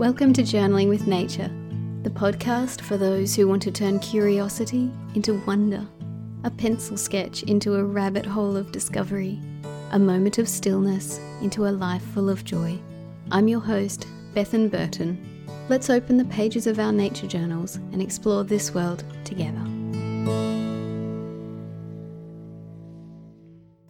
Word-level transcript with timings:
Welcome 0.00 0.32
to 0.32 0.42
Journaling 0.42 0.88
with 0.88 1.06
Nature, 1.06 1.50
the 2.04 2.08
podcast 2.08 2.80
for 2.80 2.96
those 2.96 3.36
who 3.36 3.46
want 3.46 3.60
to 3.64 3.70
turn 3.70 3.98
curiosity 3.98 4.90
into 5.14 5.42
wonder, 5.44 5.86
a 6.42 6.50
pencil 6.50 6.96
sketch 6.96 7.42
into 7.42 7.74
a 7.74 7.84
rabbit 7.84 8.24
hole 8.24 8.56
of 8.56 8.72
discovery, 8.72 9.38
a 9.90 9.98
moment 9.98 10.38
of 10.38 10.48
stillness 10.48 11.18
into 11.42 11.66
a 11.66 11.68
life 11.68 12.00
full 12.00 12.30
of 12.30 12.46
joy. 12.46 12.78
I'm 13.30 13.46
your 13.46 13.60
host, 13.60 14.06
Bethan 14.34 14.70
Burton. 14.70 15.46
Let's 15.68 15.90
open 15.90 16.16
the 16.16 16.24
pages 16.24 16.66
of 16.66 16.78
our 16.78 16.92
nature 16.92 17.26
journals 17.26 17.76
and 17.92 18.00
explore 18.00 18.42
this 18.42 18.72
world 18.72 19.04
together. 19.24 19.60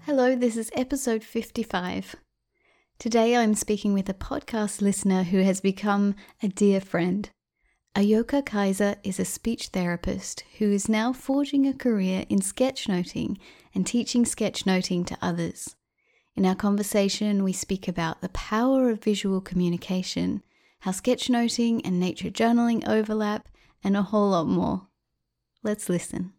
Hello, 0.01 0.35
this 0.35 0.57
is 0.57 0.73
episode 0.75 1.23
55. 1.23 2.17
Today 3.01 3.35
I'm 3.35 3.55
speaking 3.55 3.95
with 3.95 4.11
a 4.11 4.15
podcast 4.15 4.83
listener 4.83 5.23
who 5.23 5.39
has 5.39 5.63
become 5.63 6.15
a 6.43 6.49
dear 6.49 6.83
friend. 6.83 7.31
Ayoka 7.97 8.45
Kaiser 8.45 8.97
is 9.03 9.19
a 9.19 9.25
speech 9.25 9.69
therapist 9.69 10.45
who 10.59 10.71
is 10.71 10.87
now 10.87 11.15
forging 11.15 11.67
a 11.67 11.73
career 11.73 12.27
in 12.29 12.41
sketchnoting 12.41 13.39
and 13.75 13.87
teaching 13.87 14.27
sketchnoting 14.27 15.07
to 15.07 15.17
others. 15.23 15.77
In 16.37 16.45
our 16.45 16.55
conversation, 16.55 17.43
we 17.43 17.55
speak 17.55 17.89
about 17.89 18.21
the 18.21 18.29
power 18.29 18.91
of 18.91 19.03
visual 19.03 19.41
communication, 19.41 20.43
how 20.81 20.91
sketchnoting 20.91 21.81
and 21.83 21.99
nature 21.99 22.29
journaling 22.29 22.87
overlap, 22.87 23.49
and 23.83 23.97
a 23.97 24.03
whole 24.03 24.29
lot 24.29 24.47
more. 24.47 24.89
Let's 25.63 25.89
listen. 25.89 26.35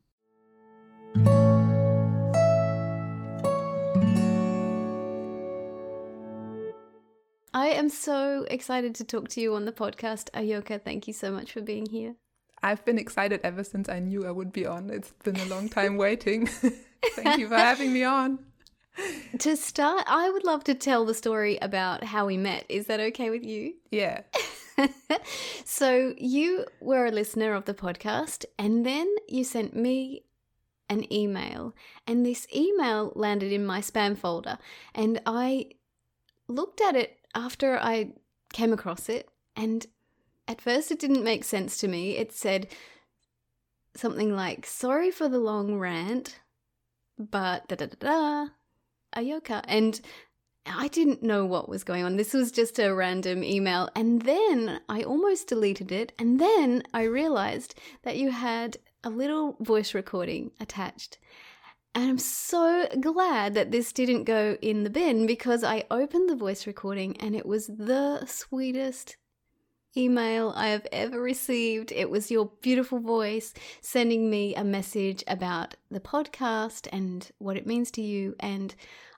I 7.53 7.67
am 7.67 7.89
so 7.89 8.45
excited 8.49 8.95
to 8.95 9.03
talk 9.03 9.27
to 9.29 9.41
you 9.41 9.55
on 9.55 9.65
the 9.65 9.73
podcast. 9.73 10.29
Ayoka, 10.31 10.81
thank 10.81 11.05
you 11.07 11.13
so 11.13 11.31
much 11.31 11.51
for 11.51 11.61
being 11.61 11.85
here. 11.85 12.15
I've 12.63 12.85
been 12.85 12.97
excited 12.97 13.41
ever 13.43 13.63
since 13.63 13.89
I 13.89 13.99
knew 13.99 14.25
I 14.25 14.31
would 14.31 14.53
be 14.53 14.65
on. 14.65 14.89
It's 14.89 15.11
been 15.23 15.35
a 15.35 15.45
long 15.45 15.67
time 15.67 15.97
waiting. 15.97 16.45
thank 17.15 17.39
you 17.39 17.49
for 17.49 17.57
having 17.57 17.91
me 17.93 18.03
on. 18.03 18.39
To 19.39 19.55
start, 19.55 20.03
I 20.05 20.29
would 20.29 20.43
love 20.43 20.65
to 20.65 20.75
tell 20.75 21.05
the 21.05 21.13
story 21.13 21.57
about 21.61 22.03
how 22.03 22.25
we 22.27 22.35
met. 22.35 22.65
Is 22.67 22.87
that 22.87 22.99
okay 22.99 23.29
with 23.29 23.43
you? 23.43 23.75
Yeah. 23.89 24.23
so, 25.63 26.13
you 26.17 26.65
were 26.81 27.05
a 27.05 27.11
listener 27.11 27.53
of 27.53 27.63
the 27.63 27.73
podcast, 27.73 28.43
and 28.59 28.85
then 28.85 29.07
you 29.29 29.45
sent 29.45 29.73
me 29.75 30.23
an 30.89 31.11
email, 31.11 31.73
and 32.05 32.25
this 32.25 32.45
email 32.53 33.13
landed 33.15 33.53
in 33.53 33.65
my 33.65 33.79
spam 33.79 34.17
folder, 34.17 34.57
and 34.93 35.21
I 35.25 35.71
looked 36.49 36.81
at 36.81 36.95
it 36.97 37.20
after 37.35 37.77
I 37.77 38.09
came 38.53 38.73
across 38.73 39.09
it, 39.09 39.29
and 39.55 39.85
at 40.47 40.61
first 40.61 40.91
it 40.91 40.99
didn't 40.99 41.23
make 41.23 41.43
sense 41.43 41.77
to 41.79 41.87
me. 41.87 42.17
It 42.17 42.31
said 42.31 42.67
something 43.95 44.35
like, 44.35 44.65
Sorry 44.65 45.11
for 45.11 45.27
the 45.27 45.39
long 45.39 45.75
rant, 45.75 46.39
but 47.17 47.67
da 47.67 47.75
da 47.75 47.87
da 47.87 47.95
da, 47.99 48.47
Ayoka. 49.15 49.63
And 49.67 49.99
I 50.65 50.87
didn't 50.89 51.23
know 51.23 51.45
what 51.45 51.69
was 51.69 51.83
going 51.83 52.03
on. 52.03 52.17
This 52.17 52.33
was 52.33 52.51
just 52.51 52.79
a 52.79 52.93
random 52.93 53.43
email. 53.43 53.89
And 53.95 54.21
then 54.21 54.81
I 54.87 55.01
almost 55.03 55.47
deleted 55.47 55.91
it. 55.91 56.11
And 56.19 56.39
then 56.39 56.83
I 56.93 57.03
realized 57.03 57.75
that 58.03 58.17
you 58.17 58.31
had 58.31 58.77
a 59.03 59.09
little 59.09 59.55
voice 59.59 59.93
recording 59.93 60.51
attached. 60.59 61.17
And 61.93 62.09
I'm 62.09 62.17
so 62.19 62.87
glad 62.99 63.53
that 63.53 63.71
this 63.71 63.91
didn't 63.91 64.23
go 64.23 64.57
in 64.61 64.83
the 64.83 64.89
bin 64.89 65.27
because 65.27 65.63
I 65.63 65.83
opened 65.91 66.29
the 66.29 66.35
voice 66.35 66.65
recording 66.65 67.17
and 67.17 67.35
it 67.35 67.45
was 67.45 67.67
the 67.67 68.25
sweetest 68.25 69.17
email 69.97 70.53
I 70.55 70.67
have 70.69 70.87
ever 70.91 71.21
received. 71.21 71.91
It 71.91 72.09
was 72.09 72.31
your 72.31 72.51
beautiful 72.61 72.99
voice 72.99 73.53
sending 73.81 74.29
me 74.29 74.55
a 74.55 74.63
message 74.63 75.23
about 75.27 75.75
the 75.89 75.99
podcast 75.99 76.87
and 76.93 77.29
what 77.39 77.57
it 77.57 77.67
means 77.67 77.91
to 77.91 78.01
you. 78.01 78.35
And 78.39 78.73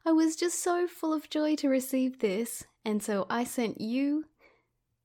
I 0.05 0.11
was 0.11 0.35
just 0.35 0.61
so 0.61 0.87
full 0.87 1.13
of 1.13 1.29
joy 1.29 1.55
to 1.57 1.69
receive 1.69 2.19
this. 2.19 2.63
And 2.83 3.03
so 3.03 3.27
I 3.29 3.43
sent 3.43 3.79
you 3.79 4.25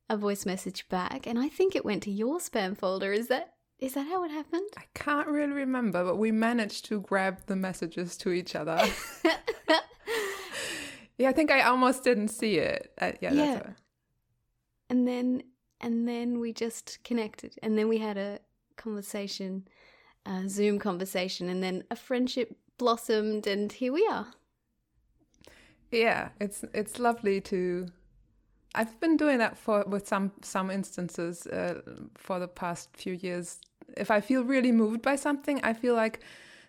a 0.08 0.16
voice 0.16 0.46
message 0.46 0.88
back, 0.88 1.26
and 1.26 1.38
I 1.38 1.48
think 1.48 1.76
it 1.76 1.84
went 1.84 2.02
to 2.04 2.10
your 2.10 2.38
spam 2.38 2.76
folder. 2.76 3.12
Is 3.12 3.28
that 3.28 3.52
is 3.78 3.94
that 3.94 4.08
how 4.08 4.24
it 4.24 4.30
happened? 4.30 4.68
I 4.76 4.82
can't 4.94 5.28
really 5.28 5.52
remember, 5.52 6.04
but 6.04 6.16
we 6.16 6.32
managed 6.32 6.86
to 6.86 7.00
grab 7.00 7.40
the 7.46 7.56
messages 7.56 8.16
to 8.18 8.30
each 8.30 8.56
other. 8.56 8.76
yeah, 11.18 11.28
I 11.28 11.32
think 11.32 11.50
I 11.50 11.62
almost 11.62 12.02
didn't 12.02 12.28
see 12.28 12.58
it. 12.58 12.92
Uh, 13.00 13.12
yeah, 13.20 13.32
yeah. 13.32 13.62
And 14.90 15.06
then 15.06 15.42
and 15.80 16.08
then 16.08 16.40
we 16.40 16.52
just 16.52 16.98
connected, 17.04 17.54
and 17.62 17.78
then 17.78 17.88
we 17.88 17.98
had 17.98 18.16
a 18.16 18.40
conversation, 18.76 19.68
a 20.26 20.48
Zoom 20.48 20.78
conversation, 20.78 21.48
and 21.48 21.62
then 21.62 21.84
a 21.90 21.96
friendship 21.96 22.56
blossomed, 22.78 23.46
and 23.46 23.70
here 23.70 23.92
we 23.92 24.06
are. 24.10 24.26
Yeah, 25.92 26.30
it's 26.40 26.64
it's 26.74 26.98
lovely 26.98 27.40
to 27.42 27.88
I've 28.74 28.98
been 29.00 29.16
doing 29.16 29.38
that 29.38 29.56
for 29.56 29.84
with 29.86 30.06
some 30.06 30.32
some 30.42 30.70
instances 30.70 31.46
uh, 31.46 31.80
for 32.16 32.38
the 32.38 32.48
past 32.48 32.90
few 32.96 33.14
years. 33.14 33.60
If 33.96 34.10
I 34.10 34.20
feel 34.20 34.44
really 34.44 34.72
moved 34.72 35.02
by 35.02 35.16
something, 35.16 35.60
I 35.62 35.72
feel 35.72 35.94
like 35.94 36.20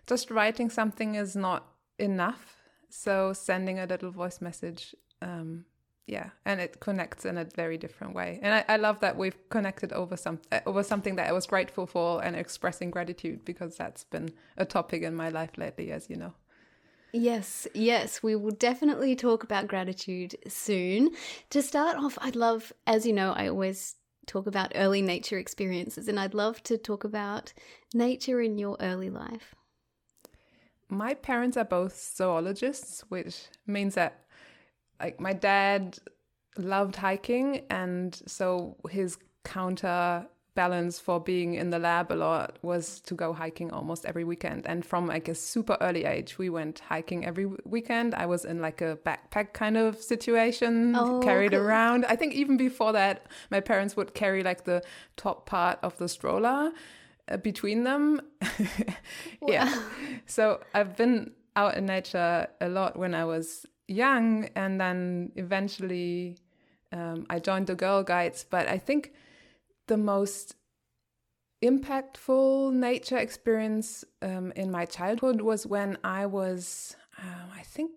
just 0.06 0.30
writing 0.30 0.70
something 0.70 1.14
is 1.14 1.36
not 1.36 1.72
enough. 1.98 2.56
So 2.88 3.32
sending 3.32 3.78
a 3.78 3.86
little 3.86 4.10
voice 4.10 4.40
message, 4.40 4.94
um, 5.22 5.64
yeah, 6.06 6.30
and 6.44 6.60
it 6.60 6.80
connects 6.80 7.24
in 7.24 7.38
a 7.38 7.44
very 7.44 7.78
different 7.78 8.14
way. 8.14 8.40
And 8.42 8.54
I, 8.54 8.64
I 8.74 8.76
love 8.76 8.98
that 9.00 9.16
we've 9.16 9.36
connected 9.48 9.92
over 9.92 10.16
some 10.16 10.40
uh, 10.50 10.60
over 10.66 10.82
something 10.82 11.14
that 11.16 11.28
I 11.28 11.32
was 11.32 11.46
grateful 11.46 11.86
for 11.86 12.24
and 12.24 12.34
expressing 12.34 12.90
gratitude 12.90 13.44
because 13.44 13.76
that's 13.76 14.04
been 14.04 14.30
a 14.56 14.64
topic 14.64 15.02
in 15.02 15.14
my 15.14 15.28
life 15.28 15.56
lately, 15.56 15.92
as 15.92 16.10
you 16.10 16.16
know. 16.16 16.34
Yes, 17.12 17.66
yes, 17.74 18.22
we 18.22 18.36
will 18.36 18.52
definitely 18.52 19.16
talk 19.16 19.42
about 19.42 19.66
gratitude 19.66 20.36
soon. 20.46 21.10
To 21.50 21.60
start 21.60 21.96
off, 21.96 22.16
I'd 22.20 22.36
love, 22.36 22.72
as 22.86 23.04
you 23.04 23.12
know, 23.12 23.32
I 23.32 23.48
always 23.48 23.96
talk 24.26 24.46
about 24.46 24.72
early 24.74 25.02
nature 25.02 25.38
experiences, 25.38 26.08
and 26.08 26.18
I'd 26.18 26.34
love 26.34 26.62
to 26.64 26.78
talk 26.78 27.04
about 27.04 27.52
nature 27.94 28.40
in 28.40 28.58
your 28.58 28.76
early 28.80 29.10
life. 29.10 29.54
My 30.88 31.14
parents 31.14 31.56
are 31.56 31.64
both 31.64 31.96
zoologists, 32.16 33.04
which 33.08 33.44
means 33.66 33.94
that 33.94 34.24
like 35.00 35.20
my 35.20 35.32
dad 35.32 35.98
loved 36.58 36.96
hiking 36.96 37.62
and 37.70 38.20
so 38.26 38.76
his 38.90 39.16
counter 39.44 40.26
balance 40.54 40.98
for 40.98 41.20
being 41.20 41.54
in 41.54 41.70
the 41.70 41.78
lab 41.78 42.10
a 42.10 42.14
lot 42.14 42.58
was 42.62 43.00
to 43.00 43.14
go 43.14 43.32
hiking 43.32 43.70
almost 43.70 44.04
every 44.04 44.24
weekend. 44.24 44.66
And 44.66 44.84
from 44.84 45.06
like 45.06 45.28
a 45.28 45.34
super 45.34 45.76
early 45.80 46.04
age, 46.04 46.38
we 46.38 46.50
went 46.50 46.80
hiking 46.80 47.24
every 47.24 47.46
weekend. 47.64 48.14
I 48.14 48.26
was 48.26 48.44
in 48.44 48.60
like 48.60 48.80
a 48.80 48.98
backpack 49.04 49.52
kind 49.52 49.76
of 49.76 49.96
situation, 49.96 50.94
oh, 50.96 51.20
carried 51.20 51.52
cool. 51.52 51.60
around. 51.60 52.04
I 52.06 52.16
think 52.16 52.34
even 52.34 52.56
before 52.56 52.92
that, 52.92 53.26
my 53.50 53.60
parents 53.60 53.96
would 53.96 54.14
carry 54.14 54.42
like 54.42 54.64
the 54.64 54.82
top 55.16 55.46
part 55.46 55.78
of 55.82 55.96
the 55.98 56.08
stroller 56.08 56.72
uh, 57.28 57.36
between 57.36 57.84
them. 57.84 58.20
yeah. 59.46 59.82
So 60.26 60.60
I've 60.74 60.96
been 60.96 61.32
out 61.56 61.76
in 61.76 61.86
nature 61.86 62.48
a 62.60 62.68
lot 62.68 62.98
when 62.98 63.14
I 63.14 63.24
was 63.24 63.66
young, 63.86 64.48
and 64.54 64.80
then 64.80 65.32
eventually 65.36 66.38
um, 66.92 67.26
I 67.30 67.38
joined 67.38 67.66
the 67.68 67.74
Girl 67.74 68.02
Guides. 68.02 68.44
But 68.48 68.68
I 68.68 68.78
think 68.78 69.12
the 69.90 69.96
most 69.96 70.54
impactful 71.64 72.72
nature 72.72 73.18
experience 73.18 74.04
um, 74.22 74.52
in 74.54 74.70
my 74.70 74.84
childhood 74.86 75.40
was 75.40 75.66
when 75.66 75.98
I 76.04 76.26
was, 76.26 76.96
uh, 77.18 77.46
I 77.52 77.62
think, 77.62 77.90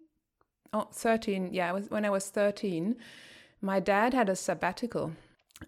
oh, 0.73 0.87
13. 0.91 1.53
Yeah, 1.53 1.71
was 1.71 1.91
when 1.91 2.03
I 2.03 2.09
was 2.09 2.29
13. 2.29 2.95
My 3.61 3.79
dad 3.79 4.15
had 4.15 4.27
a 4.27 4.35
sabbatical, 4.35 5.13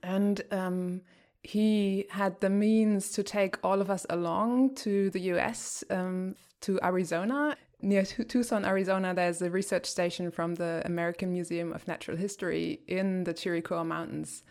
and 0.02 0.42
um, 0.50 1.02
he 1.44 2.08
had 2.10 2.42
the 2.42 2.50
means 2.50 3.12
to 3.12 3.22
take 3.22 3.64
all 3.64 3.80
of 3.80 3.92
us 3.92 4.08
along 4.10 4.74
to 4.86 5.12
the 5.12 5.22
US, 5.34 5.84
um, 5.92 6.36
to 6.62 6.80
Arizona. 6.84 7.56
Near 7.84 8.04
Tucson, 8.04 8.66
Arizona, 8.66 9.14
there's 9.14 9.44
a 9.44 9.52
research 9.52 9.86
station 9.86 10.32
from 10.32 10.56
the 10.56 10.82
American 10.86 11.32
Museum 11.32 11.72
of 11.72 11.88
Natural 11.88 12.18
History 12.18 12.80
in 12.88 13.26
the 13.26 13.34
Chiricahua 13.34 13.86
Mountains 13.86 14.42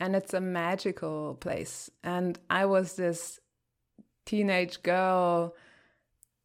and 0.00 0.16
it's 0.16 0.34
a 0.34 0.40
magical 0.40 1.36
place. 1.40 1.90
And 2.02 2.38
I 2.48 2.64
was 2.64 2.96
this 2.96 3.38
teenage 4.24 4.82
girl 4.82 5.54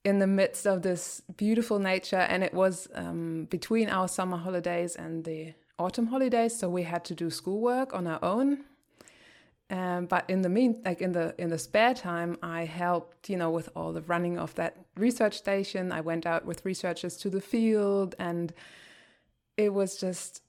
in 0.04 0.20
the 0.20 0.28
midst 0.28 0.68
of 0.68 0.84
this 0.84 1.22
beautiful 1.36 1.80
nature, 1.80 2.18
and 2.18 2.44
it 2.44 2.54
was 2.54 2.88
um, 2.94 3.46
between 3.50 3.90
our 3.90 4.08
summer 4.08 4.38
holidays 4.38 4.96
and 4.96 5.24
the 5.24 5.54
autumn 5.80 6.08
holidays, 6.08 6.58
so 6.58 6.70
we 6.70 6.84
had 6.84 7.04
to 7.06 7.16
do 7.16 7.30
schoolwork 7.30 7.94
on 7.94 8.06
our 8.06 8.24
own. 8.24 8.66
Um, 9.72 10.06
but 10.06 10.30
in 10.30 10.44
the 10.44 10.50
mean, 10.50 10.82
like 10.86 11.02
in 11.02 11.14
the 11.14 11.34
in 11.40 11.50
the 11.50 11.58
spare 11.58 11.96
time, 11.96 12.38
I 12.44 12.66
helped, 12.66 13.30
you 13.32 13.38
know, 13.38 13.50
with 13.50 13.70
all 13.76 13.94
the 13.94 14.04
running 14.04 14.38
of 14.38 14.54
that 14.56 14.78
research 14.96 15.36
station. 15.36 15.92
I 15.92 16.02
went 16.02 16.28
out 16.28 16.46
with 16.46 16.64
researchers 16.64 17.18
to 17.18 17.32
the 17.32 17.42
field, 17.42 18.14
and 18.20 18.54
it 19.58 19.74
was 19.74 19.98
just 19.98 20.44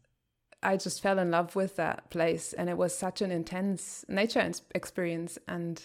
I 0.66 0.76
just 0.76 1.00
fell 1.00 1.18
in 1.20 1.30
love 1.30 1.54
with 1.54 1.76
that 1.76 2.10
place, 2.10 2.52
and 2.52 2.68
it 2.68 2.76
was 2.76 2.96
such 2.96 3.22
an 3.22 3.30
intense 3.30 4.04
nature 4.08 4.50
experience. 4.74 5.38
And 5.46 5.80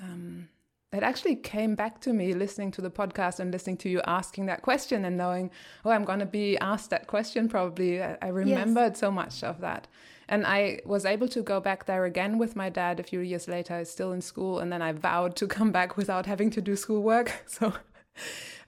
um, 0.00 0.48
it 0.90 1.02
actually 1.02 1.36
came 1.36 1.74
back 1.74 2.00
to 2.00 2.14
me 2.14 2.32
listening 2.32 2.70
to 2.72 2.80
the 2.80 2.90
podcast 2.90 3.40
and 3.40 3.52
listening 3.52 3.76
to 3.78 3.90
you 3.90 4.00
asking 4.06 4.46
that 4.46 4.62
question 4.62 5.04
and 5.04 5.18
knowing, 5.18 5.50
oh, 5.84 5.90
I'm 5.90 6.04
going 6.04 6.18
to 6.20 6.26
be 6.26 6.56
asked 6.58 6.88
that 6.90 7.08
question 7.08 7.48
probably. 7.48 8.02
I, 8.02 8.16
I 8.22 8.28
remembered 8.28 8.92
yes. 8.92 9.00
so 9.00 9.10
much 9.10 9.44
of 9.44 9.60
that. 9.60 9.86
And 10.28 10.46
I 10.46 10.80
was 10.86 11.04
able 11.04 11.28
to 11.28 11.42
go 11.42 11.60
back 11.60 11.84
there 11.84 12.06
again 12.06 12.38
with 12.38 12.56
my 12.56 12.70
dad 12.70 13.00
a 13.00 13.02
few 13.02 13.20
years 13.20 13.48
later, 13.48 13.84
still 13.84 14.12
in 14.12 14.22
school. 14.22 14.60
And 14.60 14.72
then 14.72 14.80
I 14.80 14.92
vowed 14.92 15.36
to 15.36 15.46
come 15.46 15.72
back 15.72 15.98
without 15.98 16.24
having 16.24 16.48
to 16.50 16.62
do 16.62 16.74
schoolwork. 16.74 17.32
So 17.46 17.74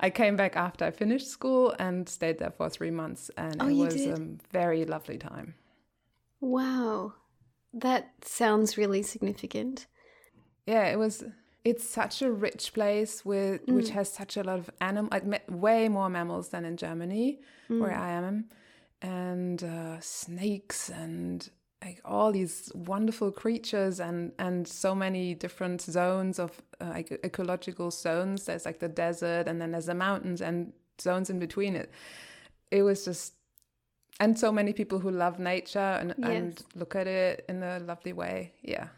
I 0.01 0.11
came 0.11 0.37
back 0.37 0.57
after 0.57 0.85
I 0.85 0.91
finished 0.91 1.29
school 1.29 1.75
and 1.79 2.09
stayed 2.09 2.39
there 2.39 2.51
for 2.51 2.69
three 2.69 2.91
months. 2.91 3.31
And 3.37 3.57
oh, 3.61 3.69
it 3.69 3.75
was 3.75 3.95
did? 3.95 4.19
a 4.19 4.37
very 4.53 4.85
lovely 4.85 5.19
time. 5.19 5.55
Wow. 6.41 7.15
That 7.73 8.13
sounds 8.23 8.77
really 8.77 9.03
significant. 9.03 9.87
Yeah, 10.67 10.87
it 10.87 10.99
was. 10.99 11.25
It's 11.65 11.89
such 11.89 12.21
a 12.21 12.31
rich 12.31 12.75
place 12.75 13.25
with 13.25 13.67
mm. 13.67 13.75
which 13.75 13.91
has 13.91 14.13
such 14.13 14.37
a 14.37 14.43
lot 14.43 14.59
of 14.59 14.71
animal, 14.81 15.09
like 15.11 15.25
met 15.25 15.51
way 15.51 15.89
more 15.89 16.11
mammals 16.11 16.51
than 16.51 16.67
in 16.67 16.77
Germany, 16.77 17.41
mm. 17.71 17.81
where 17.81 17.97
I 17.97 18.11
am 18.11 18.51
and 19.05 19.63
uh, 19.63 20.01
snakes 20.01 20.89
and 20.89 21.51
like 21.85 22.01
all 22.05 22.33
these 22.33 22.73
wonderful 22.75 23.31
creatures 23.31 24.01
and 24.01 24.33
and 24.39 24.67
so 24.67 24.95
many 24.95 25.35
different 25.35 25.81
zones 25.81 26.39
of 26.39 26.63
uh, 26.81 26.87
like 26.87 27.11
ecological 27.25 27.91
zones. 27.91 28.47
There's 28.47 28.65
like 28.65 28.81
the 28.81 28.89
desert 28.89 29.47
and 29.47 29.61
then 29.61 29.73
there's 29.73 29.87
the 29.87 29.95
mountains 29.95 30.41
and 30.41 30.73
zones 31.01 31.31
in 31.31 31.39
between 31.39 31.75
it. 31.77 31.91
It 32.71 32.83
was 32.83 33.05
just 33.05 33.35
and 34.21 34.39
so 34.39 34.53
many 34.53 34.73
people 34.73 35.01
who 35.01 35.11
love 35.11 35.39
nature 35.39 35.79
and, 36.01 36.15
yes. 36.19 36.31
and 36.31 36.63
look 36.77 36.95
at 36.95 37.07
it 37.07 37.45
in 37.49 37.63
a 37.63 37.81
lovely 37.81 38.13
way. 38.13 38.53
Yeah. 38.63 38.89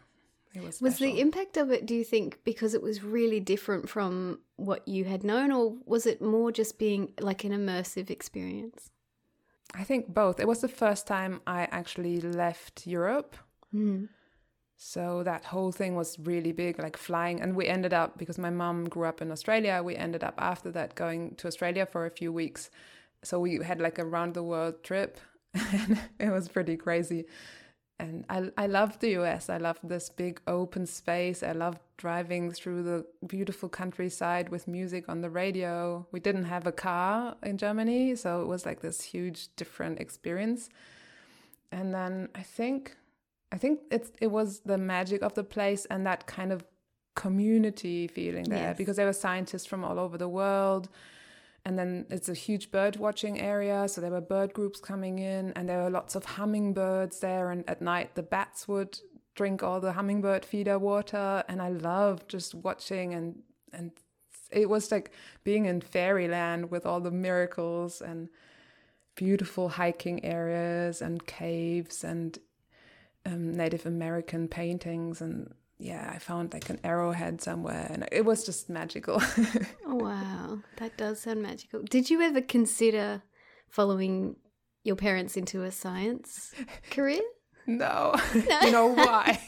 Was, 0.63 0.81
was 0.81 0.97
the 0.97 1.19
impact 1.19 1.55
of 1.57 1.69
it 1.69 1.85
do 1.85 1.93
you 1.93 2.03
think 2.03 2.39
because 2.43 2.73
it 2.73 2.81
was 2.81 3.03
really 3.03 3.39
different 3.39 3.87
from 3.87 4.39
what 4.55 4.87
you 4.87 5.03
had 5.03 5.23
known 5.23 5.51
or 5.51 5.75
was 5.85 6.07
it 6.07 6.19
more 6.19 6.51
just 6.51 6.79
being 6.79 7.13
like 7.19 7.43
an 7.43 7.51
immersive 7.51 8.09
experience 8.09 8.89
I 9.77 9.83
think 9.83 10.13
both. 10.13 10.39
It 10.39 10.47
was 10.47 10.61
the 10.61 10.67
first 10.67 11.07
time 11.07 11.41
I 11.45 11.67
actually 11.71 12.19
left 12.19 12.87
Europe. 12.87 13.35
Mm. 13.73 14.09
So 14.75 15.23
that 15.23 15.45
whole 15.45 15.71
thing 15.71 15.95
was 15.95 16.19
really 16.19 16.51
big, 16.51 16.79
like 16.79 16.97
flying. 16.97 17.41
And 17.41 17.55
we 17.55 17.67
ended 17.67 17.93
up, 17.93 18.17
because 18.17 18.37
my 18.37 18.49
mom 18.49 18.85
grew 18.85 19.05
up 19.05 19.21
in 19.21 19.31
Australia, 19.31 19.81
we 19.83 19.95
ended 19.95 20.23
up 20.23 20.35
after 20.37 20.71
that 20.71 20.95
going 20.95 21.35
to 21.35 21.47
Australia 21.47 21.85
for 21.85 22.05
a 22.05 22.11
few 22.11 22.31
weeks. 22.31 22.69
So 23.23 23.39
we 23.39 23.59
had 23.63 23.79
like 23.79 23.99
a 23.99 24.05
round 24.05 24.33
the 24.33 24.43
world 24.43 24.83
trip. 24.83 25.19
and 25.53 25.99
it 26.19 26.29
was 26.29 26.47
pretty 26.49 26.77
crazy 26.77 27.25
and 27.99 28.25
I, 28.29 28.51
I 28.57 28.67
love 28.67 28.99
the 28.99 29.17
US. 29.19 29.49
I 29.49 29.57
love 29.57 29.79
this 29.83 30.09
big 30.09 30.39
open 30.47 30.85
space. 30.85 31.41
I 31.41 31.53
love 31.53 31.79
driving 31.97 32.51
through 32.51 32.83
the 32.83 33.05
beautiful 33.25 33.69
countryside 33.69 34.49
with 34.49 34.67
music 34.67 35.09
on 35.09 35.21
the 35.21 35.29
radio. 35.29 36.05
We 36.11 36.19
didn't 36.19 36.45
have 36.45 36.67
a 36.67 36.71
car 36.71 37.35
in 37.41 37.57
Germany, 37.57 38.15
so 38.15 38.41
it 38.41 38.47
was 38.47 38.65
like 38.65 38.81
this 38.81 39.01
huge 39.01 39.47
different 39.55 39.99
experience. 39.99 40.69
And 41.71 41.93
then 41.93 42.29
I 42.35 42.43
think 42.43 42.95
I 43.51 43.57
think 43.57 43.79
it's 43.89 44.11
it 44.21 44.27
was 44.27 44.59
the 44.59 44.77
magic 44.77 45.23
of 45.23 45.33
the 45.33 45.43
place 45.43 45.85
and 45.85 46.05
that 46.05 46.27
kind 46.27 46.51
of 46.51 46.65
community 47.15 48.07
feeling 48.07 48.43
there 48.43 48.69
yes. 48.69 48.77
because 48.77 48.95
there 48.95 49.07
were 49.07 49.13
scientists 49.13 49.65
from 49.65 49.83
all 49.83 49.97
over 49.97 50.19
the 50.19 50.29
world 50.29 50.87
and 51.67 51.77
then 51.77 52.05
it's 52.09 52.29
a 52.29 52.33
huge 52.33 52.71
bird 52.71 52.95
watching 52.95 53.41
area 53.41 53.89
so 53.89 53.99
there 53.99 54.09
were 54.09 54.21
bird 54.21 54.53
groups 54.53 54.79
coming 54.79 55.19
in 55.19 55.51
and 55.57 55.67
there 55.67 55.83
were 55.83 55.89
lots 55.89 56.15
of 56.15 56.23
hummingbirds 56.23 57.19
there 57.19 57.51
and 57.51 57.69
at 57.69 57.81
night 57.81 58.15
the 58.15 58.23
bats 58.23 58.69
would 58.69 58.97
drink 59.35 59.61
all 59.61 59.81
the 59.81 59.91
hummingbird 59.91 60.45
feeder 60.45 60.79
water 60.79 61.43
and 61.49 61.61
i 61.61 61.67
loved 61.67 62.29
just 62.29 62.55
watching 62.55 63.13
and 63.13 63.43
and 63.73 63.91
it 64.49 64.69
was 64.69 64.89
like 64.93 65.11
being 65.43 65.65
in 65.65 65.81
fairyland 65.81 66.71
with 66.71 66.85
all 66.85 67.01
the 67.01 67.11
miracles 67.11 68.01
and 68.01 68.29
beautiful 69.15 69.67
hiking 69.67 70.23
areas 70.23 71.01
and 71.01 71.27
caves 71.27 72.01
and 72.01 72.39
um, 73.25 73.51
native 73.53 73.85
american 73.85 74.47
paintings 74.47 75.19
and 75.19 75.53
yeah, 75.79 76.11
I 76.13 76.17
found 76.17 76.53
like 76.53 76.69
an 76.69 76.79
arrowhead 76.83 77.41
somewhere 77.41 77.87
and 77.89 78.07
it 78.11 78.25
was 78.25 78.43
just 78.43 78.69
magical. 78.69 79.21
oh, 79.85 79.95
wow. 79.95 80.59
That 80.77 80.97
does 80.97 81.21
sound 81.21 81.41
magical. 81.41 81.81
Did 81.83 82.09
you 82.09 82.21
ever 82.21 82.41
consider 82.41 83.21
following 83.69 84.37
your 84.83 84.95
parents 84.95 85.37
into 85.37 85.63
a 85.63 85.71
science 85.71 86.53
career? 86.89 87.21
No. 87.67 88.15
no. 88.33 88.59
you 88.61 88.71
know 88.71 88.87
why? 88.87 89.39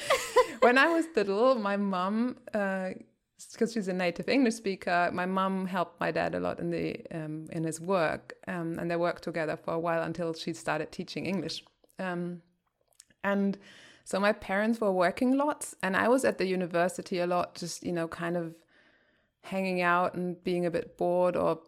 when 0.60 0.78
I 0.78 0.86
was 0.88 1.06
little, 1.16 1.56
my 1.56 1.76
mom, 1.76 2.36
because 2.44 3.70
uh, 3.70 3.72
she's 3.72 3.88
a 3.88 3.92
native 3.92 4.28
English 4.28 4.54
speaker, 4.54 5.10
my 5.12 5.26
mom 5.26 5.66
helped 5.66 5.98
my 5.98 6.12
dad 6.12 6.34
a 6.34 6.40
lot 6.40 6.60
in 6.60 6.70
the 6.70 7.00
um, 7.10 7.46
in 7.50 7.64
his 7.64 7.80
work, 7.80 8.34
um, 8.46 8.78
and 8.78 8.90
they 8.90 8.96
worked 8.96 9.24
together 9.24 9.56
for 9.56 9.72
a 9.72 9.78
while 9.78 10.02
until 10.02 10.34
she 10.34 10.52
started 10.52 10.92
teaching 10.92 11.24
English. 11.24 11.64
Um, 11.98 12.42
and 13.24 13.56
so 14.04 14.18
my 14.18 14.32
parents 14.32 14.80
were 14.80 14.92
working 14.92 15.36
lots, 15.36 15.74
and 15.82 15.96
I 15.96 16.08
was 16.08 16.24
at 16.24 16.38
the 16.38 16.46
university 16.46 17.18
a 17.18 17.26
lot, 17.26 17.54
just, 17.54 17.84
you 17.84 17.92
know, 17.92 18.08
kind 18.08 18.36
of 18.36 18.54
hanging 19.42 19.80
out 19.82 20.14
and 20.14 20.42
being 20.44 20.66
a 20.66 20.70
bit 20.70 20.96
bored 20.96 21.36
or 21.36 21.60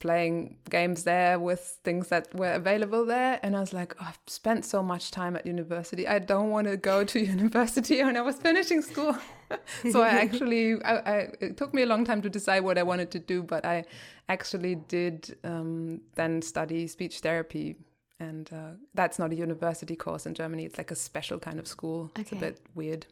playing 0.00 0.56
games 0.70 1.04
there 1.04 1.38
with 1.38 1.78
things 1.82 2.08
that 2.08 2.32
were 2.34 2.52
available 2.52 3.04
there. 3.04 3.40
And 3.42 3.56
I 3.56 3.60
was 3.60 3.72
like, 3.72 3.94
oh, 4.00 4.06
I've 4.08 4.18
spent 4.26 4.64
so 4.64 4.82
much 4.82 5.10
time 5.10 5.36
at 5.36 5.44
university. 5.44 6.06
I 6.06 6.20
don't 6.20 6.50
want 6.50 6.68
to 6.68 6.76
go 6.76 7.04
to 7.04 7.20
university 7.36 8.02
when 8.02 8.16
I 8.16 8.20
was 8.20 8.36
finishing 8.36 8.82
school. 8.82 9.16
so 9.90 10.02
I 10.02 10.08
actually, 10.24 10.82
I, 10.82 10.96
I, 10.96 11.14
it 11.40 11.56
took 11.56 11.74
me 11.74 11.82
a 11.82 11.86
long 11.86 12.04
time 12.04 12.22
to 12.22 12.30
decide 12.30 12.60
what 12.60 12.78
I 12.78 12.82
wanted 12.82 13.10
to 13.12 13.18
do, 13.18 13.42
but 13.42 13.64
I 13.64 13.84
actually 14.28 14.76
did 14.76 15.36
um, 15.44 16.00
then 16.14 16.42
study 16.42 16.86
speech 16.86 17.20
therapy 17.20 17.76
and 18.20 18.50
uh, 18.52 18.70
that's 18.94 19.18
not 19.18 19.32
a 19.32 19.36
university 19.36 19.96
course 19.96 20.26
in 20.26 20.34
Germany. 20.34 20.64
It's 20.64 20.78
like 20.78 20.90
a 20.90 20.96
special 20.96 21.38
kind 21.38 21.58
of 21.58 21.66
school. 21.66 22.10
Okay. 22.12 22.22
It's 22.22 22.32
a 22.32 22.36
bit 22.36 22.60
weird. 22.74 23.06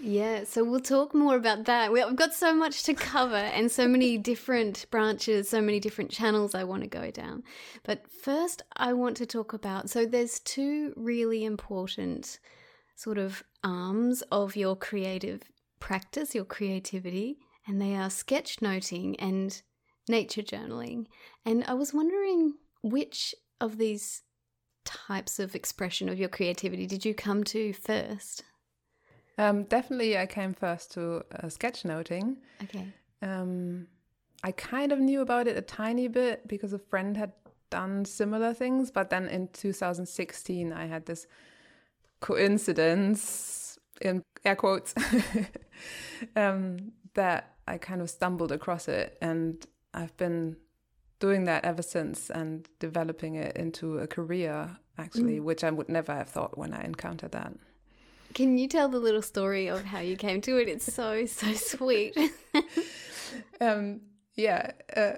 Yeah, 0.00 0.44
so 0.44 0.62
we'll 0.62 0.78
talk 0.78 1.12
more 1.12 1.34
about 1.34 1.64
that. 1.64 1.92
We've 1.92 2.14
got 2.14 2.32
so 2.32 2.54
much 2.54 2.84
to 2.84 2.94
cover 2.94 3.34
and 3.34 3.70
so 3.70 3.88
many 3.88 4.16
different 4.32 4.86
branches, 4.90 5.48
so 5.48 5.60
many 5.60 5.80
different 5.80 6.10
channels 6.10 6.54
I 6.54 6.64
want 6.64 6.82
to 6.82 6.88
go 6.88 7.10
down. 7.10 7.42
But 7.82 8.08
first, 8.08 8.62
I 8.76 8.92
want 8.92 9.16
to 9.16 9.26
talk 9.26 9.52
about 9.52 9.90
so 9.90 10.06
there's 10.06 10.38
two 10.40 10.92
really 10.96 11.44
important 11.44 12.38
sort 12.94 13.18
of 13.18 13.42
arms 13.64 14.22
of 14.30 14.54
your 14.54 14.76
creative 14.76 15.42
practice, 15.80 16.34
your 16.34 16.44
creativity, 16.44 17.38
and 17.66 17.80
they 17.80 17.94
are 17.94 18.08
sketchnoting 18.08 19.16
and 19.18 19.60
nature 20.08 20.42
journaling. 20.42 21.06
And 21.44 21.64
I 21.64 21.74
was 21.74 21.92
wondering 21.92 22.54
which 22.82 23.34
of 23.60 23.78
these 23.78 24.22
types 24.84 25.38
of 25.38 25.54
expression 25.54 26.08
of 26.08 26.18
your 26.18 26.28
creativity 26.28 26.86
did 26.86 27.04
you 27.04 27.14
come 27.14 27.44
to 27.44 27.72
first? 27.72 28.44
Um, 29.36 29.64
definitely, 29.64 30.18
I 30.18 30.26
came 30.26 30.52
first 30.52 30.92
to 30.92 31.18
uh, 31.32 31.46
sketchnoting. 31.46 32.36
Okay. 32.64 32.88
Um, 33.22 33.86
I 34.42 34.52
kind 34.52 34.92
of 34.92 34.98
knew 34.98 35.20
about 35.20 35.46
it 35.46 35.56
a 35.56 35.62
tiny 35.62 36.08
bit 36.08 36.46
because 36.48 36.72
a 36.72 36.78
friend 36.78 37.16
had 37.16 37.32
done 37.70 38.04
similar 38.04 38.54
things, 38.54 38.90
but 38.90 39.10
then 39.10 39.26
in 39.28 39.48
2016, 39.48 40.72
I 40.72 40.86
had 40.86 41.06
this 41.06 41.26
coincidence 42.20 43.78
in 44.00 44.22
air 44.44 44.56
quotes 44.56 44.94
um, 46.36 46.92
that 47.14 47.56
I 47.66 47.78
kind 47.78 48.00
of 48.00 48.10
stumbled 48.10 48.52
across 48.52 48.88
it, 48.88 49.18
and 49.20 49.64
I've 49.94 50.16
been 50.16 50.56
doing 51.18 51.44
that 51.44 51.64
ever 51.64 51.82
since 51.82 52.30
and 52.30 52.68
developing 52.78 53.34
it 53.34 53.56
into 53.56 53.98
a 53.98 54.06
career 54.06 54.76
actually 54.96 55.38
mm. 55.38 55.42
which 55.42 55.64
i 55.64 55.70
would 55.70 55.88
never 55.88 56.14
have 56.14 56.28
thought 56.28 56.56
when 56.56 56.72
i 56.72 56.82
encountered 56.84 57.32
that 57.32 57.52
can 58.34 58.58
you 58.58 58.68
tell 58.68 58.88
the 58.88 58.98
little 58.98 59.22
story 59.22 59.68
of 59.68 59.84
how 59.84 60.00
you 60.00 60.16
came 60.16 60.40
to 60.40 60.58
it 60.58 60.68
it's 60.68 60.92
so 60.92 61.24
so 61.26 61.52
sweet 61.52 62.16
um, 63.60 64.00
yeah 64.36 64.70
uh, 64.96 65.12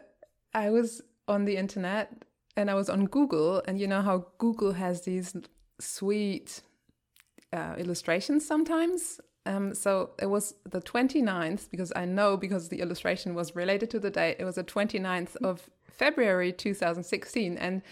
i 0.54 0.70
was 0.70 1.02
on 1.28 1.44
the 1.44 1.56
internet 1.56 2.12
and 2.56 2.70
i 2.70 2.74
was 2.74 2.88
on 2.88 3.04
google 3.06 3.62
and 3.66 3.78
you 3.80 3.86
know 3.86 4.02
how 4.02 4.26
google 4.38 4.72
has 4.72 5.02
these 5.02 5.34
sweet 5.78 6.62
uh, 7.52 7.74
illustrations 7.78 8.46
sometimes 8.46 9.20
um, 9.46 9.74
so 9.74 10.10
it 10.20 10.26
was 10.26 10.54
the 10.68 10.80
29th 10.80 11.70
because 11.70 11.92
I 11.96 12.04
know 12.04 12.36
because 12.36 12.68
the 12.68 12.80
illustration 12.80 13.34
was 13.34 13.56
related 13.56 13.90
to 13.90 13.98
the 13.98 14.10
date. 14.10 14.36
It 14.38 14.44
was 14.44 14.56
the 14.56 14.64
29th 14.64 15.36
of 15.36 15.68
February 15.90 16.52
2016, 16.52 17.56
and 17.58 17.82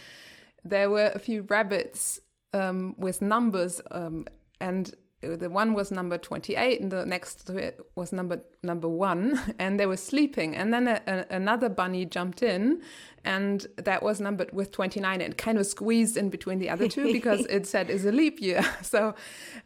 there 0.64 0.90
were 0.90 1.10
a 1.14 1.18
few 1.18 1.42
rabbits 1.42 2.20
um, 2.52 2.94
with 2.98 3.22
numbers, 3.22 3.80
um, 3.90 4.26
and 4.60 4.94
the 5.20 5.50
one 5.50 5.74
was 5.74 5.90
number 5.90 6.16
28 6.16 6.80
and 6.80 6.92
the 6.92 7.04
next 7.04 7.46
to 7.46 7.56
it 7.56 7.80
was 7.96 8.12
number 8.12 8.40
number 8.62 8.88
one 8.88 9.40
and 9.58 9.78
they 9.78 9.86
were 9.86 9.96
sleeping. 9.96 10.54
And 10.54 10.72
then 10.72 10.86
a, 10.86 11.02
a, 11.06 11.26
another 11.30 11.68
bunny 11.68 12.04
jumped 12.04 12.42
in 12.42 12.82
and 13.24 13.66
that 13.76 14.02
was 14.02 14.20
numbered 14.20 14.52
with 14.52 14.70
29 14.70 15.20
and 15.20 15.36
kind 15.36 15.58
of 15.58 15.66
squeezed 15.66 16.16
in 16.16 16.30
between 16.30 16.60
the 16.60 16.70
other 16.70 16.88
two 16.88 17.12
because 17.12 17.46
it 17.46 17.66
said 17.66 17.90
is 17.90 18.04
a 18.04 18.12
leap 18.12 18.40
year. 18.40 18.64
So 18.82 19.14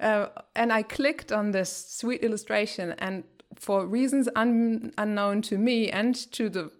uh, 0.00 0.28
and 0.56 0.72
i 0.72 0.82
clicked 0.82 1.32
on 1.32 1.50
this 1.52 1.70
sweet 1.70 2.22
illustration 2.22 2.94
and 2.98 3.24
for 3.54 3.86
reasons 3.86 4.28
un, 4.34 4.92
unknown 4.96 5.42
to 5.42 5.58
me 5.58 5.90
and 5.90 6.14
to 6.32 6.48
the 6.48 6.70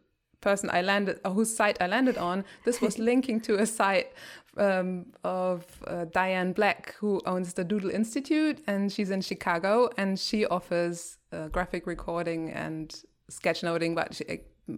person 0.42 0.68
I 0.70 0.82
landed, 0.82 1.20
or 1.24 1.30
whose 1.30 1.56
site 1.56 1.80
I 1.80 1.86
landed 1.86 2.18
on, 2.18 2.44
this 2.64 2.82
was 2.82 2.98
linking 3.10 3.40
to 3.42 3.54
a 3.60 3.66
site 3.66 4.12
um, 4.58 5.06
of 5.24 5.64
uh, 5.86 6.04
Diane 6.12 6.52
Bleck, 6.52 6.92
who 7.00 7.22
owns 7.24 7.54
the 7.54 7.64
Doodle 7.64 7.90
Institute, 7.90 8.62
and 8.66 8.92
she's 8.92 9.10
in 9.10 9.22
Chicago, 9.22 9.88
and 9.96 10.18
she 10.18 10.44
offers 10.44 11.16
uh, 11.32 11.48
graphic 11.48 11.86
recording 11.86 12.50
and 12.50 13.02
sketchnoting, 13.30 13.94
but 13.94 14.14
she, 14.14 14.24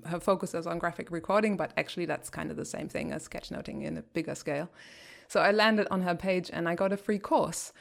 her 0.07 0.21
focus 0.21 0.55
is 0.55 0.67
on 0.67 0.79
graphic 0.79 1.11
recording, 1.11 1.57
but 1.57 1.73
actually 1.77 2.07
that's 2.07 2.31
kind 2.31 2.51
of 2.51 2.57
the 2.57 2.65
same 2.65 2.89
thing 2.89 3.13
as 3.13 3.29
sketchnoting 3.29 3.83
in 3.83 3.99
a 3.99 4.03
bigger 4.03 4.35
scale. 4.35 4.71
So 5.29 5.41
I 5.41 5.51
landed 5.51 5.89
on 5.91 6.03
her 6.03 6.15
page 6.15 6.51
and 6.53 6.69
I 6.69 6.75
got 6.75 6.93
a 6.93 6.97
free 6.97 7.19
course. 7.19 7.73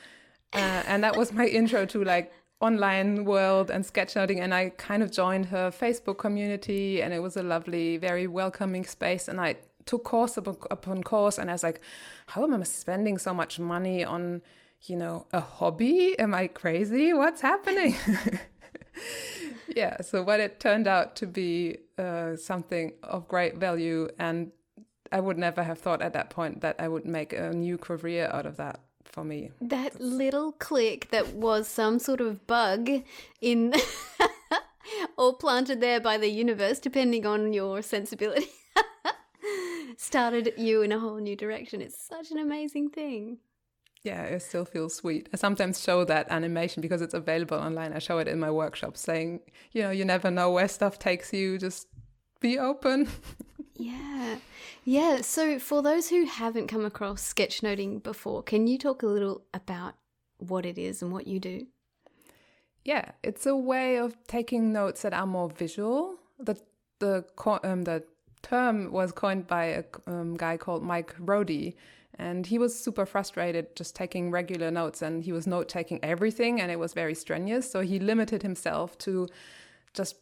Uh, 0.54 0.84
and 0.88 1.04
that 1.04 1.16
was 1.16 1.32
my 1.32 1.48
intro 1.48 1.86
to 1.86 2.04
like 2.04 2.32
online 2.64 3.26
world 3.26 3.70
and 3.70 3.84
sketchnoting 3.84 4.40
and 4.40 4.54
I 4.54 4.70
kind 4.70 5.04
of 5.04 5.12
joined 5.12 5.48
her 5.48 5.70
Facebook 5.70 6.18
community 6.18 7.02
and 7.02 7.14
it 7.14 7.20
was 7.20 7.36
a 7.36 7.44
lovely, 7.44 7.98
very 7.98 8.26
welcoming 8.26 8.86
space 8.86 9.28
and 9.28 9.40
I 9.42 9.58
took 9.86 10.06
course 10.06 10.38
upon 10.38 11.04
course 11.04 11.38
and 11.38 11.50
I 11.50 11.54
was 11.54 11.64
like, 11.64 11.82
how 12.28 12.44
am 12.46 12.54
I 12.54 12.64
spending 12.64 13.18
so 13.18 13.34
much 13.34 13.60
money 13.60 14.06
on, 14.06 14.42
you 14.84 14.96
know, 14.96 15.28
a 15.34 15.42
hobby? 15.42 16.18
Am 16.18 16.34
I 16.34 16.48
crazy? 16.48 17.12
What's 17.12 17.42
happening? 17.42 17.96
yeah, 19.76 20.00
so 20.02 20.24
what 20.24 20.40
it 20.40 20.62
turned 20.62 20.88
out 20.88 21.18
to 21.18 21.28
be 21.28 21.78
uh, 21.98 22.38
something 22.38 22.94
of 23.04 23.28
great 23.28 23.58
value 23.58 24.08
and 24.18 24.52
I 25.12 25.20
would 25.20 25.38
never 25.38 25.64
have 25.64 25.80
thought 25.80 26.02
at 26.02 26.14
that 26.14 26.30
point 26.30 26.62
that 26.62 26.78
I 26.80 26.88
would 26.88 27.06
make 27.06 27.34
a 27.34 27.52
new 27.52 27.78
career 27.78 28.30
out 28.32 28.46
of 28.46 28.56
that 28.58 28.80
for 29.06 29.24
me. 29.24 29.52
That 29.62 29.94
That's... 29.94 30.00
little 30.00 30.52
click 30.54 31.10
that 31.12 31.34
was 31.34 31.68
some 31.68 32.00
sort 32.00 32.22
of 32.22 32.46
bug 32.48 32.90
in 33.42 33.74
or 35.18 35.36
planted 35.36 35.82
there 35.82 36.00
by 36.00 36.18
the 36.18 36.30
universe, 36.30 36.80
depending 36.80 37.26
on 37.26 37.54
your 37.54 37.82
sensibility 37.82 38.50
started 39.98 40.54
you 40.58 40.82
in 40.82 40.92
a 40.92 41.00
whole 41.00 41.18
new 41.18 41.36
direction. 41.36 41.82
It's 41.82 42.02
such 42.02 42.32
an 42.32 42.38
amazing 42.38 42.90
thing. 42.90 43.38
Yeah, 44.04 44.24
it 44.24 44.42
still 44.42 44.66
feels 44.66 44.94
sweet. 44.94 45.30
I 45.34 45.38
sometimes 45.38 45.82
show 45.82 46.04
that 46.04 46.28
animation 46.30 46.82
because 46.82 47.02
it's 47.02 47.14
available 47.14 47.58
online. 47.58 47.94
I 47.94 48.00
show 48.00 48.18
it 48.18 48.28
in 48.28 48.38
my 48.38 48.52
workshop 48.52 48.98
saying, 48.98 49.40
you 49.72 49.82
know, 49.82 49.92
you 49.92 50.04
never 50.04 50.30
know 50.30 50.52
where 50.52 50.68
stuff 50.68 51.00
takes 51.00 51.32
you, 51.32 51.58
just 51.58 51.88
be 52.42 52.60
open. 52.60 53.08
yeah. 53.76 54.38
Yeah. 54.84 55.22
So, 55.22 55.60
for 55.60 55.82
those 55.82 56.10
who 56.10 56.26
haven't 56.26 56.68
come 56.68 56.86
across 56.86 57.34
sketchnoting 57.34 58.04
before, 58.04 58.44
can 58.44 58.68
you 58.68 58.78
talk 58.78 59.04
a 59.04 59.08
little 59.08 59.44
about 59.54 59.96
what 60.38 60.66
it 60.66 60.78
is 60.78 61.02
and 61.02 61.12
what 61.12 61.28
you 61.28 61.40
do? 61.40 61.68
Yeah, 62.84 63.12
it's 63.24 63.46
a 63.46 63.56
way 63.56 63.98
of 63.98 64.16
taking 64.28 64.74
notes 64.74 65.04
that 65.04 65.14
are 65.14 65.26
more 65.26 65.50
visual. 65.50 66.16
The 66.40 66.58
the 67.00 67.26
um, 67.64 67.84
the 67.84 68.04
term 68.44 68.92
was 68.92 69.12
coined 69.12 69.48
by 69.48 69.66
a 69.66 69.84
um, 70.06 70.36
guy 70.36 70.58
called 70.58 70.84
Mike 70.84 71.16
Rohde. 71.18 71.76
And 72.20 72.46
he 72.46 72.60
was 72.60 72.80
super 72.80 73.08
frustrated 73.08 73.76
just 73.76 73.96
taking 73.96 74.30
regular 74.30 74.70
notes 74.70 75.02
and 75.02 75.24
he 75.24 75.32
was 75.32 75.48
note 75.48 75.68
taking 75.68 76.00
everything 76.04 76.62
and 76.62 76.72
it 76.72 76.78
was 76.78 76.94
very 76.94 77.16
strenuous. 77.16 77.72
So 77.72 77.80
he 77.80 77.98
limited 77.98 78.44
himself 78.44 78.96
to 79.00 79.28
just 79.96 80.18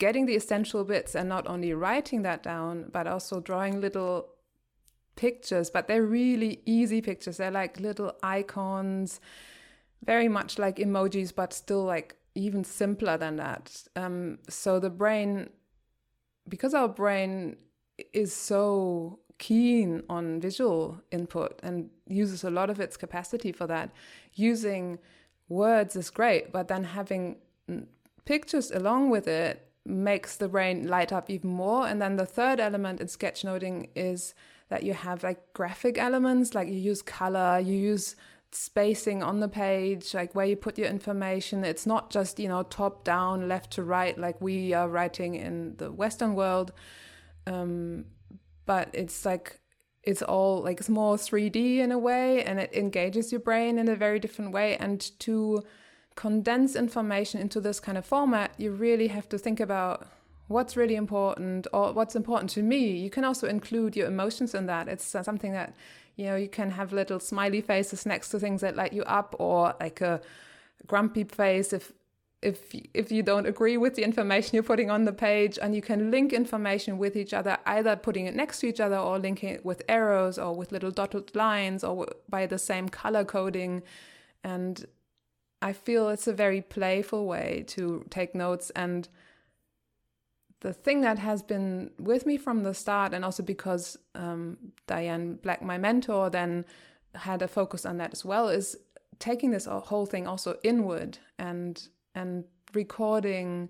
getting 0.00 0.26
the 0.26 0.34
essential 0.34 0.82
bits 0.82 1.14
and 1.14 1.28
not 1.28 1.46
only 1.46 1.72
writing 1.72 2.22
that 2.22 2.42
down, 2.42 2.90
but 2.90 3.06
also 3.06 3.38
drawing 3.38 3.80
little 3.80 4.30
pictures. 5.14 5.70
But 5.70 5.86
they're 5.86 6.02
really 6.02 6.60
easy 6.66 7.00
pictures. 7.00 7.36
They're 7.36 7.52
like 7.52 7.78
little 7.78 8.12
icons, 8.22 9.20
very 10.04 10.26
much 10.26 10.58
like 10.58 10.76
emojis, 10.76 11.32
but 11.32 11.52
still 11.52 11.84
like 11.84 12.16
even 12.34 12.64
simpler 12.64 13.16
than 13.16 13.36
that. 13.36 13.84
Um, 13.94 14.38
so 14.48 14.80
the 14.80 14.90
brain 14.90 15.50
because 16.48 16.74
our 16.74 16.88
brain 16.88 17.56
is 18.12 18.34
so 18.34 19.20
keen 19.38 20.02
on 20.08 20.40
visual 20.40 21.00
input 21.12 21.60
and 21.62 21.90
uses 22.06 22.42
a 22.42 22.50
lot 22.50 22.70
of 22.70 22.80
its 22.80 22.96
capacity 22.96 23.52
for 23.52 23.66
that, 23.66 23.90
using 24.34 24.98
words 25.48 25.94
is 25.94 26.10
great, 26.10 26.50
but 26.50 26.68
then 26.68 26.82
having 26.84 27.36
pictures 28.24 28.70
along 28.70 29.10
with 29.10 29.28
it 29.28 29.69
makes 29.84 30.36
the 30.36 30.48
brain 30.48 30.86
light 30.86 31.12
up 31.12 31.30
even 31.30 31.50
more. 31.50 31.86
And 31.86 32.00
then 32.00 32.16
the 32.16 32.26
third 32.26 32.60
element 32.60 33.00
in 33.00 33.06
sketchnoting 33.06 33.88
is 33.94 34.34
that 34.68 34.82
you 34.82 34.94
have 34.94 35.22
like 35.22 35.52
graphic 35.52 35.98
elements, 35.98 36.54
like 36.54 36.68
you 36.68 36.74
use 36.74 37.02
color, 37.02 37.58
you 37.58 37.74
use 37.74 38.16
spacing 38.52 39.22
on 39.22 39.40
the 39.40 39.48
page, 39.48 40.14
like 40.14 40.34
where 40.34 40.46
you 40.46 40.56
put 40.56 40.78
your 40.78 40.88
information. 40.88 41.64
It's 41.64 41.86
not 41.86 42.10
just, 42.10 42.38
you 42.38 42.48
know, 42.48 42.62
top 42.64 43.04
down, 43.04 43.48
left 43.48 43.72
to 43.72 43.82
right, 43.82 44.16
like 44.18 44.40
we 44.40 44.72
are 44.72 44.88
writing 44.88 45.34
in 45.34 45.76
the 45.76 45.90
Western 45.90 46.34
world. 46.34 46.72
Um, 47.46 48.06
but 48.66 48.90
it's 48.92 49.24
like, 49.24 49.60
it's 50.02 50.22
all 50.22 50.62
like 50.62 50.80
it's 50.80 50.88
more 50.88 51.16
3D 51.16 51.78
in 51.78 51.92
a 51.92 51.98
way 51.98 52.42
and 52.42 52.58
it 52.58 52.72
engages 52.74 53.32
your 53.32 53.40
brain 53.40 53.78
in 53.78 53.88
a 53.88 53.96
very 53.96 54.18
different 54.18 54.52
way. 54.52 54.76
And 54.76 55.00
to 55.20 55.62
condense 56.16 56.76
information 56.76 57.40
into 57.40 57.60
this 57.60 57.80
kind 57.80 57.96
of 57.96 58.04
format, 58.04 58.52
you 58.58 58.72
really 58.72 59.08
have 59.08 59.28
to 59.30 59.38
think 59.38 59.60
about 59.60 60.06
what's 60.48 60.76
really 60.76 60.96
important 60.96 61.66
or 61.72 61.92
what's 61.92 62.16
important 62.16 62.50
to 62.50 62.62
me. 62.62 62.96
You 62.96 63.10
can 63.10 63.24
also 63.24 63.46
include 63.46 63.96
your 63.96 64.08
emotions 64.08 64.54
in 64.54 64.66
that. 64.66 64.88
It's 64.88 65.14
uh, 65.14 65.22
something 65.22 65.52
that 65.52 65.74
you 66.16 66.26
know, 66.26 66.36
you 66.36 66.48
can 66.48 66.70
have 66.72 66.92
little 66.92 67.18
smiley 67.18 67.62
faces 67.62 68.04
next 68.04 68.28
to 68.30 68.38
things 68.38 68.60
that 68.60 68.76
light 68.76 68.92
you 68.92 69.02
up, 69.04 69.34
or 69.38 69.74
like 69.80 70.02
a 70.02 70.20
grumpy 70.86 71.24
face 71.24 71.72
if 71.72 71.92
if 72.42 72.74
if 72.94 73.12
you 73.12 73.22
don't 73.22 73.46
agree 73.46 73.76
with 73.76 73.94
the 73.94 74.02
information 74.02 74.54
you're 74.54 74.62
putting 74.62 74.90
on 74.90 75.04
the 75.04 75.12
page 75.12 75.58
and 75.60 75.74
you 75.74 75.82
can 75.82 76.10
link 76.10 76.32
information 76.32 76.96
with 76.96 77.16
each 77.16 77.34
other 77.34 77.58
either 77.66 77.96
putting 77.96 78.26
it 78.26 78.34
next 78.34 78.60
to 78.60 78.66
each 78.66 78.80
other 78.80 78.96
or 78.96 79.18
linking 79.18 79.50
it 79.50 79.64
with 79.64 79.82
arrows 79.88 80.38
or 80.38 80.54
with 80.54 80.72
little 80.72 80.90
dotted 80.90 81.34
lines 81.34 81.84
or 81.84 82.06
by 82.30 82.46
the 82.46 82.58
same 82.58 82.88
color 82.88 83.24
coding 83.24 83.82
and 84.42 84.86
i 85.62 85.72
feel 85.72 86.08
it's 86.08 86.26
a 86.26 86.32
very 86.32 86.60
playful 86.60 87.26
way 87.26 87.64
to 87.66 88.04
take 88.10 88.34
notes 88.34 88.70
and 88.70 89.08
the 90.60 90.72
thing 90.72 91.00
that 91.00 91.18
has 91.18 91.42
been 91.42 91.90
with 91.98 92.26
me 92.26 92.36
from 92.36 92.62
the 92.62 92.74
start, 92.74 93.14
and 93.14 93.24
also 93.24 93.42
because 93.42 93.96
um, 94.14 94.58
Diane 94.86 95.38
Bleck, 95.42 95.62
my 95.62 95.78
mentor, 95.78 96.30
then 96.30 96.64
had 97.14 97.42
a 97.42 97.48
focus 97.48 97.86
on 97.86 97.96
that 97.96 98.12
as 98.12 98.24
well, 98.24 98.48
is 98.48 98.76
taking 99.18 99.50
this 99.50 99.66
whole 99.66 100.06
thing 100.06 100.26
also 100.26 100.56
inward 100.62 101.18
and 101.38 101.88
and 102.14 102.44
recording 102.74 103.68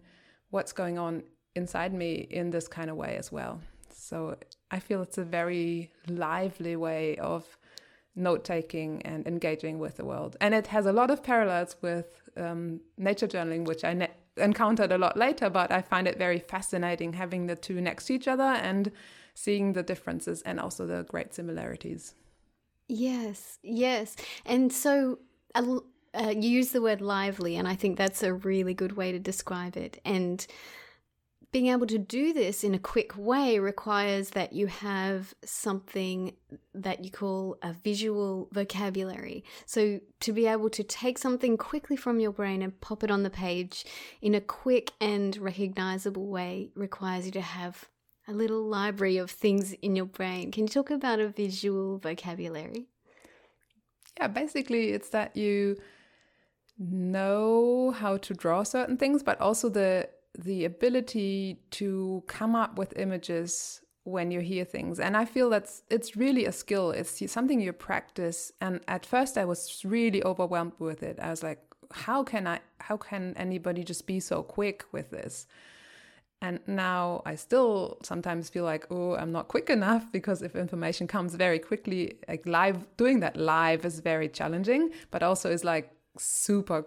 what's 0.51 0.73
going 0.73 0.99
on 0.99 1.23
inside 1.55 1.93
me 1.93 2.27
in 2.31 2.51
this 2.51 2.69
kind 2.69 2.91
of 2.91 2.97
way 2.97 3.17
as 3.17 3.31
well. 3.31 3.61
So 3.93 4.37
I 4.71 4.81
feel 4.81 5.03
it's 5.03 5.19
a 5.19 5.25
very 5.25 5.91
lively 6.09 6.77
way 6.77 7.17
of 7.19 7.57
note 8.21 8.45
taking 8.45 9.03
and 9.03 9.27
engaging 9.27 9.79
with 9.79 9.97
the 9.97 10.05
world, 10.05 10.37
and 10.41 10.55
it 10.55 10.69
has 10.69 10.87
a 10.87 10.93
lot 10.93 11.11
of 11.11 11.23
parallels 11.23 11.77
with 11.83 12.29
um, 12.37 12.81
nature 12.97 13.27
journaling, 13.27 13.65
which 13.65 13.85
I 13.85 13.95
ne- 13.95 14.11
encountered 14.37 14.93
a 14.93 14.99
lot 14.99 15.17
later, 15.17 15.51
but 15.51 15.73
I 15.73 15.83
find 15.83 16.07
it 16.07 16.19
very 16.19 16.39
fascinating 16.39 17.15
having 17.15 17.47
the 17.47 17.57
two 17.57 17.81
next 17.81 18.07
to 18.07 18.15
each 18.15 18.29
other 18.29 18.43
and 18.43 18.93
seeing 19.35 19.73
the 19.73 19.83
differences 19.83 20.43
and 20.43 20.61
also 20.61 20.87
the 20.87 21.05
great 21.05 21.35
similarities. 21.35 22.15
Yes, 22.89 23.59
yes. 23.63 24.17
And 24.45 24.73
so 24.73 25.21
uh, 25.55 25.81
you 26.15 26.51
use 26.51 26.71
the 26.71 26.83
word 26.83 27.01
lively, 27.01 27.57
and 27.57 27.69
I 27.69 27.77
think 27.77 27.97
that's 27.97 28.23
a 28.23 28.35
really 28.35 28.75
good 28.75 28.93
way 28.97 29.13
to 29.13 29.19
describe 29.19 29.77
it. 29.77 30.01
And 30.05 30.45
being 31.53 31.67
able 31.67 31.87
to 31.87 31.99
do 31.99 32.33
this 32.33 32.63
in 32.63 32.75
a 32.75 32.79
quick 32.79 33.17
way 33.17 33.59
requires 33.59 34.31
that 34.31 34.53
you 34.53 34.69
have 34.69 35.35
something 35.45 36.35
that 36.75 37.05
you 37.05 37.11
call 37.11 37.57
a 37.63 37.73
visual 37.73 38.49
vocabulary. 38.53 39.45
So, 39.67 40.01
to 40.21 40.33
be 40.33 40.47
able 40.47 40.71
to 40.71 40.85
take 40.85 41.19
something 41.19 41.57
quickly 41.57 41.97
from 41.97 42.21
your 42.21 42.31
brain 42.31 42.63
and 42.63 42.81
pop 42.81 43.03
it 43.03 43.11
on 43.11 43.25
the 43.25 43.31
page 43.31 43.85
in 44.23 44.35
a 44.35 44.41
quick 44.41 44.93
and 45.01 45.37
recognizable 45.39 46.29
way 46.29 46.71
requires 46.77 47.27
you 47.27 47.33
to 47.33 47.41
have 47.41 47.89
a 48.29 48.33
little 48.33 48.63
library 48.63 49.17
of 49.17 49.31
things 49.31 49.73
in 49.73 49.97
your 49.97 50.07
brain. 50.07 50.53
Can 50.53 50.65
you 50.65 50.69
talk 50.69 50.91
about 50.91 51.19
a 51.19 51.29
visual 51.29 51.99
vocabulary? 51.99 52.87
Yeah, 54.19 54.29
basically, 54.29 54.91
it's 54.91 55.09
that 55.09 55.37
you 55.37 55.79
know 56.79 57.91
how 57.91 58.19
to 58.19 58.35
draw 58.35 58.63
certain 58.63 58.97
things, 58.97 59.25
but 59.25 59.41
also 59.41 59.69
the 59.69 60.09
the 60.39 60.65
ability 60.65 61.61
to 61.73 62.23
come 62.27 62.55
up 62.55 62.79
with 62.79 62.97
images 62.97 63.81
when 64.05 64.31
you 64.31 64.41
hear 64.41 64.65
things. 64.65 64.99
And 64.99 65.17
i 65.17 65.25
feel 65.25 65.51
that's 65.51 65.83
it's 65.91 66.17
really 66.17 66.47
a 66.47 66.53
skill. 66.53 66.91
It's 66.91 67.31
something 67.31 67.61
you 67.61 67.73
practice. 67.73 68.53
And 68.61 68.81
at 68.89 69.05
first 69.05 69.37
i 69.37 69.45
was 69.45 69.83
really 69.85 70.23
overwhelmed 70.25 70.73
with 70.79 71.03
it. 71.03 71.19
I 71.21 71.31
was 71.31 71.43
like 71.43 71.61
how 71.93 72.23
can 72.23 72.47
i 72.47 72.61
how 72.79 72.97
can 72.97 73.35
anybody 73.37 73.83
just 73.83 74.07
be 74.07 74.21
so 74.21 74.43
quick 74.43 74.85
with 74.93 75.11
this? 75.11 75.47
And 76.43 76.61
now 76.67 77.23
i 77.27 77.35
still 77.35 77.99
sometimes 78.03 78.49
feel 78.49 78.65
like 78.65 78.87
oh 78.91 79.15
i'm 79.17 79.33
not 79.33 79.49
quick 79.49 79.69
enough 79.69 80.11
because 80.17 80.41
if 80.41 80.57
information 80.57 81.07
comes 81.07 81.35
very 81.35 81.59
quickly 81.59 82.15
like 82.29 82.47
live 82.47 82.87
doing 82.97 83.21
that 83.21 83.37
live 83.37 83.85
is 83.85 84.01
very 84.01 84.29
challenging 84.29 84.91
but 85.11 85.23
also 85.23 85.51
is 85.51 85.65
like 85.65 85.93
super 86.17 86.85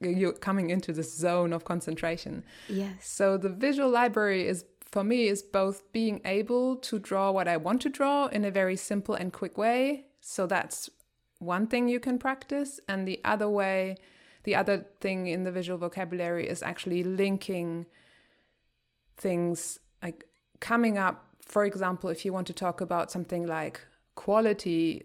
you're 0.00 0.32
coming 0.32 0.70
into 0.70 0.92
this 0.92 1.16
zone 1.16 1.52
of 1.52 1.64
concentration 1.64 2.44
yes 2.68 3.08
so 3.08 3.38
the 3.38 3.48
visual 3.48 3.88
library 3.88 4.46
is 4.46 4.64
for 4.96 5.04
me 5.04 5.26
is 5.26 5.42
both 5.42 5.92
being 5.92 6.20
able 6.24 6.76
to 6.76 6.98
draw 6.98 7.30
what 7.30 7.48
I 7.48 7.56
want 7.56 7.82
to 7.82 7.90
draw 7.90 8.26
in 8.26 8.44
a 8.44 8.50
very 8.50 8.76
simple 8.76 9.14
and 9.14 9.32
quick 9.32 9.58
way. 9.58 10.06
So 10.20 10.46
that's 10.46 10.88
one 11.38 11.66
thing 11.66 11.88
you 11.88 12.00
can 12.00 12.18
practice. 12.18 12.80
And 12.88 13.06
the 13.06 13.20
other 13.24 13.48
way, 13.48 13.96
the 14.44 14.54
other 14.54 14.86
thing 15.00 15.26
in 15.26 15.44
the 15.44 15.52
visual 15.52 15.78
vocabulary 15.78 16.48
is 16.48 16.62
actually 16.62 17.02
linking 17.02 17.86
things 19.16 19.80
like 20.02 20.24
coming 20.60 20.98
up. 20.98 21.26
For 21.42 21.64
example, 21.64 22.08
if 22.10 22.24
you 22.24 22.32
want 22.32 22.46
to 22.46 22.52
talk 22.52 22.80
about 22.80 23.10
something 23.10 23.46
like 23.46 23.80
quality, 24.14 25.04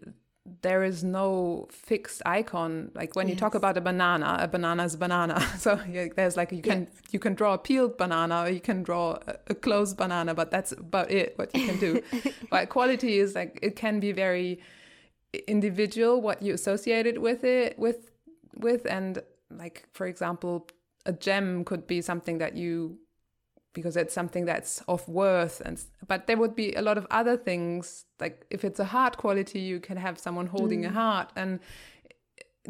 there 0.61 0.83
is 0.83 1.03
no 1.03 1.67
fixed 1.69 2.21
icon 2.25 2.91
like 2.95 3.15
when 3.15 3.27
yes. 3.27 3.35
you 3.35 3.39
talk 3.39 3.53
about 3.53 3.77
a 3.77 3.81
banana 3.81 4.37
a 4.39 4.47
banana 4.47 4.83
is 4.83 4.95
a 4.95 4.97
banana 4.97 5.39
so 5.57 5.79
yeah, 5.89 6.07
there's 6.15 6.35
like 6.35 6.51
you 6.51 6.61
can 6.61 6.81
yes. 6.91 7.01
you 7.11 7.19
can 7.19 7.35
draw 7.35 7.53
a 7.53 7.57
peeled 7.57 7.95
banana 7.97 8.43
or 8.43 8.49
you 8.49 8.59
can 8.59 8.81
draw 8.81 9.17
a, 9.27 9.35
a 9.47 9.55
closed 9.55 9.97
banana 9.97 10.33
but 10.33 10.49
that's 10.49 10.71
about 10.71 11.11
it 11.11 11.37
what 11.37 11.55
you 11.55 11.65
can 11.67 11.79
do 11.79 12.01
but 12.49 12.69
quality 12.69 13.19
is 13.19 13.35
like 13.35 13.59
it 13.61 13.75
can 13.75 13.99
be 13.99 14.11
very 14.11 14.59
individual 15.47 16.21
what 16.21 16.41
you 16.41 16.53
associate 16.53 17.05
it 17.05 17.21
with 17.21 17.43
it 17.43 17.77
with 17.77 18.11
with 18.55 18.85
and 18.85 19.21
like 19.51 19.87
for 19.93 20.07
example 20.07 20.67
a 21.05 21.13
gem 21.13 21.63
could 21.63 21.85
be 21.85 22.01
something 22.01 22.39
that 22.39 22.55
you 22.55 22.97
because 23.73 23.95
it's 23.95 24.13
something 24.13 24.45
that's 24.45 24.81
of 24.87 25.07
worth 25.07 25.61
and 25.61 25.83
but 26.07 26.27
there 26.27 26.37
would 26.37 26.55
be 26.55 26.73
a 26.73 26.81
lot 26.81 26.97
of 26.97 27.07
other 27.09 27.37
things 27.37 28.05
like 28.19 28.45
if 28.49 28.63
it's 28.63 28.79
a 28.79 28.85
heart 28.85 29.17
quality 29.17 29.59
you 29.59 29.79
can 29.79 29.97
have 29.97 30.19
someone 30.19 30.47
holding 30.47 30.83
mm. 30.83 30.87
a 30.87 30.89
heart 30.89 31.31
and 31.35 31.59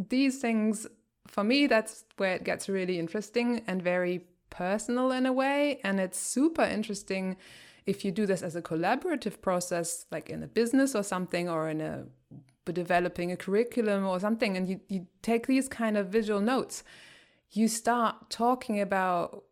these 0.10 0.40
things 0.40 0.88
for 1.28 1.44
me 1.44 1.68
that's 1.68 2.06
where 2.18 2.36
it 2.36 2.44
gets 2.44 2.70
really 2.70 3.00
interesting 3.00 3.62
and 3.68 3.82
very 3.82 4.22
personal 4.50 5.12
in 5.12 5.26
a 5.26 5.34
way 5.34 5.80
and 5.84 6.00
it's 6.00 6.20
super 6.20 6.64
interesting 6.64 7.38
if 7.86 8.06
you 8.06 8.12
do 8.12 8.26
this 8.26 8.44
as 8.44 8.56
a 8.56 8.62
collaborative 8.62 9.42
process 9.42 10.06
like 10.12 10.30
in 10.30 10.44
a 10.44 10.48
business 10.48 10.94
or 10.94 11.04
something 11.04 11.50
or 11.50 11.70
in 11.70 11.82
a 11.82 12.06
developing 12.72 13.32
a 13.32 13.36
curriculum 13.36 14.06
or 14.06 14.18
something 14.20 14.56
and 14.56 14.70
you, 14.70 14.80
you 14.88 15.06
take 15.22 15.46
these 15.48 15.68
kind 15.68 15.98
of 15.98 16.08
visual 16.08 16.40
notes 16.40 16.84
you 17.52 17.68
start 17.68 18.30
talking 18.30 18.80
about 18.80 19.44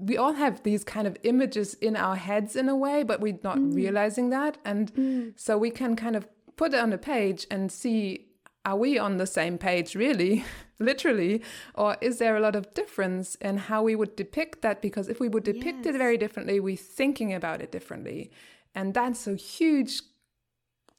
we 0.00 0.16
all 0.16 0.32
have 0.32 0.62
these 0.62 0.82
kind 0.82 1.06
of 1.06 1.16
images 1.22 1.74
in 1.74 1.94
our 1.94 2.16
heads 2.16 2.56
in 2.56 2.68
a 2.68 2.76
way, 2.76 3.02
but 3.02 3.20
we're 3.20 3.38
not 3.44 3.58
mm. 3.58 3.74
realizing 3.74 4.30
that. 4.30 4.58
And 4.64 4.92
mm. 4.94 5.32
so 5.36 5.58
we 5.58 5.70
can 5.70 5.94
kind 5.94 6.16
of 6.16 6.26
put 6.56 6.74
it 6.74 6.80
on 6.80 6.92
a 6.92 6.98
page 6.98 7.46
and 7.50 7.70
see 7.70 8.26
are 8.64 8.76
we 8.76 8.98
on 8.98 9.16
the 9.16 9.26
same 9.26 9.56
page 9.56 9.94
really 9.94 10.44
literally 10.78 11.42
or 11.74 11.96
is 12.02 12.18
there 12.18 12.36
a 12.36 12.40
lot 12.40 12.54
of 12.54 12.74
difference 12.74 13.34
in 13.36 13.56
how 13.56 13.82
we 13.82 13.96
would 13.96 14.14
depict 14.16 14.60
that 14.60 14.82
because 14.82 15.08
if 15.08 15.20
we 15.20 15.28
would 15.28 15.44
depict 15.44 15.86
yes. 15.86 15.94
it 15.94 15.98
very 15.98 16.18
differently 16.18 16.60
we're 16.60 16.76
thinking 16.76 17.32
about 17.32 17.62
it 17.62 17.72
differently 17.72 18.30
and 18.74 18.92
that's 18.92 19.26
a 19.26 19.34
huge 19.36 20.02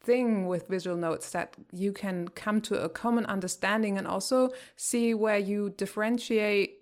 thing 0.04 0.48
with 0.48 0.68
visual 0.68 0.98
notes 0.98 1.30
that 1.32 1.56
you 1.72 1.94
can 1.94 2.28
come 2.30 2.60
to 2.60 2.82
a 2.82 2.90
common 2.90 3.26
understanding 3.28 3.98
and 3.98 4.08
also 4.08 4.50
see 4.76 5.14
where 5.14 5.38
you 5.38 5.70
differentiate 5.78 6.81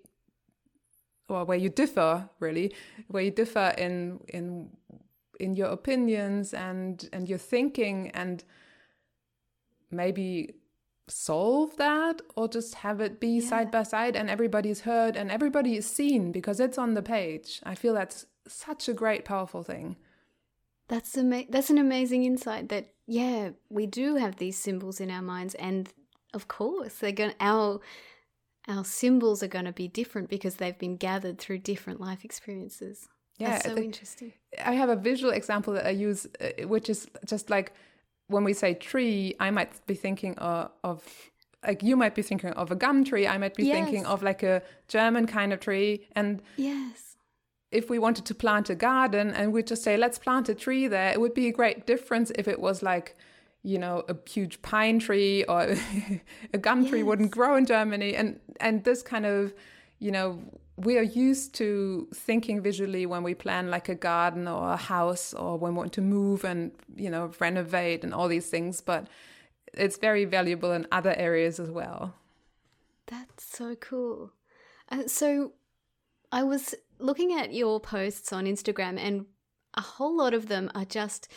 or 1.30 1.44
where 1.44 1.58
you 1.58 1.68
differ 1.68 2.28
really 2.40 2.74
where 3.08 3.22
you 3.22 3.30
differ 3.30 3.74
in 3.78 4.20
in 4.28 4.70
in 5.38 5.54
your 5.54 5.68
opinions 5.68 6.52
and 6.52 7.08
and 7.12 7.28
your 7.28 7.38
thinking 7.38 8.10
and 8.10 8.44
maybe 9.90 10.54
solve 11.08 11.76
that 11.76 12.20
or 12.36 12.46
just 12.46 12.76
have 12.76 13.00
it 13.00 13.18
be 13.18 13.40
yeah. 13.40 13.48
side 13.48 13.70
by 13.70 13.82
side 13.82 14.14
and 14.14 14.30
everybody's 14.30 14.82
heard 14.82 15.16
and 15.16 15.30
everybody 15.30 15.76
is 15.76 15.86
seen 15.86 16.30
because 16.30 16.60
it's 16.60 16.78
on 16.78 16.94
the 16.94 17.02
page 17.02 17.60
i 17.64 17.74
feel 17.74 17.94
that's 17.94 18.26
such 18.46 18.88
a 18.88 18.92
great 18.92 19.24
powerful 19.24 19.62
thing 19.62 19.96
that's 20.88 21.16
ama- 21.16 21.44
that's 21.48 21.70
an 21.70 21.78
amazing 21.78 22.24
insight 22.24 22.68
that 22.68 22.92
yeah 23.06 23.50
we 23.68 23.86
do 23.86 24.16
have 24.16 24.36
these 24.36 24.56
symbols 24.56 25.00
in 25.00 25.10
our 25.10 25.22
minds 25.22 25.54
and 25.54 25.92
of 26.32 26.46
course 26.46 26.94
they're 26.94 27.12
going 27.12 27.34
our 27.40 27.80
our 28.68 28.84
symbols 28.84 29.42
are 29.42 29.48
going 29.48 29.64
to 29.64 29.72
be 29.72 29.88
different 29.88 30.28
because 30.28 30.56
they've 30.56 30.78
been 30.78 30.96
gathered 30.96 31.38
through 31.38 31.58
different 31.58 32.00
life 32.00 32.24
experiences. 32.24 33.08
Yeah, 33.38 33.50
That's 33.50 33.64
so 33.64 33.76
I 33.76 33.80
interesting. 33.80 34.32
I 34.64 34.74
have 34.74 34.90
a 34.90 34.96
visual 34.96 35.32
example 35.32 35.72
that 35.74 35.86
I 35.86 35.90
use, 35.90 36.26
uh, 36.40 36.66
which 36.66 36.90
is 36.90 37.08
just 37.24 37.48
like 37.48 37.72
when 38.26 38.44
we 38.44 38.52
say 38.52 38.74
tree, 38.74 39.34
I 39.40 39.50
might 39.50 39.84
be 39.86 39.94
thinking 39.94 40.36
of, 40.38 40.70
of 40.84 41.02
like 41.66 41.82
you 41.82 41.96
might 41.96 42.14
be 42.14 42.22
thinking 42.22 42.50
of 42.50 42.70
a 42.70 42.76
gum 42.76 43.04
tree. 43.04 43.26
I 43.26 43.38
might 43.38 43.54
be 43.54 43.64
yes. 43.64 43.74
thinking 43.74 44.06
of 44.06 44.22
like 44.22 44.42
a 44.42 44.62
German 44.88 45.26
kind 45.26 45.52
of 45.52 45.60
tree. 45.60 46.06
And 46.14 46.42
yes, 46.56 47.16
if 47.70 47.88
we 47.88 47.98
wanted 47.98 48.24
to 48.26 48.34
plant 48.34 48.68
a 48.68 48.74
garden 48.74 49.30
and 49.30 49.52
we 49.52 49.62
just 49.62 49.82
say 49.82 49.96
let's 49.96 50.18
plant 50.18 50.48
a 50.48 50.54
tree 50.54 50.86
there, 50.86 51.10
it 51.12 51.20
would 51.20 51.34
be 51.34 51.48
a 51.48 51.52
great 51.52 51.86
difference 51.86 52.30
if 52.36 52.46
it 52.46 52.60
was 52.60 52.82
like 52.82 53.16
you 53.62 53.78
know 53.78 54.04
a 54.08 54.16
huge 54.28 54.62
pine 54.62 54.98
tree 54.98 55.44
or 55.44 55.76
a 56.54 56.58
gum 56.58 56.86
tree 56.86 57.00
yes. 57.00 57.06
wouldn't 57.06 57.30
grow 57.30 57.56
in 57.56 57.66
Germany. 57.66 58.14
And 58.14 58.40
and 58.60 58.84
this 58.84 59.02
kind 59.02 59.26
of 59.26 59.52
you 59.98 60.10
know 60.10 60.40
we 60.76 60.96
are 60.96 61.02
used 61.02 61.54
to 61.56 62.08
thinking 62.14 62.62
visually 62.62 63.04
when 63.04 63.22
we 63.22 63.34
plan 63.34 63.70
like 63.70 63.88
a 63.90 63.94
garden 63.94 64.48
or 64.48 64.72
a 64.72 64.76
house 64.76 65.34
or 65.34 65.58
when 65.58 65.74
we 65.74 65.78
want 65.78 65.92
to 65.94 66.00
move 66.00 66.44
and 66.44 66.72
you 66.96 67.10
know 67.10 67.30
renovate 67.38 68.04
and 68.04 68.14
all 68.14 68.28
these 68.28 68.48
things. 68.48 68.80
But 68.80 69.08
it's 69.74 69.98
very 69.98 70.24
valuable 70.24 70.72
in 70.72 70.86
other 70.90 71.14
areas 71.16 71.60
as 71.60 71.70
well. 71.70 72.14
That's 73.06 73.44
so 73.44 73.74
cool. 73.76 74.32
Uh, 74.90 75.06
so 75.06 75.52
i 76.32 76.42
was 76.42 76.74
looking 76.98 77.32
at 77.32 77.52
your 77.54 77.80
posts 77.80 78.32
on 78.32 78.44
instagram 78.44 78.98
and 78.98 79.26
a 79.74 79.80
whole 79.80 80.16
lot 80.16 80.34
of 80.34 80.48
them 80.48 80.70
are 80.74 80.84
just 80.84 81.28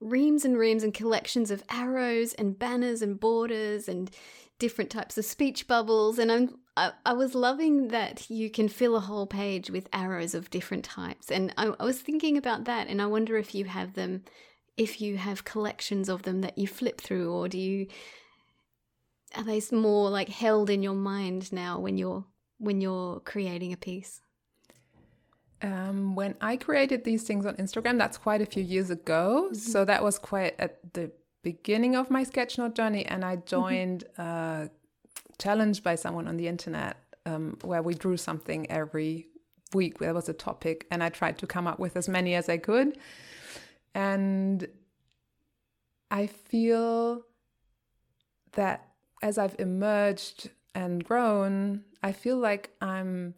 reams 0.00 0.44
and 0.44 0.56
reams 0.56 0.82
and 0.82 0.94
collections 0.94 1.50
of 1.50 1.62
arrows 1.70 2.32
and 2.34 2.58
banners 2.58 3.02
and 3.02 3.20
borders 3.20 3.88
and 3.88 4.10
different 4.58 4.90
types 4.90 5.16
of 5.18 5.24
speech 5.24 5.66
bubbles. 5.66 6.18
And 6.18 6.32
I'm 6.32 6.58
I, 6.76 7.12
was 7.12 7.34
loving 7.34 7.88
that 7.88 8.30
you 8.30 8.48
can 8.48 8.68
fill 8.68 8.96
a 8.96 9.00
whole 9.00 9.26
page 9.26 9.70
with 9.70 9.88
arrows 9.92 10.34
of 10.34 10.48
different 10.48 10.84
types. 10.84 11.30
And 11.30 11.52
I, 11.58 11.72
I 11.78 11.84
was 11.84 12.00
thinking 12.00 12.38
about 12.38 12.64
that 12.64 12.86
and 12.88 13.02
I 13.02 13.06
wonder 13.06 13.36
if 13.36 13.54
you 13.54 13.66
have 13.66 13.94
them 13.94 14.22
if 14.76 15.00
you 15.00 15.18
have 15.18 15.44
collections 15.44 16.08
of 16.08 16.22
them 16.22 16.40
that 16.40 16.56
you 16.56 16.66
flip 16.66 17.00
through 17.00 17.30
or 17.30 17.48
do 17.48 17.58
you 17.58 17.86
are 19.36 19.44
they 19.44 19.60
more 19.72 20.08
like 20.08 20.30
held 20.30 20.70
in 20.70 20.82
your 20.82 20.94
mind 20.94 21.52
now 21.52 21.78
when 21.78 21.98
you're 21.98 22.24
when 22.56 22.80
you're 22.80 23.20
creating 23.20 23.74
a 23.74 23.76
piece 23.76 24.22
um, 25.62 26.14
when 26.14 26.34
I 26.40 26.56
created 26.56 27.04
these 27.04 27.24
things 27.24 27.44
on 27.46 27.56
Instagram, 27.56 27.98
that's 27.98 28.18
quite 28.18 28.40
a 28.40 28.46
few 28.46 28.62
years 28.62 28.90
ago. 28.90 29.46
Mm-hmm. 29.46 29.54
So 29.54 29.84
that 29.84 30.02
was 30.02 30.18
quite 30.18 30.54
at 30.58 30.94
the 30.94 31.10
beginning 31.42 31.96
of 31.96 32.10
my 32.10 32.24
sketchnote 32.24 32.74
journey, 32.74 33.04
and 33.06 33.24
I 33.24 33.36
mm-hmm. 33.36 33.46
joined 33.46 34.04
mm-hmm. 34.18 34.22
a 34.22 34.70
challenge 35.38 35.82
by 35.82 35.94
someone 35.94 36.28
on 36.28 36.36
the 36.36 36.48
internet 36.48 36.96
um, 37.26 37.58
where 37.62 37.82
we 37.82 37.94
drew 37.94 38.16
something 38.16 38.70
every 38.70 39.26
week. 39.74 39.98
There 39.98 40.14
was 40.14 40.28
a 40.28 40.34
topic, 40.34 40.86
and 40.90 41.02
I 41.02 41.08
tried 41.08 41.38
to 41.38 41.46
come 41.46 41.66
up 41.66 41.78
with 41.78 41.96
as 41.96 42.08
many 42.08 42.34
as 42.34 42.48
I 42.48 42.58
could. 42.58 42.98
And 43.94 44.66
I 46.10 46.26
feel 46.26 47.22
that 48.52 48.88
as 49.22 49.38
I've 49.38 49.56
emerged 49.58 50.50
and 50.74 51.04
grown, 51.04 51.84
I 52.02 52.12
feel 52.12 52.38
like 52.38 52.70
I'm 52.80 53.34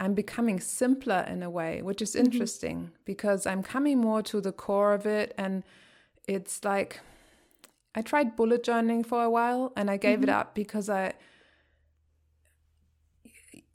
I'm 0.00 0.14
becoming 0.14 0.60
simpler 0.60 1.24
in 1.28 1.42
a 1.42 1.50
way, 1.50 1.82
which 1.82 2.02
is 2.02 2.14
mm-hmm. 2.14 2.24
interesting 2.24 2.76
mm-hmm. 2.78 2.94
because 3.04 3.46
I'm 3.46 3.62
coming 3.62 3.98
more 3.98 4.22
to 4.22 4.40
the 4.40 4.52
core 4.52 4.92
of 4.92 5.06
it. 5.06 5.34
And 5.38 5.62
it's 6.26 6.64
like 6.64 7.00
I 7.94 8.02
tried 8.02 8.36
bullet 8.36 8.64
journaling 8.64 9.06
for 9.06 9.22
a 9.22 9.30
while 9.30 9.72
and 9.76 9.90
I 9.90 9.96
gave 9.96 10.20
mm-hmm. 10.20 10.24
it 10.24 10.30
up 10.30 10.54
because 10.54 10.88
I 10.88 11.14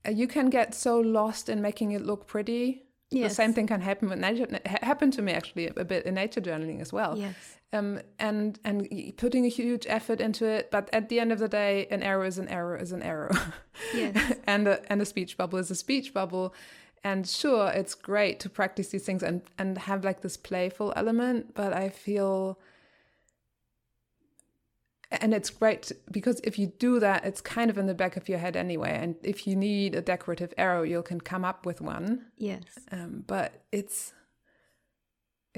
you 0.10 0.28
can 0.28 0.50
get 0.50 0.74
so 0.74 1.00
lost 1.00 1.50
in 1.50 1.62
making 1.62 1.92
it 1.92 2.02
look 2.06 2.26
pretty. 2.26 2.84
Yes. 3.12 3.32
The 3.32 3.36
same 3.36 3.54
thing 3.54 3.68
can 3.68 3.82
happen 3.82 4.10
with 4.10 4.20
nature. 4.20 4.48
Happened 4.66 5.14
to 5.14 5.22
me 5.22 5.34
actually 5.34 5.68
a 5.68 5.86
bit 5.86 6.06
in 6.06 6.16
nature 6.16 6.42
journaling 6.42 6.80
as 6.82 6.94
well. 6.94 7.18
Yes 7.18 7.59
um, 7.72 8.00
and 8.18 8.60
and 8.64 8.88
putting 9.18 9.46
a 9.46 9.50
huge 9.50 9.86
effort 9.88 10.20
into 10.20 10.46
it. 10.46 10.72
But 10.72 10.90
at 10.94 11.10
the 11.10 11.20
end 11.20 11.32
of 11.32 11.40
the 11.40 11.48
day, 11.48 11.88
an 11.92 12.04
error 12.04 12.26
is 12.26 12.38
an 12.38 12.48
error 12.48 12.76
is 12.76 12.92
an 12.92 13.04
error, 13.04 13.32
yes. 13.94 14.36
and 14.48 14.68
a, 14.68 14.92
and 14.92 15.02
a 15.02 15.06
speech 15.06 15.38
bubble 15.38 15.60
is 15.60 15.72
a 15.72 15.76
speech 15.76 16.14
bubble, 16.14 16.54
And 17.04 17.28
sure, 17.28 17.70
it's 17.70 17.96
great 17.96 18.40
to 18.42 18.50
practice 18.50 18.90
these 18.90 19.06
things 19.06 19.24
and, 19.24 19.42
and 19.58 19.78
have 19.78 20.04
like 20.04 20.22
this 20.22 20.38
playful 20.38 20.94
element, 20.96 21.54
but 21.54 21.74
I 21.74 21.90
feel 21.90 22.60
and 25.12 25.34
it's 25.34 25.50
great 25.50 25.92
because 26.12 26.40
if 26.44 26.60
you 26.60 26.68
do 26.68 27.00
that 27.00 27.26
it's 27.26 27.42
kind 27.42 27.70
of 27.70 27.78
in 27.78 27.88
the 27.88 27.94
back 27.94 28.16
of 28.16 28.30
your 28.30 28.38
head 28.38 28.56
anyway 28.56 28.98
and 29.02 29.16
if 29.24 29.48
you 29.48 29.56
need 29.56 29.96
a 29.96 30.02
decorative 30.02 30.54
arrow 30.58 30.84
you 30.84 31.02
can 31.02 31.20
come 31.20 31.44
up 31.44 31.66
with 31.66 31.82
one 31.82 32.26
yes 32.38 32.62
um, 32.92 33.24
but 33.26 33.64
it's 33.72 34.14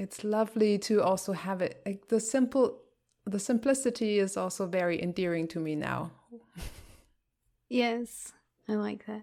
it's 0.02 0.24
lovely 0.24 0.78
to 0.78 1.02
also 1.02 1.32
have 1.32 1.62
it 1.62 1.80
like 1.86 2.08
the 2.08 2.20
simple 2.20 2.78
the 3.24 3.38
simplicity 3.38 4.18
is 4.18 4.36
also 4.36 4.66
very 4.66 5.00
endearing 5.00 5.46
to 5.46 5.60
me 5.60 5.74
now 5.74 6.10
yes 7.68 8.32
i 8.68 8.74
like 8.74 9.06
that 9.06 9.22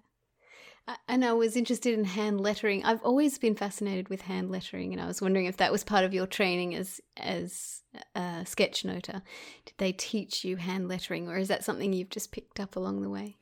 and 1.08 1.24
I 1.24 1.34
was 1.34 1.56
interested 1.56 1.98
in 1.98 2.04
hand 2.06 2.42
lettering. 2.42 2.84
I've 2.84 3.04
always 3.04 3.38
been 3.38 3.56
fascinated 3.56 4.10
with 4.10 4.22
hand 4.22 4.50
lettering, 4.50 4.92
and 4.92 5.02
I 5.02 5.08
was 5.08 5.22
wondering 5.22 5.46
if 5.46 5.58
that 5.58 5.72
was 5.72 5.84
part 5.84 6.04
of 6.04 6.13
your 6.13 6.28
training 6.28 6.76
as 6.76 7.00
as 7.18 7.84
a 8.15 8.44
sketchnoter. 8.44 9.22
Did 9.65 9.76
they 9.78 9.92
teach 9.92 10.44
you 10.44 10.56
hand 10.58 10.88
lettering, 10.88 11.28
or 11.28 11.38
is 11.38 11.48
that 11.50 11.63
something 11.63 11.94
you've 11.94 12.10
just 12.10 12.32
picked 12.32 12.60
up 12.60 12.76
along 12.76 13.02
the 13.02 13.10
way? 13.10 13.38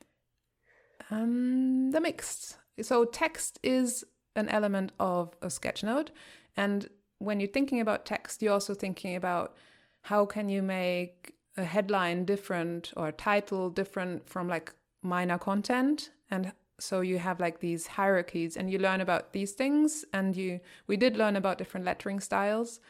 Um, 1.10 1.90
the 1.90 2.00
mixed. 2.00 2.58
So 2.82 3.04
text 3.04 3.58
is 3.62 4.04
an 4.36 4.48
element 4.48 4.92
of 5.00 5.34
a 5.40 5.46
sketchnote, 5.46 6.08
and 6.56 6.88
when 7.18 7.40
you're 7.40 7.48
thinking 7.48 7.80
about 7.80 8.06
text, 8.06 8.42
you're 8.42 8.52
also 8.52 8.74
thinking 8.74 9.16
about 9.16 9.56
how 10.02 10.24
can 10.24 10.48
you 10.48 10.62
make 10.62 11.34
a 11.56 11.64
headline 11.64 12.24
different 12.24 12.92
or 12.96 13.08
a 13.08 13.12
title 13.12 13.70
different 13.70 14.28
from 14.28 14.48
like 14.48 14.72
minor 15.02 15.38
content? 15.38 16.10
And 16.30 16.52
so 16.78 17.00
you 17.00 17.18
have 17.18 17.40
like 17.40 17.58
these 17.60 17.86
hierarchies 17.88 18.56
and 18.56 18.70
you 18.70 18.78
learn 18.78 19.00
about 19.00 19.32
these 19.32 19.52
things 19.52 20.04
and 20.12 20.36
you 20.36 20.60
we 20.86 20.96
did 20.96 21.16
learn 21.16 21.34
about 21.34 21.58
different 21.58 21.84
lettering 21.84 22.20
styles. 22.20 22.80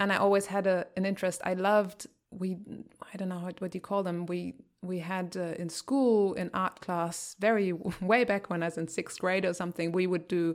And 0.00 0.12
i 0.12 0.16
always 0.16 0.46
had 0.46 0.66
a, 0.66 0.86
an 0.96 1.06
interest. 1.06 1.40
I 1.44 1.54
loved 1.54 2.06
we 2.30 2.58
i 3.12 3.16
don't 3.16 3.30
know 3.30 3.38
what, 3.38 3.60
what 3.60 3.74
you 3.74 3.80
call 3.80 4.02
them. 4.02 4.26
We 4.26 4.54
we 4.82 4.98
had 4.98 5.36
uh, 5.36 5.54
in 5.58 5.68
school 5.68 6.34
in 6.34 6.50
art 6.54 6.80
class 6.80 7.36
very 7.38 7.72
way 8.00 8.24
back 8.24 8.50
when 8.50 8.62
i 8.62 8.66
was 8.66 8.78
in 8.78 8.88
sixth 8.88 9.18
grade 9.18 9.44
or 9.44 9.52
something 9.52 9.92
we 9.92 10.06
would 10.06 10.28
do 10.28 10.54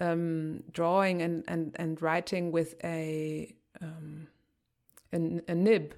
um, 0.00 0.62
drawing 0.72 1.22
and, 1.22 1.44
and 1.46 1.76
and 1.76 2.00
writing 2.02 2.52
with 2.52 2.74
a 2.82 3.54
um, 3.80 4.26
a, 5.12 5.16
a 5.48 5.54
nib 5.54 5.94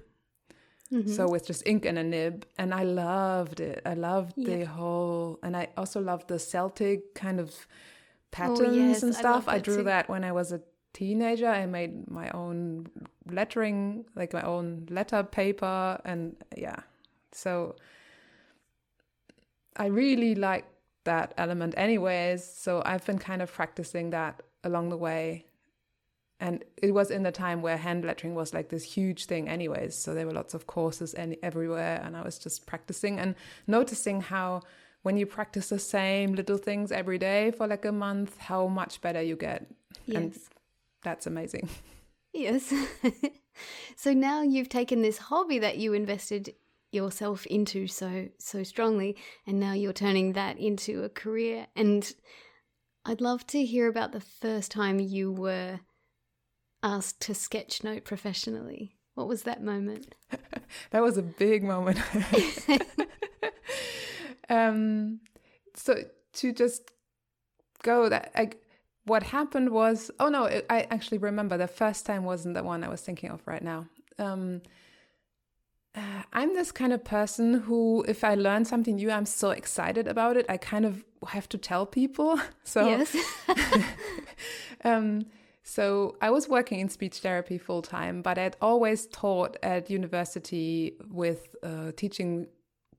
Mm-hmm. 0.93 1.11
So 1.11 1.27
with 1.27 1.47
just 1.47 1.63
ink 1.65 1.85
and 1.85 1.97
a 1.97 2.03
nib, 2.03 2.45
and 2.57 2.73
I 2.73 2.83
loved 2.83 3.59
it. 3.59 3.81
I 3.85 3.95
loved 3.95 4.33
yeah. 4.35 4.57
the 4.57 4.65
whole, 4.65 5.39
and 5.41 5.57
I 5.57 5.69
also 5.75 5.99
loved 5.99 6.27
the 6.27 6.37
Celtic 6.37 7.15
kind 7.15 7.39
of 7.39 7.67
patterns 8.29 8.61
oh, 8.61 8.71
yes, 8.71 9.03
and 9.03 9.15
stuff. 9.15 9.47
I, 9.47 9.55
I 9.55 9.59
drew 9.59 9.77
too. 9.77 9.83
that 9.83 10.07
when 10.07 10.23
I 10.23 10.31
was 10.31 10.51
a 10.51 10.61
teenager. 10.93 11.47
I 11.47 11.65
made 11.65 12.09
my 12.11 12.29
own 12.29 12.87
lettering, 13.27 14.05
like 14.15 14.33
my 14.33 14.43
own 14.43 14.85
letter 14.91 15.23
paper, 15.23 15.99
and 16.05 16.35
yeah. 16.55 16.81
So 17.31 17.75
I 19.75 19.87
really 19.87 20.35
like 20.35 20.65
that 21.05 21.33
element, 21.37 21.73
anyways. 21.77 22.43
So 22.43 22.81
I've 22.85 23.05
been 23.05 23.19
kind 23.19 23.41
of 23.41 23.51
practicing 23.51 24.11
that 24.11 24.41
along 24.63 24.89
the 24.89 24.97
way 24.97 25.45
and 26.43 26.65
it 26.81 26.93
was 26.93 27.09
in 27.09 27.23
the 27.23 27.31
time 27.31 27.61
where 27.61 27.77
hand 27.77 28.03
lettering 28.03 28.35
was 28.35 28.53
like 28.53 28.67
this 28.67 28.83
huge 28.83 29.25
thing 29.25 29.47
anyways 29.47 29.95
so 29.95 30.13
there 30.13 30.25
were 30.25 30.33
lots 30.33 30.53
of 30.53 30.67
courses 30.67 31.15
any, 31.15 31.37
everywhere 31.41 32.01
and 32.03 32.17
i 32.17 32.21
was 32.21 32.37
just 32.37 32.67
practicing 32.67 33.17
and 33.19 33.35
noticing 33.65 34.19
how 34.21 34.61
when 35.03 35.17
you 35.17 35.25
practice 35.25 35.69
the 35.69 35.79
same 35.79 36.33
little 36.33 36.57
things 36.57 36.91
every 36.91 37.17
day 37.17 37.51
for 37.51 37.65
like 37.67 37.85
a 37.85 37.91
month 37.91 38.37
how 38.37 38.67
much 38.67 39.01
better 39.01 39.21
you 39.21 39.35
get 39.35 39.65
yes. 40.05 40.17
and 40.17 40.39
that's 41.01 41.25
amazing 41.25 41.69
yes 42.33 42.73
so 43.95 44.13
now 44.13 44.41
you've 44.41 44.69
taken 44.69 45.01
this 45.01 45.17
hobby 45.17 45.59
that 45.59 45.77
you 45.77 45.93
invested 45.93 46.53
yourself 46.93 47.45
into 47.47 47.87
so 47.87 48.27
so 48.37 48.63
strongly 48.63 49.15
and 49.47 49.59
now 49.59 49.73
you're 49.73 49.93
turning 49.93 50.33
that 50.33 50.57
into 50.57 51.03
a 51.03 51.09
career 51.09 51.67
and 51.75 52.13
i'd 53.05 53.21
love 53.21 53.45
to 53.47 53.63
hear 53.65 53.87
about 53.87 54.11
the 54.11 54.19
first 54.19 54.71
time 54.71 54.99
you 54.99 55.31
were 55.31 55.79
asked 56.83 57.21
to 57.21 57.31
sketchnote 57.31 58.03
professionally? 58.03 58.97
What 59.15 59.27
was 59.27 59.43
that 59.43 59.63
moment? 59.63 60.15
that 60.91 61.01
was 61.01 61.17
a 61.17 61.21
big 61.23 61.63
moment. 61.63 61.99
um, 64.49 65.21
so 65.75 65.95
to 66.33 66.51
just 66.51 66.91
go 67.81 68.09
that 68.09 68.31
I, 68.35 68.49
what 69.05 69.23
happened 69.23 69.69
was 69.69 70.09
oh 70.19 70.29
no 70.29 70.45
I 70.69 70.87
actually 70.89 71.17
remember 71.17 71.57
the 71.57 71.67
first 71.67 72.05
time 72.05 72.23
wasn't 72.23 72.55
the 72.55 72.63
one 72.63 72.83
I 72.83 72.89
was 72.89 73.01
thinking 73.01 73.29
of 73.29 73.41
right 73.45 73.63
now. 73.63 73.87
Um, 74.19 74.61
uh, 75.95 76.23
I'm 76.31 76.53
this 76.55 76.71
kind 76.71 76.91
of 76.91 77.03
person 77.03 77.53
who, 77.53 78.03
if 78.07 78.23
I 78.23 78.35
learn 78.35 78.65
something 78.65 78.95
new, 78.95 79.11
I'm 79.11 79.25
so 79.25 79.51
excited 79.51 80.07
about 80.07 80.37
it. 80.37 80.45
I 80.49 80.57
kind 80.57 80.85
of 80.85 81.03
have 81.27 81.47
to 81.49 81.57
tell 81.57 81.85
people. 81.85 82.39
So, 82.63 82.87
yes. 82.87 83.15
um, 84.83 85.25
so 85.63 86.15
I 86.21 86.31
was 86.31 86.47
working 86.47 86.79
in 86.79 86.89
speech 86.89 87.19
therapy 87.19 87.57
full 87.57 87.81
time, 87.81 88.21
but 88.21 88.37
I'd 88.37 88.55
always 88.61 89.05
taught 89.07 89.57
at 89.61 89.89
university 89.89 90.95
with 91.11 91.55
uh, 91.61 91.91
teaching 91.95 92.47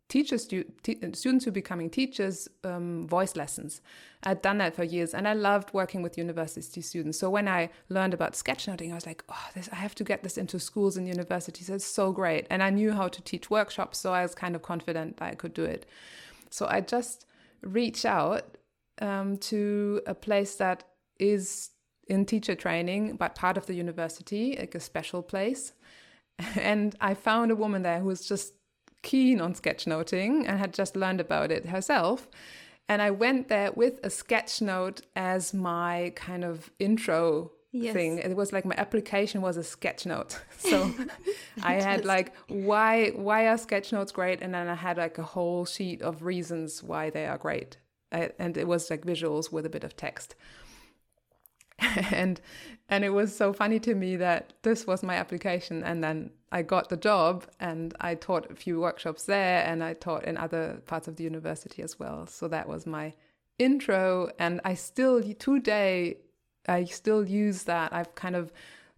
teachers, 0.08 0.44
stu- 0.44 0.70
students 0.82 1.44
who 1.44 1.48
are 1.48 1.52
becoming 1.52 1.90
teachers, 1.90 2.48
um, 2.62 3.06
voice 3.08 3.36
lessons. 3.36 3.80
I'd 4.22 4.42
done 4.42 4.58
that 4.58 4.74
for 4.74 4.84
years, 4.84 5.14
and 5.14 5.26
I 5.26 5.32
loved 5.34 5.72
working 5.72 6.02
with 6.02 6.18
university 6.18 6.80
students. 6.80 7.18
So 7.18 7.30
when 7.30 7.48
I 7.48 7.70
learned 7.88 8.14
about 8.14 8.34
sketchnoting, 8.34 8.92
I 8.92 8.94
was 8.94 9.06
like, 9.06 9.24
"Oh, 9.28 9.48
this! 9.54 9.68
I 9.72 9.76
have 9.76 9.94
to 9.96 10.04
get 10.04 10.22
this 10.22 10.38
into 10.38 10.58
schools 10.58 10.96
and 10.96 11.08
universities. 11.08 11.70
It's 11.70 11.84
so 11.84 12.12
great!" 12.12 12.46
And 12.50 12.62
I 12.62 12.70
knew 12.70 12.92
how 12.92 13.08
to 13.08 13.22
teach 13.22 13.50
workshops, 13.50 13.98
so 13.98 14.12
I 14.12 14.22
was 14.22 14.34
kind 14.34 14.54
of 14.54 14.62
confident 14.62 15.16
that 15.18 15.32
I 15.32 15.34
could 15.34 15.54
do 15.54 15.64
it. 15.64 15.86
So 16.50 16.66
I 16.66 16.80
just 16.80 17.26
reached 17.62 18.04
out 18.04 18.56
um, 19.00 19.38
to 19.38 20.02
a 20.06 20.14
place 20.14 20.56
that 20.56 20.84
is 21.18 21.70
in 22.08 22.24
teacher 22.26 22.54
training, 22.54 23.16
but 23.16 23.34
part 23.34 23.56
of 23.56 23.66
the 23.66 23.74
university, 23.74 24.56
like 24.58 24.74
a 24.74 24.80
special 24.80 25.22
place. 25.22 25.72
And 26.56 26.96
I 27.00 27.14
found 27.14 27.52
a 27.52 27.56
woman 27.56 27.82
there 27.82 28.00
who 28.00 28.06
was 28.08 28.26
just 28.26 28.54
keen 29.04 29.40
on 29.40 29.54
sketchnoting 29.54 30.44
and 30.48 30.58
had 30.58 30.74
just 30.74 30.96
learned 30.96 31.20
about 31.20 31.52
it 31.52 31.66
herself. 31.66 32.28
And 32.88 33.00
I 33.00 33.10
went 33.10 33.48
there 33.48 33.70
with 33.72 34.00
a 34.02 34.08
sketchnote 34.08 35.02
as 35.14 35.54
my 35.54 36.12
kind 36.16 36.44
of 36.44 36.70
intro 36.78 37.52
yes. 37.70 37.94
thing. 37.94 38.18
It 38.18 38.36
was 38.36 38.52
like 38.52 38.64
my 38.64 38.74
application 38.76 39.40
was 39.42 39.56
a 39.56 39.60
sketchnote. 39.60 40.38
So 40.58 40.90
I 41.62 41.74
had 41.74 42.06
like 42.06 42.34
why 42.48 43.10
why 43.10 43.48
are 43.48 43.56
sketchnotes 43.56 44.12
great? 44.12 44.40
And 44.40 44.54
then 44.54 44.66
I 44.66 44.74
had 44.74 44.96
like 44.96 45.18
a 45.18 45.22
whole 45.22 45.66
sheet 45.66 46.00
of 46.00 46.22
reasons 46.22 46.82
why 46.82 47.10
they 47.10 47.26
are 47.26 47.36
great. 47.36 47.76
I, 48.10 48.30
and 48.38 48.56
it 48.56 48.66
was 48.66 48.90
like 48.90 49.04
visuals 49.04 49.52
with 49.52 49.66
a 49.66 49.68
bit 49.68 49.84
of 49.84 49.94
text. 49.94 50.34
and 52.12 52.40
and 52.88 53.04
it 53.04 53.10
was 53.10 53.36
so 53.36 53.52
funny 53.52 53.78
to 53.80 53.94
me 53.94 54.16
that 54.16 54.54
this 54.62 54.86
was 54.86 55.02
my 55.02 55.16
application 55.16 55.82
and 55.84 56.02
then 56.02 56.30
I 56.54 56.62
got 56.62 56.88
the 56.88 56.96
job 56.96 57.44
and 57.58 57.94
I 58.00 58.14
taught 58.14 58.48
a 58.48 58.54
few 58.54 58.78
workshops 58.78 59.24
there 59.24 59.66
and 59.66 59.82
I 59.82 59.94
taught 59.94 60.24
in 60.24 60.36
other 60.36 60.80
parts 60.86 61.08
of 61.08 61.16
the 61.16 61.24
university 61.24 61.82
as 61.82 61.98
well. 61.98 62.28
So 62.28 62.46
that 62.46 62.68
was 62.68 62.86
my 62.86 63.12
intro 63.58 64.30
and 64.38 64.60
I 64.64 64.74
still 64.74 65.20
today 65.34 66.18
I 66.68 66.84
still 66.84 67.26
use 67.26 67.64
that. 67.64 67.92
I've 67.92 68.14
kind 68.14 68.36
of 68.36 68.52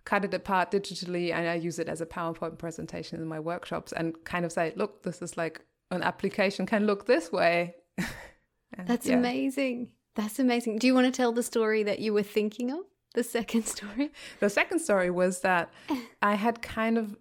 cut 0.05 0.27
it 0.27 0.35
apart 0.35 0.71
digitally 0.71 1.33
and 1.33 1.49
I 1.49 1.55
use 1.55 1.79
it 1.79 1.89
as 1.89 2.03
a 2.03 2.07
PowerPoint 2.07 2.59
presentation 2.59 3.23
in 3.23 3.27
my 3.27 3.41
workshops 3.41 3.91
and 3.91 4.23
kind 4.25 4.45
of 4.45 4.53
say, 4.53 4.75
look, 4.77 5.03
this 5.03 5.23
is 5.23 5.39
like 5.39 5.65
an 5.91 6.03
application 6.03 6.67
can 6.67 6.87
look 6.87 7.07
this 7.07 7.33
way. 7.33 7.75
That's 8.87 9.07
yeah. 9.07 9.17
amazing. 9.17 9.89
That's 10.15 10.39
amazing. 10.39 10.77
Do 10.77 10.87
you 10.87 10.95
want 10.95 11.07
to 11.07 11.11
tell 11.11 11.33
the 11.33 11.43
story 11.43 11.83
that 11.85 12.01
you 12.01 12.13
were 12.13 12.23
thinking 12.23 12.71
of? 12.71 12.81
The 13.15 13.25
second 13.25 13.65
story? 13.75 14.13
The 14.41 14.51
second 14.51 14.81
story 14.81 15.11
was 15.11 15.41
that 15.41 15.73
I 16.23 16.35
had 16.35 16.61
kind 16.61 16.99
of 16.99 17.17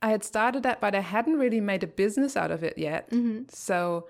I 0.00 0.10
had 0.10 0.22
started 0.24 0.62
that, 0.62 0.80
but 0.80 0.94
I 0.94 1.00
hadn't 1.00 1.38
really 1.38 1.60
made 1.60 1.82
a 1.82 1.86
business 1.86 2.36
out 2.36 2.50
of 2.50 2.62
it 2.62 2.78
yet. 2.78 3.10
Mm-hmm. 3.10 3.44
So 3.48 4.08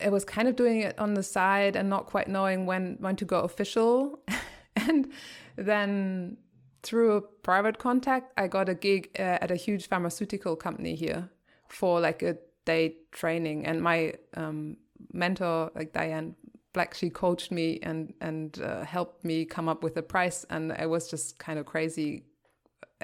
it 0.00 0.10
was 0.10 0.24
kind 0.24 0.48
of 0.48 0.56
doing 0.56 0.80
it 0.80 0.98
on 0.98 1.14
the 1.14 1.22
side 1.22 1.76
and 1.76 1.88
not 1.88 2.06
quite 2.06 2.28
knowing 2.28 2.66
when 2.66 2.96
when 3.00 3.16
to 3.16 3.24
go 3.24 3.40
official. 3.40 4.20
and 4.76 5.08
then 5.56 6.36
through 6.82 7.12
a 7.12 7.20
private 7.20 7.78
contact, 7.78 8.32
I 8.36 8.46
got 8.46 8.68
a 8.68 8.74
gig 8.74 9.10
uh, 9.18 9.38
at 9.40 9.50
a 9.50 9.56
huge 9.56 9.88
pharmaceutical 9.88 10.56
company 10.56 10.94
here 10.94 11.28
for 11.68 12.00
like 12.00 12.22
a 12.22 12.36
day 12.64 12.96
training. 13.12 13.66
And 13.66 13.82
my 13.82 14.14
um, 14.34 14.76
mentor, 15.12 15.70
like 15.74 15.92
Diane, 15.92 16.36
Bleck, 16.74 16.94
she 16.94 17.10
coached 17.10 17.50
me 17.50 17.78
and 17.82 18.14
and 18.20 18.60
uh, 18.62 18.84
helped 18.84 19.24
me 19.24 19.44
come 19.44 19.68
up 19.68 19.82
with 19.82 19.96
a 19.96 20.02
price, 20.02 20.44
and 20.50 20.72
it 20.72 20.88
was 20.88 21.10
just 21.10 21.38
kind 21.38 21.58
of 21.58 21.66
crazy, 21.66 22.24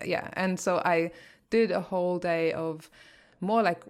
yeah. 0.04 0.28
And 0.34 0.60
so 0.60 0.76
I 0.84 1.10
did 1.56 1.70
a 1.70 1.82
whole 1.90 2.18
day 2.18 2.52
of 2.52 2.90
more 3.40 3.62
like 3.62 3.82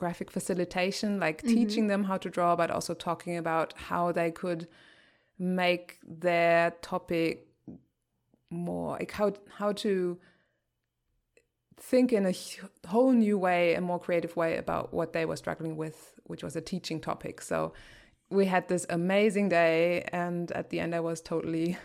graphic 0.00 0.30
facilitation, 0.36 1.20
like 1.26 1.38
mm-hmm. 1.38 1.54
teaching 1.56 1.86
them 1.92 2.04
how 2.04 2.18
to 2.24 2.28
draw, 2.36 2.56
but 2.56 2.70
also 2.70 2.94
talking 2.94 3.36
about 3.36 3.68
how 3.88 4.12
they 4.12 4.30
could 4.30 4.68
make 5.38 5.98
their 6.26 6.72
topic 6.92 7.46
more 8.50 8.92
like 9.00 9.10
how 9.10 9.32
how 9.58 9.72
to 9.72 10.18
think 11.76 12.12
in 12.12 12.24
a 12.26 12.34
whole 12.86 13.12
new 13.12 13.36
way, 13.46 13.74
a 13.74 13.80
more 13.80 13.98
creative 13.98 14.36
way 14.36 14.56
about 14.56 14.94
what 14.94 15.12
they 15.12 15.24
were 15.24 15.36
struggling 15.36 15.76
with, 15.76 15.98
which 16.24 16.42
was 16.42 16.56
a 16.56 16.60
teaching 16.60 17.00
topic. 17.00 17.40
So 17.40 17.72
we 18.30 18.46
had 18.46 18.68
this 18.68 18.86
amazing 18.88 19.48
day, 19.48 20.02
and 20.12 20.50
at 20.52 20.70
the 20.70 20.80
end, 20.80 20.94
I 20.94 21.00
was 21.00 21.20
totally, 21.20 21.76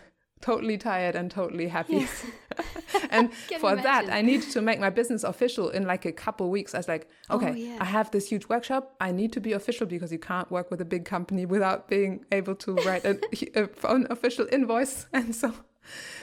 totally 0.42 0.78
tired 0.78 1.16
and 1.16 1.30
totally 1.30 1.68
happy. 1.68 1.98
Yes. 1.98 2.26
and 3.12 3.34
for 3.60 3.74
imagine. 3.74 3.84
that, 3.84 4.10
I 4.10 4.22
need 4.22 4.44
to 4.44 4.62
make 4.62 4.80
my 4.80 4.90
business 4.90 5.24
official 5.24 5.70
in 5.70 5.86
like 5.86 6.06
a 6.06 6.12
couple 6.12 6.50
weeks. 6.50 6.74
I 6.74 6.80
was 6.80 6.88
like, 6.88 7.10
oh, 7.30 7.38
okay, 7.38 7.50
oh, 7.50 7.54
yeah. 7.54 7.78
I 7.80 7.86
have 7.86 8.12
this 8.12 8.30
huge 8.30 8.48
workshop. 8.48 8.96
I 9.00 9.12
need 9.12 9.34
to 9.34 9.42
be 9.42 9.54
official 9.54 9.86
because 9.86 10.12
you 10.12 10.20
can't 10.20 10.50
work 10.52 10.72
with 10.72 10.82
a 10.82 10.86
big 10.86 11.06
company 11.06 11.46
without 11.46 11.88
being 11.88 12.26
able 12.32 12.56
to 12.56 12.76
write 12.76 13.06
an, 13.06 13.22
an 13.84 14.08
official 14.10 14.48
invoice. 14.52 15.08
And 15.14 15.36
so 15.36 15.54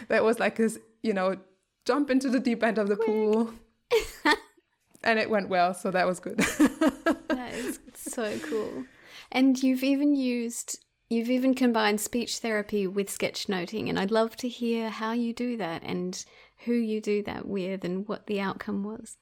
that 0.08 0.24
was 0.24 0.38
like 0.38 0.56
this, 0.56 0.78
you 1.02 1.12
know, 1.12 1.36
jump 1.84 2.10
into 2.10 2.28
the 2.28 2.40
deep 2.40 2.62
end 2.62 2.78
of 2.78 2.88
the 2.88 2.96
Quick. 2.96 3.06
pool. 3.06 3.52
and 5.04 5.18
it 5.18 5.28
went 5.28 5.48
well, 5.48 5.74
so 5.74 5.90
that 5.90 6.06
was 6.06 6.20
good. 6.20 6.38
that 6.38 7.52
is 7.54 7.78
so 7.94 8.38
cool. 8.40 8.84
And 9.30 9.60
you've 9.62 9.82
even 9.82 10.14
used 10.14 10.85
you've 11.08 11.30
even 11.30 11.54
combined 11.54 12.00
speech 12.00 12.38
therapy 12.38 12.86
with 12.86 13.08
sketchnoting 13.08 13.88
and 13.88 13.98
I'd 13.98 14.10
love 14.10 14.36
to 14.36 14.48
hear 14.48 14.90
how 14.90 15.12
you 15.12 15.32
do 15.32 15.56
that 15.56 15.82
and 15.84 16.24
who 16.64 16.72
you 16.72 17.00
do 17.00 17.22
that 17.24 17.46
with 17.46 17.84
and 17.84 18.08
what 18.08 18.26
the 18.26 18.40
outcome 18.40 18.82
was. 18.82 19.16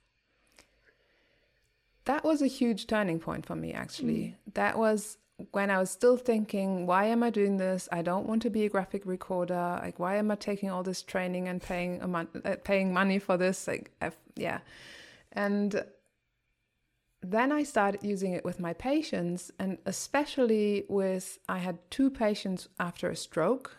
That 2.06 2.24
was 2.24 2.42
a 2.42 2.46
huge 2.46 2.86
turning 2.86 3.18
point 3.18 3.46
for 3.46 3.56
me 3.56 3.72
actually. 3.72 4.36
Mm. 4.48 4.54
That 4.54 4.78
was 4.78 5.18
when 5.50 5.70
I 5.70 5.78
was 5.78 5.90
still 5.90 6.16
thinking, 6.16 6.86
why 6.86 7.06
am 7.06 7.22
I 7.22 7.30
doing 7.30 7.56
this? 7.56 7.88
I 7.90 8.02
don't 8.02 8.26
want 8.26 8.42
to 8.42 8.50
be 8.50 8.64
a 8.64 8.68
graphic 8.68 9.04
recorder. 9.04 9.80
Like, 9.82 9.98
why 9.98 10.16
am 10.16 10.30
I 10.30 10.36
taking 10.36 10.70
all 10.70 10.82
this 10.82 11.02
training 11.02 11.48
and 11.48 11.60
paying 11.60 12.00
a 12.02 12.06
mon- 12.06 12.28
uh, 12.44 12.56
paying 12.62 12.92
money 12.92 13.18
for 13.18 13.36
this? 13.36 13.66
Like, 13.66 13.90
I've, 14.00 14.16
yeah, 14.36 14.60
and 15.32 15.84
then 17.30 17.52
I 17.52 17.62
started 17.62 18.02
using 18.02 18.32
it 18.32 18.44
with 18.44 18.60
my 18.60 18.72
patients, 18.72 19.50
and 19.58 19.78
especially 19.86 20.84
with 20.88 21.38
I 21.48 21.58
had 21.58 21.78
two 21.90 22.10
patients 22.10 22.68
after 22.78 23.08
a 23.08 23.16
stroke, 23.16 23.76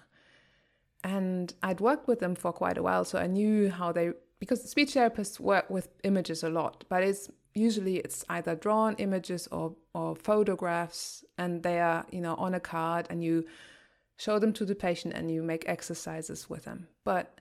and 1.03 1.53
I'd 1.61 1.79
worked 1.79 2.07
with 2.07 2.19
them 2.19 2.35
for 2.35 2.51
quite 2.51 2.77
a 2.77 2.83
while, 2.83 3.05
so 3.05 3.19
I 3.19 3.27
knew 3.27 3.69
how 3.69 3.91
they 3.91 4.13
because 4.39 4.69
speech 4.69 4.93
therapists 4.93 5.39
work 5.39 5.69
with 5.69 5.89
images 6.03 6.43
a 6.43 6.49
lot, 6.49 6.83
but 6.89 7.03
it's 7.03 7.29
usually 7.53 7.97
it's 7.97 8.25
either 8.29 8.53
drawn 8.55 8.95
images 8.95 9.47
or, 9.51 9.75
or 9.93 10.15
photographs 10.15 11.23
and 11.37 11.63
they 11.63 11.79
are 11.79 12.05
you 12.11 12.19
know 12.19 12.35
on 12.35 12.53
a 12.53 12.59
card 12.59 13.07
and 13.09 13.23
you 13.23 13.45
show 14.17 14.39
them 14.39 14.51
to 14.53 14.65
the 14.65 14.75
patient 14.75 15.13
and 15.13 15.31
you 15.31 15.41
make 15.41 15.67
exercises 15.67 16.49
with 16.49 16.65
them. 16.65 16.87
But 17.03 17.39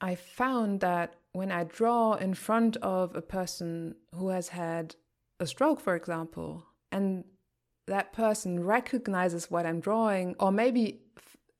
i 0.00 0.14
found 0.14 0.80
that 0.80 1.14
when 1.32 1.50
i 1.50 1.64
draw 1.64 2.14
in 2.14 2.34
front 2.34 2.76
of 2.78 3.14
a 3.14 3.22
person 3.22 3.94
who 4.14 4.28
has 4.28 4.48
had 4.48 4.94
a 5.38 5.46
stroke 5.46 5.80
for 5.80 5.94
example 5.94 6.64
and 6.92 7.24
that 7.86 8.12
person 8.12 8.64
recognizes 8.64 9.50
what 9.50 9.66
i'm 9.66 9.80
drawing 9.80 10.34
or 10.38 10.52
maybe 10.52 11.00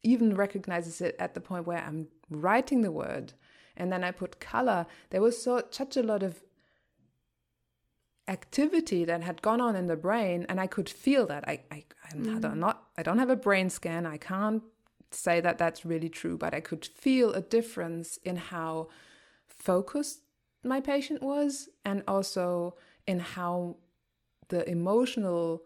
even 0.03 0.35
recognizes 0.35 1.01
it 1.01 1.17
at 1.19 1.35
the 1.35 1.41
point 1.41 1.67
where 1.67 1.83
i'm 1.85 2.09
writing 2.31 2.83
the 2.83 2.93
word 2.93 3.33
and 3.77 3.93
then 3.93 4.05
i 4.05 4.11
put 4.11 4.41
color 4.41 4.87
there 5.11 5.21
was 5.21 5.41
so 5.41 5.63
such 5.71 5.97
a 5.97 6.03
lot 6.03 6.23
of 6.23 6.43
activity 8.29 9.05
that 9.05 9.23
had 9.23 9.43
gone 9.43 9.61
on 9.61 9.75
in 9.75 9.87
the 9.87 9.97
brain 9.97 10.47
and 10.49 10.61
i 10.61 10.67
could 10.67 10.89
feel 10.89 11.27
that 11.27 11.47
i 11.49 11.61
i 11.71 11.85
i'm 12.11 12.25
mm. 12.25 12.55
not 12.55 12.85
i 12.97 13.03
don't 13.03 13.19
have 13.19 13.31
a 13.31 13.37
brain 13.37 13.69
scan 13.69 14.07
i 14.07 14.17
can't 14.17 14.63
say 15.15 15.41
that 15.41 15.59
that's 15.59 15.85
really 15.85 16.09
true 16.09 16.37
but 16.37 16.55
i 16.55 16.61
could 16.61 16.85
feel 16.85 17.33
a 17.33 17.41
difference 17.41 18.17
in 18.19 18.37
how 18.37 18.89
focused 19.49 20.21
my 20.63 20.81
patient 20.81 21.23
was 21.23 21.69
and 21.85 22.03
also 22.07 22.75
in 23.07 23.19
how 23.19 23.77
the 24.49 24.69
emotional 24.69 25.63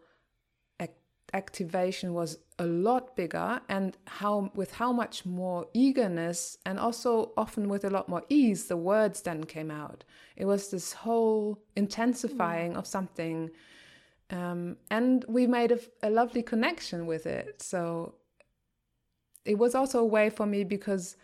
activation 1.35 2.15
was 2.15 2.39
a 2.59 2.65
lot 2.65 3.17
bigger 3.17 3.61
and 3.69 3.97
how 4.07 4.51
with 4.55 4.73
how 4.73 4.93
much 4.93 5.27
more 5.27 5.67
eagerness 5.75 6.57
and 6.65 6.79
also 6.79 7.33
often 7.37 7.69
with 7.69 7.85
a 7.85 7.91
lot 7.91 8.09
more 8.09 8.23
ease 8.29 8.67
the 8.67 8.77
words 8.77 9.23
then 9.23 9.43
came 9.43 9.71
out 9.71 10.05
it 10.37 10.45
was 10.45 10.71
this 10.71 10.93
whole 10.93 11.59
intensifying 11.75 12.75
mm. 12.75 12.77
of 12.77 12.87
something 12.87 13.51
um, 14.31 14.77
and 14.91 15.25
we 15.29 15.47
made 15.47 15.73
a, 15.73 15.79
a 16.05 16.11
lovely 16.11 16.43
connection 16.43 17.05
with 17.05 17.27
it 17.27 17.61
so 17.61 18.15
it 19.45 19.59
was 19.59 19.75
also 19.75 19.99
a 20.01 20.05
way 20.05 20.31
for 20.31 20.47
me 20.47 20.65
because 20.65 21.17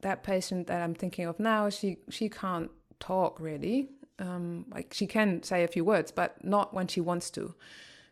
that 0.00 0.22
patient 0.22 0.66
that 0.66 0.82
i'm 0.82 0.94
thinking 0.94 1.26
of 1.26 1.38
now 1.40 1.68
she 1.68 1.98
she 2.08 2.28
can't 2.28 2.70
talk 3.00 3.40
really 3.40 3.88
um, 4.18 4.64
like 4.72 4.94
she 4.94 5.06
can 5.06 5.42
say 5.42 5.62
a 5.62 5.68
few 5.68 5.84
words 5.84 6.10
but 6.10 6.42
not 6.42 6.72
when 6.72 6.86
she 6.86 7.02
wants 7.02 7.30
to 7.30 7.54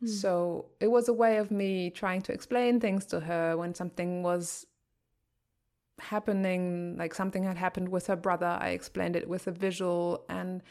Hmm. 0.04 0.06
So 0.06 0.66
it 0.80 0.88
was 0.88 1.08
a 1.08 1.12
way 1.12 1.38
of 1.38 1.50
me 1.50 1.90
trying 1.90 2.22
to 2.22 2.32
explain 2.32 2.80
things 2.80 3.06
to 3.06 3.20
her 3.20 3.56
when 3.56 3.74
something 3.74 4.22
was 4.22 4.66
happening, 5.98 6.96
like 6.98 7.14
something 7.14 7.44
had 7.44 7.56
happened 7.56 7.88
with 7.88 8.06
her 8.08 8.16
brother. 8.16 8.58
I 8.60 8.70
explained 8.70 9.16
it 9.16 9.28
with 9.28 9.46
a 9.46 9.52
visual. 9.52 10.24
And 10.28 10.62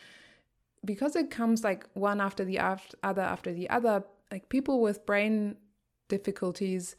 because 0.86 1.15
it 1.15 1.32
comes 1.32 1.63
like 1.63 1.88
one 1.93 2.22
after 2.22 2.46
the 2.46 2.60
after, 2.60 2.98
other 3.04 3.22
after 3.22 3.52
the 3.52 3.69
other, 3.69 4.04
like 4.32 4.50
people 4.50 4.82
with 4.82 5.06
brain 5.06 5.56
difficulties. 6.10 6.96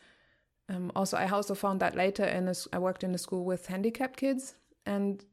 Um, 0.68 0.90
also, 0.96 1.16
I 1.16 1.28
also 1.28 1.54
found 1.54 1.80
that 1.80 1.94
later 1.94 2.24
in 2.24 2.48
a, 2.48 2.54
I 2.72 2.78
worked 2.78 3.04
in 3.04 3.14
a 3.14 3.18
school 3.18 3.44
with 3.44 3.66
handicapped 3.66 4.16
kids, 4.16 4.54
and 4.86 5.24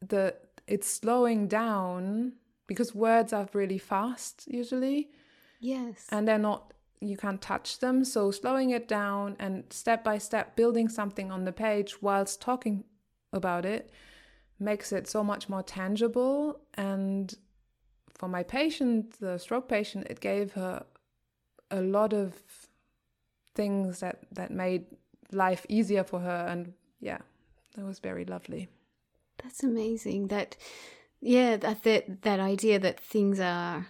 the 0.00 0.34
it's 0.66 0.88
slowing 0.88 1.48
down 1.48 2.32
because 2.66 2.94
words 2.94 3.32
are 3.32 3.48
really 3.52 3.78
fast 3.78 4.44
usually 4.48 5.08
Yes. 5.60 6.06
And 6.10 6.26
they're 6.26 6.38
not, 6.38 6.72
you 7.00 7.16
can't 7.16 7.40
touch 7.40 7.78
them. 7.78 8.04
So 8.04 8.30
slowing 8.30 8.70
it 8.70 8.88
down 8.88 9.36
and 9.38 9.64
step 9.70 10.04
by 10.04 10.18
step 10.18 10.56
building 10.56 10.88
something 10.88 11.30
on 11.30 11.44
the 11.44 11.52
page 11.52 12.02
whilst 12.02 12.40
talking 12.40 12.84
about 13.32 13.64
it 13.64 13.90
makes 14.58 14.92
it 14.92 15.06
so 15.06 15.22
much 15.22 15.48
more 15.48 15.62
tangible. 15.62 16.60
And 16.74 17.34
for 18.08 18.28
my 18.28 18.42
patient, 18.42 19.18
the 19.20 19.38
stroke 19.38 19.68
patient, 19.68 20.06
it 20.08 20.20
gave 20.20 20.52
her 20.52 20.84
a 21.70 21.80
lot 21.80 22.12
of 22.12 22.42
things 23.56 24.00
that, 24.00 24.20
that 24.32 24.50
made 24.50 24.86
life 25.32 25.66
easier 25.68 26.04
for 26.04 26.20
her. 26.20 26.46
And 26.48 26.74
yeah, 27.00 27.18
that 27.74 27.84
was 27.84 27.98
very 27.98 28.24
lovely. 28.24 28.68
That's 29.42 29.62
amazing. 29.62 30.28
That, 30.28 30.56
yeah, 31.20 31.56
that, 31.56 31.82
that, 31.82 32.22
that 32.22 32.40
idea 32.40 32.78
that 32.78 33.00
things 33.00 33.40
are 33.40 33.88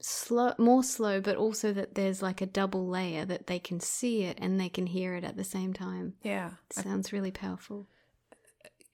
slow 0.00 0.52
more 0.58 0.84
slow 0.84 1.18
but 1.18 1.34
also 1.34 1.72
that 1.72 1.94
there's 1.94 2.20
like 2.20 2.42
a 2.42 2.46
double 2.46 2.86
layer 2.86 3.24
that 3.24 3.46
they 3.46 3.58
can 3.58 3.80
see 3.80 4.24
it 4.24 4.36
and 4.38 4.60
they 4.60 4.68
can 4.68 4.86
hear 4.86 5.14
it 5.14 5.24
at 5.24 5.36
the 5.36 5.44
same 5.44 5.72
time 5.72 6.12
yeah 6.22 6.50
it 6.68 6.76
sounds 6.76 7.10
really 7.10 7.30
powerful 7.30 7.88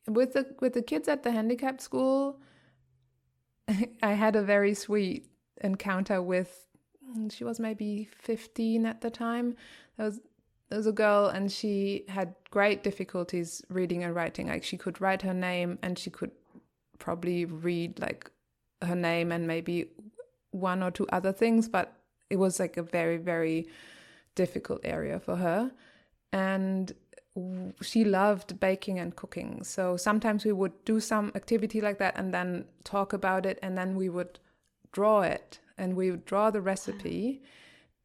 with 0.06 0.35
the 0.35 0.46
with 0.61 0.72
the 0.72 0.83
kids 0.83 1.09
at 1.09 1.24
the 1.24 1.33
handicapped 1.33 1.80
school 1.80 2.40
i 4.02 4.12
had 4.12 4.37
a 4.37 4.42
very 4.42 4.72
sweet 4.72 5.26
encounter 5.62 6.22
with 6.22 6.68
she 7.30 7.44
was 7.44 7.60
maybe 7.60 8.08
15 8.18 8.86
at 8.86 9.00
the 9.00 9.10
time 9.10 9.56
there 9.96 10.06
was 10.06 10.20
there 10.68 10.78
was 10.78 10.86
a 10.86 10.92
girl 10.92 11.26
and 11.26 11.50
she 11.50 12.04
had 12.08 12.34
great 12.50 12.84
difficulties 12.84 13.62
reading 13.68 14.04
and 14.04 14.14
writing 14.14 14.46
like 14.46 14.62
she 14.62 14.76
could 14.76 15.00
write 15.00 15.22
her 15.22 15.34
name 15.34 15.78
and 15.82 15.98
she 15.98 16.10
could 16.10 16.30
probably 16.98 17.44
read 17.44 17.98
like 17.98 18.30
her 18.82 18.94
name 18.94 19.32
and 19.32 19.46
maybe 19.46 19.88
one 20.52 20.82
or 20.82 20.90
two 20.90 21.06
other 21.12 21.32
things, 21.32 21.68
but 21.68 21.92
it 22.28 22.36
was 22.36 22.60
like 22.60 22.76
a 22.76 22.82
very, 22.82 23.16
very 23.16 23.66
difficult 24.34 24.80
area 24.84 25.18
for 25.18 25.36
her. 25.36 25.70
And 26.32 26.92
she 27.80 28.04
loved 28.04 28.60
baking 28.60 28.98
and 28.98 29.14
cooking. 29.14 29.64
So 29.64 29.96
sometimes 29.96 30.44
we 30.44 30.52
would 30.52 30.84
do 30.84 31.00
some 31.00 31.32
activity 31.34 31.80
like 31.80 31.98
that 31.98 32.16
and 32.16 32.32
then 32.32 32.64
talk 32.84 33.12
about 33.12 33.46
it, 33.46 33.58
and 33.62 33.76
then 33.76 33.96
we 33.96 34.08
would 34.08 34.38
draw 34.92 35.22
it 35.22 35.60
and 35.80 35.96
we 35.96 36.10
would 36.10 36.24
draw 36.26 36.50
the 36.50 36.60
recipe. 36.60 37.42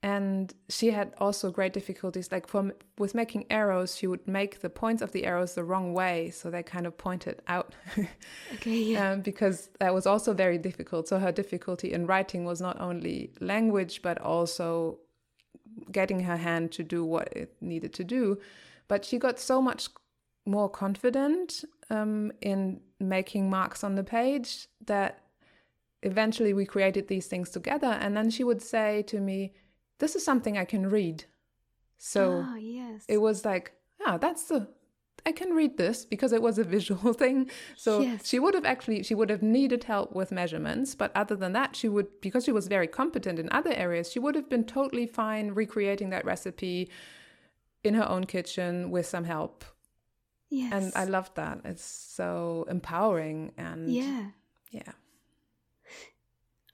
And 0.01 0.53
she 0.69 0.91
had 0.91 1.13
also 1.17 1.49
great 1.49 1.73
difficulties 1.73 2.31
like 2.31 2.47
from 2.47 2.71
with 2.99 3.15
making 3.15 3.45
arrows 3.49 3.97
she 3.97 4.05
would 4.05 4.27
make 4.27 4.61
the 4.61 4.69
points 4.69 5.01
of 5.01 5.11
the 5.13 5.25
arrows 5.25 5.55
the 5.55 5.63
wrong 5.63 5.95
way 5.95 6.29
so 6.29 6.51
they 6.51 6.61
kind 6.61 6.85
of 6.85 6.95
pointed 6.97 7.41
out. 7.47 7.73
Okay 8.53 8.79
yeah. 8.93 9.11
Um, 9.11 9.21
because 9.21 9.69
that 9.79 9.93
was 9.93 10.05
also 10.05 10.33
very 10.33 10.59
difficult. 10.59 11.07
So 11.07 11.17
her 11.17 11.31
difficulty 11.31 11.91
in 11.91 12.05
writing 12.05 12.45
was 12.45 12.61
not 12.61 12.79
only 12.79 13.31
language 13.39 14.03
but 14.03 14.19
also 14.21 14.99
getting 15.91 16.19
her 16.21 16.37
hand 16.37 16.71
to 16.73 16.83
do 16.83 17.03
what 17.03 17.27
it 17.35 17.55
needed 17.59 17.91
to 17.95 18.03
do. 18.03 18.37
But 18.87 19.05
she 19.05 19.17
got 19.17 19.39
so 19.39 19.59
much 19.59 19.89
more 20.45 20.69
confident 20.69 21.65
um, 21.89 22.31
in 22.41 22.81
making 22.99 23.49
marks 23.49 23.83
on 23.83 23.95
the 23.95 24.03
page 24.03 24.67
that 24.85 25.24
eventually 26.05 26.53
we 26.53 26.65
created 26.65 27.07
these 27.07 27.27
things 27.27 27.49
together 27.49 27.87
and 28.01 28.15
then 28.15 28.29
she 28.29 28.43
would 28.43 28.61
say 28.61 29.01
to 29.03 29.19
me 29.19 29.53
this 29.99 30.15
is 30.15 30.23
something 30.25 30.57
I 30.57 30.65
can 30.65 30.89
read. 30.89 31.23
So 31.97 32.45
oh, 32.47 32.55
yes. 32.55 33.05
It 33.07 33.19
was 33.19 33.45
like, 33.45 33.71
ah, 34.05 34.17
that's 34.17 34.43
the 34.45 34.67
I 35.25 35.31
can 35.31 35.51
read 35.53 35.77
this 35.77 36.05
because 36.05 36.33
it 36.33 36.41
was 36.41 36.59
a 36.59 36.63
visual 36.77 37.13
thing. 37.13 37.49
So 37.75 38.01
Yes. 38.01 38.27
she 38.27 38.37
would 38.39 38.53
have 38.53 38.65
actually 38.65 39.03
she 39.03 39.15
would 39.15 39.29
have 39.29 39.41
needed 39.41 39.85
help 39.85 40.13
with 40.13 40.31
measurements, 40.31 40.95
but 40.95 41.11
other 41.15 41.35
than 41.35 41.53
that, 41.53 41.75
she 41.75 41.87
would 41.89 42.07
because 42.21 42.43
she 42.45 42.51
was 42.51 42.67
very 42.67 42.87
competent 42.87 43.39
in 43.39 43.47
other 43.51 43.73
areas, 43.73 44.11
she 44.11 44.19
would 44.19 44.35
have 44.35 44.49
been 44.49 44.65
totally 44.65 45.07
fine 45.07 45.51
recreating 45.51 46.09
that 46.11 46.25
recipe 46.25 46.89
in 47.83 47.93
her 47.93 48.07
own 48.07 48.25
kitchen 48.25 48.91
with 48.91 49.05
some 49.05 49.23
help. 49.23 49.63
yes. 50.49 50.71
And 50.73 50.91
I 50.95 51.05
loved 51.05 51.35
that. 51.35 51.61
It's 51.65 51.83
so 51.85 52.65
empowering 52.69 53.51
and 53.57 53.89
yeah. 53.89 54.25
yeah. 54.71 54.91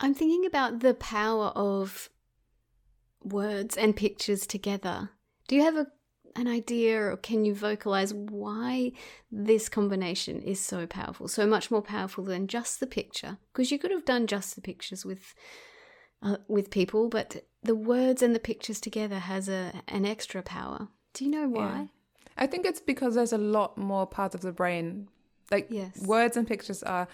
I'm 0.02 0.16
thinking 0.16 0.46
about 0.46 0.80
the 0.80 0.96
power 0.96 1.48
of 1.56 2.10
words 3.24 3.78
and 3.78 3.96
pictures 3.96 4.48
together. 4.48 5.12
Do 5.48 5.56
you 5.56 5.62
have 5.62 5.78
a, 5.78 5.88
an 6.36 6.48
idea 6.48 7.00
or 7.00 7.18
can 7.18 7.46
you 7.46 7.54
vocalize 7.54 8.12
why 8.14 8.94
this 9.32 9.70
combination 9.70 10.42
is 10.42 10.60
so 10.60 10.88
powerful, 10.88 11.28
so 11.28 11.46
much 11.46 11.70
more 11.70 11.84
powerful 11.84 12.24
than 12.24 12.48
just 12.48 12.80
the 12.80 12.88
picture? 12.88 13.38
Because 13.54 13.72
you 13.72 13.78
could 13.78 13.92
have 13.92 14.06
done 14.06 14.26
just 14.26 14.56
the 14.56 14.62
pictures 14.62 15.06
with 15.06 15.36
uh, 16.24 16.38
with 16.48 16.70
people, 16.70 17.10
but 17.10 17.44
the 17.64 17.76
words 17.76 18.22
and 18.22 18.36
the 18.36 18.40
pictures 18.40 18.80
together 18.80 19.20
has 19.20 19.50
a 19.50 19.74
an 19.88 20.06
extra 20.06 20.42
power. 20.42 20.88
Do 21.14 21.26
you 21.26 21.32
know 21.32 21.48
why? 21.48 21.90
I 22.38 22.48
think 22.48 22.66
it's 22.66 22.80
because 22.80 23.16
there's 23.16 23.34
a 23.34 23.38
lot 23.38 23.78
more 23.78 24.08
parts 24.08 24.34
of 24.34 24.42
the 24.42 24.52
brain. 24.52 25.10
Like 25.52 25.68
Yes. 25.70 26.08
words 26.08 26.38
and 26.38 26.48
pictures 26.48 26.82
are 26.82 27.08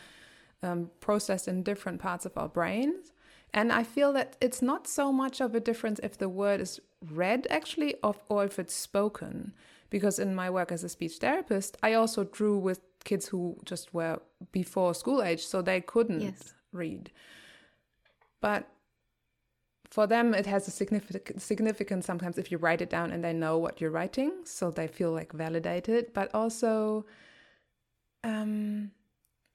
um, 0.63 0.89
processed 0.99 1.47
in 1.47 1.63
different 1.63 1.99
parts 1.99 2.25
of 2.25 2.37
our 2.37 2.49
brains. 2.49 3.11
And 3.53 3.71
I 3.71 3.83
feel 3.83 4.13
that 4.13 4.35
it's 4.41 4.61
not 4.61 4.87
so 4.87 5.11
much 5.11 5.39
of 5.41 5.55
a 5.55 5.59
difference 5.59 5.99
if 6.03 6.17
the 6.17 6.29
word 6.29 6.59
is 6.61 6.79
read 7.11 7.47
actually 7.49 7.95
of, 8.03 8.17
or 8.29 8.43
if 8.45 8.59
it's 8.59 8.73
spoken. 8.73 9.53
Because 9.89 10.19
in 10.19 10.35
my 10.35 10.49
work 10.49 10.71
as 10.71 10.83
a 10.83 10.89
speech 10.89 11.17
therapist, 11.17 11.77
I 11.81 11.93
also 11.93 12.25
drew 12.25 12.57
with 12.57 12.81
kids 13.05 13.27
who 13.27 13.57
just 13.63 13.93
were 13.93 14.19
before 14.51 14.93
school 14.93 15.23
age, 15.23 15.45
so 15.45 15.61
they 15.61 15.79
couldn't 15.79 16.21
Yes. 16.21 16.53
read. 16.73 17.09
But 18.41 18.67
for 19.89 20.05
them, 20.05 20.33
it 20.33 20.45
has 20.45 20.67
a 20.67 20.71
significant 20.71 21.41
significance 21.41 22.05
sometimes 22.05 22.37
if 22.37 22.51
you 22.51 22.57
write 22.57 22.81
it 22.81 22.89
down 22.89 23.11
and 23.11 23.23
they 23.23 23.31
know 23.31 23.57
what 23.57 23.79
you're 23.79 23.91
writing, 23.91 24.33
so 24.43 24.69
they 24.69 24.87
feel 24.87 25.11
like 25.11 25.31
validated. 25.31 26.13
But 26.13 26.35
also, 26.35 27.05
um, 28.25 28.91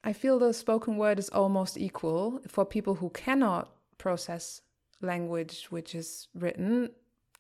I 0.05 0.13
feel 0.13 0.39
the 0.39 0.53
spoken 0.53 0.97
word 0.97 1.19
is 1.19 1.29
almost 1.29 1.79
equal 1.79 2.41
for 2.49 2.65
people 2.65 2.97
who 2.97 3.11
cannot 3.11 3.71
process 3.99 4.63
language 5.01 5.67
which 5.71 5.95
is 5.95 6.29
written 6.35 6.91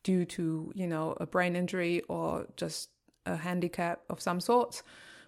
due 0.03 0.25
to 0.25 0.73
you 0.75 0.87
know 0.87 1.17
a 1.21 1.27
brain 1.27 1.57
injury 1.57 2.03
or 2.09 2.47
just 2.57 2.91
a 3.27 3.37
handicap 3.37 4.03
of 4.11 4.21
some 4.21 4.41
sort, 4.41 4.83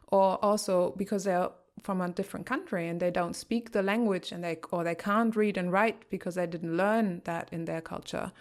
or 0.09 0.45
also 0.45 0.95
because 0.97 1.25
they're 1.25 1.51
from 1.83 2.01
a 2.01 2.09
different 2.09 2.47
country 2.47 2.89
and 2.89 3.01
they 3.01 3.11
don't 3.11 3.35
speak 3.35 3.73
the 3.73 3.83
language 3.83 4.33
and 4.33 4.43
they 4.45 4.59
or 4.71 4.85
they 4.85 4.95
can't 4.95 5.37
read 5.37 5.57
and 5.57 5.73
write 5.73 6.09
because 6.11 6.37
they 6.37 6.47
didn't 6.47 6.77
learn 6.77 7.21
that 7.25 7.49
in 7.53 7.65
their 7.65 7.81
culture. 7.81 8.33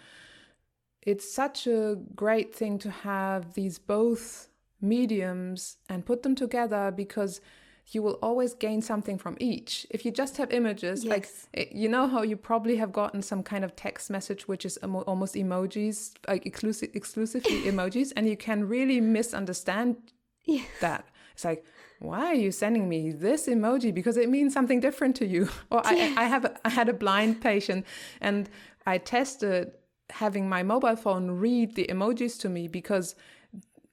It's 1.02 1.32
such 1.32 1.66
a 1.66 1.98
great 2.14 2.54
thing 2.54 2.78
to 2.78 2.90
have 2.90 3.54
these 3.54 3.78
both 3.78 4.48
mediums 4.80 5.76
and 5.88 6.06
put 6.06 6.22
them 6.22 6.34
together 6.34 6.90
because 6.90 7.40
you 7.92 8.02
will 8.02 8.18
always 8.22 8.54
gain 8.54 8.80
something 8.80 9.18
from 9.18 9.36
each. 9.38 9.86
If 9.90 10.04
you 10.04 10.10
just 10.10 10.36
have 10.38 10.50
images, 10.52 11.04
like 11.04 11.24
Yes. 11.24 11.48
eh, 11.54 11.64
you 11.72 11.88
know 11.88 12.06
how 12.08 12.22
you 12.22 12.36
probably 12.36 12.76
have 12.76 12.92
gotten 12.92 13.20
some 13.22 13.42
kind 13.42 13.64
of 13.64 13.76
text 13.76 14.10
message 14.10 14.48
which 14.48 14.64
is 14.64 14.76
almost 14.78 15.34
emojis, 15.34 16.12
like 16.26 16.46
exclusive, 16.46 16.90
exclusively 16.94 17.60
emojis, 17.70 18.12
and 18.16 18.26
you 18.28 18.36
can 18.36 18.66
really 18.68 19.00
misunderstand 19.00 19.96
Yeah. 20.44 20.62
that. 20.80 21.04
It's 21.34 21.44
like, 21.44 21.64
why 21.98 22.26
are 22.26 22.34
you 22.34 22.52
sending 22.52 22.88
me 22.88 23.10
this 23.12 23.46
emoji? 23.48 23.92
Because 23.92 24.16
it 24.16 24.28
means 24.28 24.52
something 24.54 24.80
different 24.80 25.16
to 25.16 25.26
you. 25.26 25.48
Or 25.70 25.80
I, 25.84 26.12
I 26.16 26.24
have, 26.24 26.44
I 26.64 26.70
had 26.70 26.88
a 26.88 26.92
blind 26.94 27.40
patient, 27.40 27.84
and 28.20 28.48
I 28.86 28.98
tested 28.98 29.72
having 30.10 30.48
my 30.48 30.62
mobile 30.62 30.96
phone 30.96 31.30
read 31.32 31.74
the 31.74 31.86
emojis 31.90 32.38
to 32.40 32.48
me 32.48 32.68
because 32.68 33.14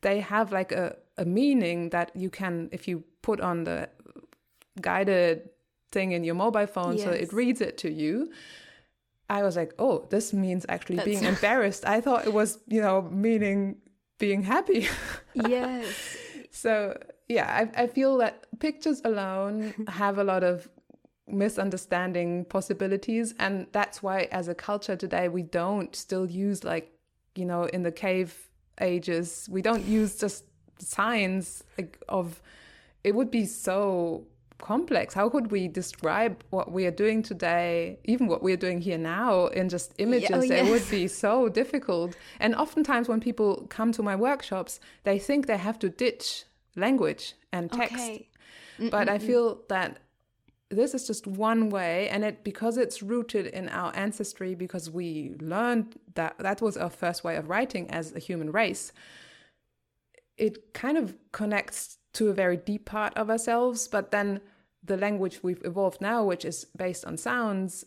they 0.02 0.20
have 0.20 0.52
like 0.52 0.72
a, 0.72 0.96
a 1.18 1.26
meaning 1.26 1.90
that 1.90 2.12
you 2.16 2.30
can, 2.30 2.70
if 2.72 2.88
you 2.88 3.04
put 3.22 3.42
on 3.42 3.64
the 3.64 3.90
guided 4.80 5.50
thing 5.92 6.14
in 6.14 6.24
your 6.24 6.36
mobile 6.36 6.68
phone, 6.68 6.98
so 6.98 7.10
it 7.10 7.34
reads 7.34 7.62
it 7.62 7.78
to 7.80 7.92
you. 7.92 8.32
I 9.30 9.44
was 9.44 9.56
like, 9.56 9.74
oh, 9.80 10.08
this 10.10 10.34
means 10.34 10.66
actually 10.68 11.04
being 11.06 11.24
embarrassed. 11.36 11.86
I 11.86 12.02
thought 12.02 12.26
it 12.26 12.34
was, 12.34 12.60
you 12.68 12.82
know, 12.82 13.02
meaning 13.02 13.78
being 14.20 14.44
happy. 14.44 14.88
Yes. 15.34 16.18
So 16.52 16.98
yeah, 17.30 17.48
I, 17.76 17.84
I 17.84 17.88
feel 17.88 18.18
that 18.18 18.46
pictures 18.60 19.02
alone 19.06 19.74
have 19.88 20.18
a 20.18 20.24
lot 20.24 20.44
of 20.44 20.68
misunderstanding 21.26 22.44
possibilities, 22.46 23.34
and 23.40 23.68
that's 23.72 24.04
why, 24.04 24.28
as 24.34 24.50
a 24.50 24.54
culture 24.54 24.98
today, 24.98 25.30
we 25.30 25.44
don't 25.44 25.96
still 25.96 26.30
use 26.30 26.66
like 26.66 26.92
you 27.36 27.46
know 27.46 27.64
in 27.64 27.84
the 27.84 27.92
cave 27.92 28.50
ages, 28.82 29.48
we 29.50 29.62
don't 29.62 29.86
use 29.86 30.18
just 30.18 30.44
signs 30.80 31.64
like 31.78 31.98
of. 32.10 32.42
It 33.04 33.16
would 33.16 33.32
be 33.32 33.46
so 33.46 34.28
complex. 34.62 35.14
How 35.14 35.28
could 35.28 35.52
we 35.52 35.68
describe 35.68 36.44
what 36.52 36.72
we 36.72 36.86
are 36.86 36.92
doing 36.92 37.24
today, 37.24 38.00
even 38.06 38.28
what 38.28 38.42
we 38.42 38.54
are 38.54 38.58
doing 38.68 38.80
here 38.80 38.98
now, 38.98 39.48
in 39.48 39.68
just 39.68 39.92
oh, 39.94 40.04
images? 40.04 40.30
oh, 40.32 40.42
It 40.42 40.70
would 40.70 40.90
be 40.90 41.08
so 41.26 41.50
difficult. 41.50 42.16
And 42.40 42.56
oftentimes, 42.56 43.10
when 43.10 43.20
people 43.20 43.68
come 43.70 43.92
to 43.94 44.04
my 44.04 44.16
workshops, 44.16 44.80
they 45.04 45.20
think 45.20 45.48
they 45.48 45.58
have 45.58 45.80
to 45.80 45.90
ditch 45.90 46.46
language 46.76 47.34
and 47.52 47.72
text. 47.72 47.96
Okay. 47.96 48.28
But 48.90 49.10
I 49.10 49.20
feel 49.20 49.62
that 49.70 50.00
this 50.70 50.94
is 50.94 51.06
just 51.06 51.28
one 51.28 51.70
way, 51.70 52.10
and 52.10 52.24
it 52.24 52.44
because 52.44 52.78
it's 52.78 53.04
rooted 53.04 53.48
in 53.48 53.68
our 53.70 53.92
ancestry, 53.96 54.56
because 54.56 54.90
we 54.90 55.36
learned 55.40 56.00
that 56.16 56.38
that 56.40 56.62
was 56.62 56.78
our 56.78 56.90
first 56.90 57.24
way 57.24 57.36
of 57.36 57.50
writing 57.50 57.92
as 57.92 58.16
a 58.16 58.20
human 58.20 58.52
race. 58.52 58.92
It 60.38 60.74
kind 60.74 60.98
of 60.98 61.16
connects 61.32 61.98
to 62.14 62.30
a 62.30 62.34
very 62.34 62.58
deep 62.58 62.86
part 62.86 63.16
of 63.16 63.30
ourselves, 63.30 63.88
but 63.88 64.12
then 64.12 64.42
the 64.84 64.98
language 64.98 65.40
we've 65.44 65.64
evolved 65.64 66.02
now, 66.02 66.24
which 66.24 66.44
is 66.46 66.66
based 66.76 67.06
on 67.06 67.18
sounds, 67.18 67.86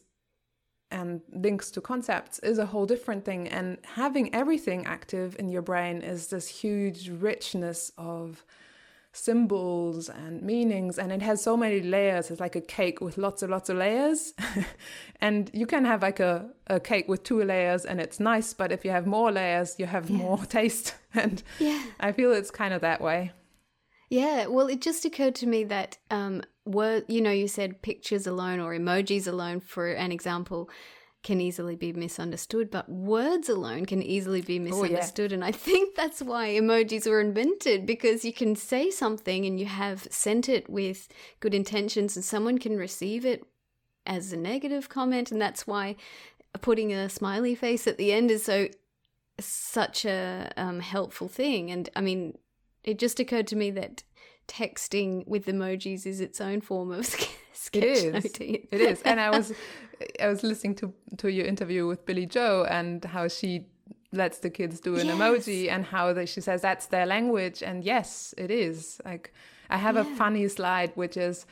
and 0.91 1.23
links 1.33 1.71
to 1.73 1.81
concepts 1.81 2.39
is 2.41 2.59
a 2.59 2.67
whole 2.67 2.87
different 2.87 3.25
thing. 3.25 3.49
And 3.49 3.79
having 3.83 4.33
everything 4.35 4.87
active 4.87 5.37
in 5.39 5.49
your 5.49 5.63
brain 5.63 6.03
is 6.03 6.29
this 6.29 6.47
huge 6.49 7.09
richness 7.09 7.91
of 7.99 8.45
symbols 9.13 10.09
and 10.09 10.43
meanings. 10.43 10.99
And 10.99 11.11
it 11.11 11.23
has 11.23 11.43
so 11.43 11.57
many 11.57 11.81
layers. 11.81 12.31
It's 12.31 12.41
like 12.41 12.55
a 12.55 12.61
cake 12.61 13.01
with 13.01 13.19
lots 13.19 13.43
and 13.43 13.51
lots 13.51 13.69
of 13.71 13.77
layers. 13.77 14.35
and 15.21 15.51
you 15.53 15.67
can 15.67 15.85
have 15.85 16.03
like 16.03 16.21
a, 16.21 16.49
a 16.69 16.79
cake 16.79 17.09
with 17.09 17.25
two 17.25 17.43
layers 17.43 17.85
and 17.85 18.01
it's 18.01 18.21
nice. 18.21 18.55
But 18.55 18.71
if 18.71 18.85
you 18.85 18.91
have 18.93 19.07
more 19.07 19.33
layers, 19.33 19.77
you 19.79 19.87
have 19.87 20.11
more 20.11 20.39
taste. 20.49 20.95
And 21.13 21.43
Yeah. 21.59 21.83
I 21.99 22.13
feel 22.13 22.33
it's 22.33 22.51
kind 22.51 22.75
of 22.75 22.83
that 22.83 23.01
way. 23.01 23.33
Yeah, 24.11 24.47
well, 24.47 24.69
it 24.69 24.81
just 24.81 25.05
occurred 25.05 25.35
to 25.37 25.47
me 25.47 25.65
that 25.65 25.99
um, 26.11 26.43
word, 26.65 27.05
you 27.09 27.21
know, 27.21 27.31
you 27.31 27.49
said 27.49 27.83
pictures 27.83 28.27
alone 28.27 28.61
or 28.61 28.75
emojis 28.75 29.27
alone, 29.27 29.61
for 29.61 29.93
an 29.93 30.13
example, 30.13 30.69
can 31.23 31.41
easily 31.41 31.75
be 31.75 31.93
misunderstood, 31.93 32.71
but 32.71 32.89
words 32.89 33.49
alone 33.49 33.87
can 33.87 34.03
easily 34.03 34.43
be 34.43 34.55
yeah. 34.55 34.61
misunderstood. 34.61 35.33
And 35.33 35.43
I 35.43 35.53
think 35.53 35.97
that's 35.97 36.21
why 36.21 36.51
emojis 36.51 37.09
were 37.09 37.21
invented 37.21 37.87
because 37.87 38.25
you 38.25 38.33
can 38.33 38.55
say 38.55 38.91
something 38.91 39.47
and 39.47 39.59
you 39.59 39.67
have 39.67 40.07
sent 40.11 40.49
it 40.49 40.69
with 40.69 41.09
good 41.41 41.55
intentions, 41.55 42.15
and 42.15 42.25
someone 42.25 42.59
can 42.59 42.77
receive 42.77 43.25
it 43.25 43.43
as 44.07 44.33
a 44.33 44.37
negative 44.37 44.91
comment, 44.91 45.33
and 45.33 45.41
that's 45.41 45.67
why 45.67 45.97
putting 46.61 46.93
a 46.93 47.09
smiley 47.09 47.55
face 47.55 47.87
at 47.87 47.97
the 47.97 48.13
end 48.13 48.31
is 48.31 48.45
so 48.45 48.69
such 49.41 50.05
a 50.05 50.53
um, 50.57 50.81
helpful 50.81 51.27
thing. 51.27 51.71
And 51.71 51.89
I 51.97 52.01
mean, 52.01 52.39
it 52.85 52.99
just 52.99 53.19
occurred 53.21 53.47
to 53.49 53.57
me 53.57 53.71
that 53.73 54.03
texting 54.49 55.27
with 55.27 55.47
emojis 55.47 56.07
is 56.07 56.21
its 56.21 56.41
own 56.41 56.61
form 56.61 56.91
of 56.93 57.07
sk- 57.13 57.31
sketch 57.53 57.83
It 57.83 58.15
is. 58.15 58.25
noting. 58.25 58.69
It 58.71 58.81
is. 58.81 59.03
And 59.03 59.21
I 59.21 59.31
was 59.31 59.53
I 60.21 60.29
was 60.29 60.43
listening 60.43 60.75
to 60.77 60.93
to 61.19 61.31
your 61.33 61.47
interview 61.47 61.87
with 61.87 62.05
Billy 62.07 62.27
Joe 62.27 62.67
and 62.69 63.05
how 63.05 63.29
she 63.29 63.67
lets 64.13 64.39
the 64.39 64.51
kids 64.51 64.81
do 64.81 64.95
an 64.97 65.07
Yes. 65.07 65.17
emoji 65.17 65.69
and 65.69 65.85
how 65.85 66.13
they, 66.13 66.27
she 66.27 66.41
says 66.41 66.61
that's 66.63 66.87
their 66.87 67.07
language 67.07 67.63
and 67.63 67.83
yes, 67.85 68.35
it 68.39 68.51
is. 68.51 69.01
Like 69.05 69.33
I 69.71 69.79
have 69.79 69.97
a 69.97 70.05
funny 70.05 70.47
slide 70.49 70.93
which 70.95 71.17
is 71.17 71.47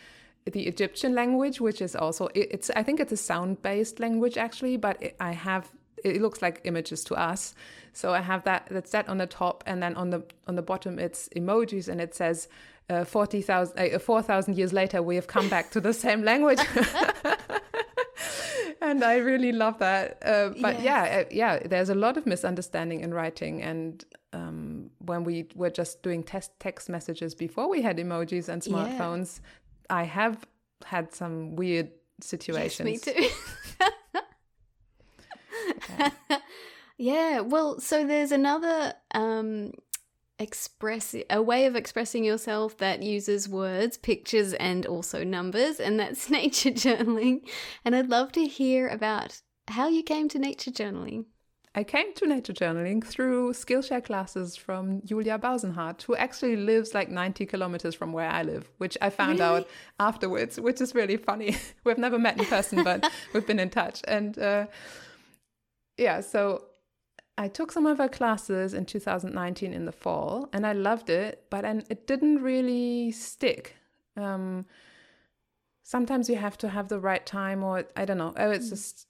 the 0.45 0.67
Egyptian 0.67 1.15
language, 1.15 1.61
which 1.61 1.81
is 1.81 1.97
also 1.97 2.27
it, 2.35 2.49
it's 2.51 2.71
I 2.77 2.83
think 2.83 3.01
it's 3.01 3.13
a 3.13 3.17
sound 3.17 3.63
based 3.63 3.99
language 4.01 4.37
actually, 4.37 4.77
but 4.77 5.03
it, 5.03 5.17
I 5.19 5.33
have 5.33 5.73
it 6.05 6.21
looks 6.23 6.43
like 6.43 6.61
images 6.65 7.05
to 7.05 7.15
us. 7.15 7.55
So 7.93 8.13
I 8.15 8.21
have 8.21 8.45
that 8.45 8.69
that's 8.71 8.91
that 8.93 9.09
on 9.09 9.19
the 9.19 9.27
top, 9.27 9.63
and 9.67 9.83
then 9.83 9.95
on 9.97 10.11
the 10.11 10.23
on 10.47 10.55
the 10.57 10.63
bottom 10.63 10.99
it's 10.99 11.29
emojis, 11.37 11.89
and 11.89 12.01
it 12.01 12.15
says 12.15 12.49
uh, 12.91 13.05
forty 13.05 13.43
thousand 13.43 13.79
uh, 13.95 13.99
four 13.99 14.23
thousand 14.23 14.57
years 14.57 14.73
later 14.73 15.03
we 15.03 15.17
have 15.17 15.27
come 15.27 15.49
back 15.49 15.71
to 15.73 15.81
the 15.81 15.93
same 15.93 16.23
language. 16.25 16.61
and 18.81 19.05
I 19.05 19.17
really 19.17 19.53
love 19.53 19.79
that. 19.79 20.19
Uh, 20.25 20.51
but 20.61 20.81
Yes. 20.81 20.85
yeah, 20.85 21.21
uh, 21.21 21.25
yeah, 21.31 21.59
there's 21.69 21.89
a 21.91 21.95
lot 21.95 22.17
of 22.17 22.27
misunderstanding 22.27 23.01
in 23.01 23.13
writing, 23.15 23.63
and 23.63 24.05
um, 24.33 24.91
when 25.05 25.25
we 25.25 25.47
were 25.55 25.71
just 25.71 26.03
doing 26.03 26.23
test 26.23 26.51
text 26.61 26.89
messages 26.89 27.35
before 27.35 27.69
we 27.69 27.83
had 27.83 27.99
emojis 27.99 28.49
and 28.49 28.65
Yeah. 28.65 28.73
smartphones, 28.73 29.41
I 29.91 30.05
have 30.05 30.47
had 30.85 31.15
some 31.15 31.57
weird 31.57 31.91
Yes, 32.19 32.29
situations. 32.29 32.85
me 32.85 32.99
too. 32.99 33.29
yeah. 36.99 37.41
Well, 37.41 37.81
so 37.81 38.07
there's 38.07 38.33
another 38.33 38.95
um, 39.15 39.73
express 40.39 41.15
a 41.31 41.41
way 41.41 41.67
of 41.67 41.77
expressing 41.77 42.25
yourself 42.25 42.77
that 42.79 43.03
uses 43.03 43.49
words, 43.49 43.97
pictures, 43.97 44.53
and 44.55 44.85
also 44.87 45.25
numbers, 45.25 45.81
and 45.81 45.99
that's 45.99 46.29
nature 46.41 46.71
journaling. 46.71 47.49
And 47.85 47.95
I'd 47.95 48.09
love 48.09 48.33
to 48.33 48.47
hear 48.47 48.89
about 48.89 49.41
how 49.69 49.89
you 49.89 50.03
came 50.03 50.29
to 50.31 50.39
nature 50.39 50.71
journaling. 50.71 51.27
I 51.75 51.85
came 51.85 52.13
to 52.17 52.27
nature 52.27 52.53
journaling 52.53 53.03
through 53.03 53.55
Skillshare 53.55 54.05
classes 54.05 54.57
from 54.57 55.01
Julia 55.07 55.39
Bausenhardt, 55.39 56.03
who 56.03 56.15
actually 56.15 56.57
lives 56.57 56.93
like 56.93 57.09
90 57.09 57.47
kilometers 57.47 57.95
from 57.95 58.13
where 58.13 58.29
I 58.29 58.43
live, 58.43 58.69
which 58.77 58.99
I 59.01 59.09
found 59.09 59.41
Really? 59.41 59.61
out 59.61 59.69
afterwards, 59.99 60.61
which 60.61 60.83
is 60.83 60.95
really 60.95 61.17
funny. 61.17 61.57
we've 61.85 61.97
never 61.97 62.19
met 62.19 62.39
in 62.39 62.45
person, 62.45 62.85
but 62.85 63.11
we've 63.33 63.47
been 63.47 63.59
in 63.59 63.71
touch. 63.71 64.03
And 64.07 64.39
uh, 64.39 64.67
yeah, 65.97 66.21
so 66.21 66.65
I 67.39 67.49
took 67.49 67.73
some 67.73 67.87
of 67.87 67.99
her 67.99 68.09
classes 68.09 68.75
in 68.75 68.85
2019 68.85 69.73
in 69.73 69.85
the 69.85 69.93
fall, 69.93 70.49
and 70.53 70.67
I 70.67 70.73
loved 70.73 71.11
it, 71.11 71.45
but 71.51 71.65
and 71.65 71.85
it 71.89 72.07
didn't 72.07 72.43
really 72.43 73.11
stick. 73.11 73.77
Um, 74.17 74.67
sometimes 75.83 76.29
you 76.29 76.37
have 76.37 76.59
to 76.59 76.69
have 76.69 76.89
the 76.89 77.01
right 77.01 77.25
time, 77.25 77.63
or 77.63 77.85
I 77.97 78.05
don't 78.05 78.19
know. 78.19 78.35
Oh, 78.37 78.51
it's 78.51 78.69
just 78.69 79.07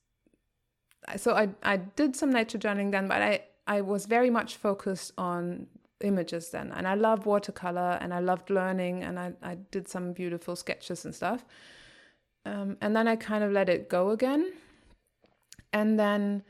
so 1.16 1.34
I 1.34 1.48
I 1.62 1.78
did 1.78 2.14
some 2.14 2.30
nature 2.30 2.58
journaling 2.58 2.92
then, 2.92 3.08
but 3.08 3.22
I 3.22 3.42
I 3.66 3.80
was 3.80 4.06
very 4.06 4.30
much 4.30 4.56
focused 4.56 5.12
on 5.18 5.66
images 6.00 6.50
then, 6.50 6.72
and 6.72 6.86
I 6.86 6.94
love 6.94 7.26
watercolor 7.26 7.98
and 8.00 8.14
I 8.14 8.20
loved 8.20 8.50
learning, 8.50 9.02
and 9.02 9.18
I 9.18 9.32
I 9.42 9.56
did 9.72 9.88
some 9.88 10.12
beautiful 10.12 10.54
sketches 10.54 11.04
and 11.04 11.14
stuff. 11.14 11.44
Um, 12.44 12.76
and 12.80 12.94
then 12.96 13.06
I 13.06 13.16
kind 13.16 13.44
of 13.44 13.52
let 13.52 13.68
it 13.68 13.88
go 13.88 14.10
again, 14.10 14.52
and 15.72 15.98
then 15.98 16.44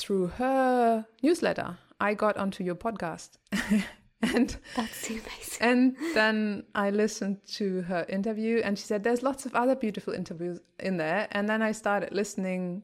through 0.00 0.28
her 0.28 1.06
newsletter, 1.22 1.78
I 2.00 2.14
got 2.14 2.36
onto 2.36 2.64
your 2.64 2.74
podcast, 2.74 3.30
and 4.22 4.56
That's 4.76 5.08
amazing. 5.10 5.58
and 5.60 5.96
then 6.14 6.64
I 6.74 6.90
listened 6.90 7.38
to 7.56 7.82
her 7.82 8.06
interview, 8.08 8.60
and 8.64 8.78
she 8.78 8.84
said 8.84 9.04
there's 9.04 9.22
lots 9.22 9.46
of 9.46 9.54
other 9.54 9.74
beautiful 9.76 10.14
interviews 10.14 10.60
in 10.78 10.96
there. 10.96 11.28
And 11.30 11.48
then 11.48 11.62
I 11.62 11.72
started 11.72 12.12
listening 12.12 12.82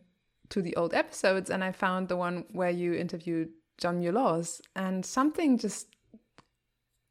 to 0.51 0.63
the 0.63 0.77
old 0.77 0.93
episodes, 0.95 1.51
and 1.51 1.65
I 1.65 1.73
found 1.73 2.09
the 2.09 2.17
one 2.17 2.45
where 2.53 2.71
you 2.71 2.93
interviewed 2.95 3.49
John 3.79 4.03
Laws, 4.03 4.61
and 4.75 5.05
something 5.05 5.59
just 5.59 5.89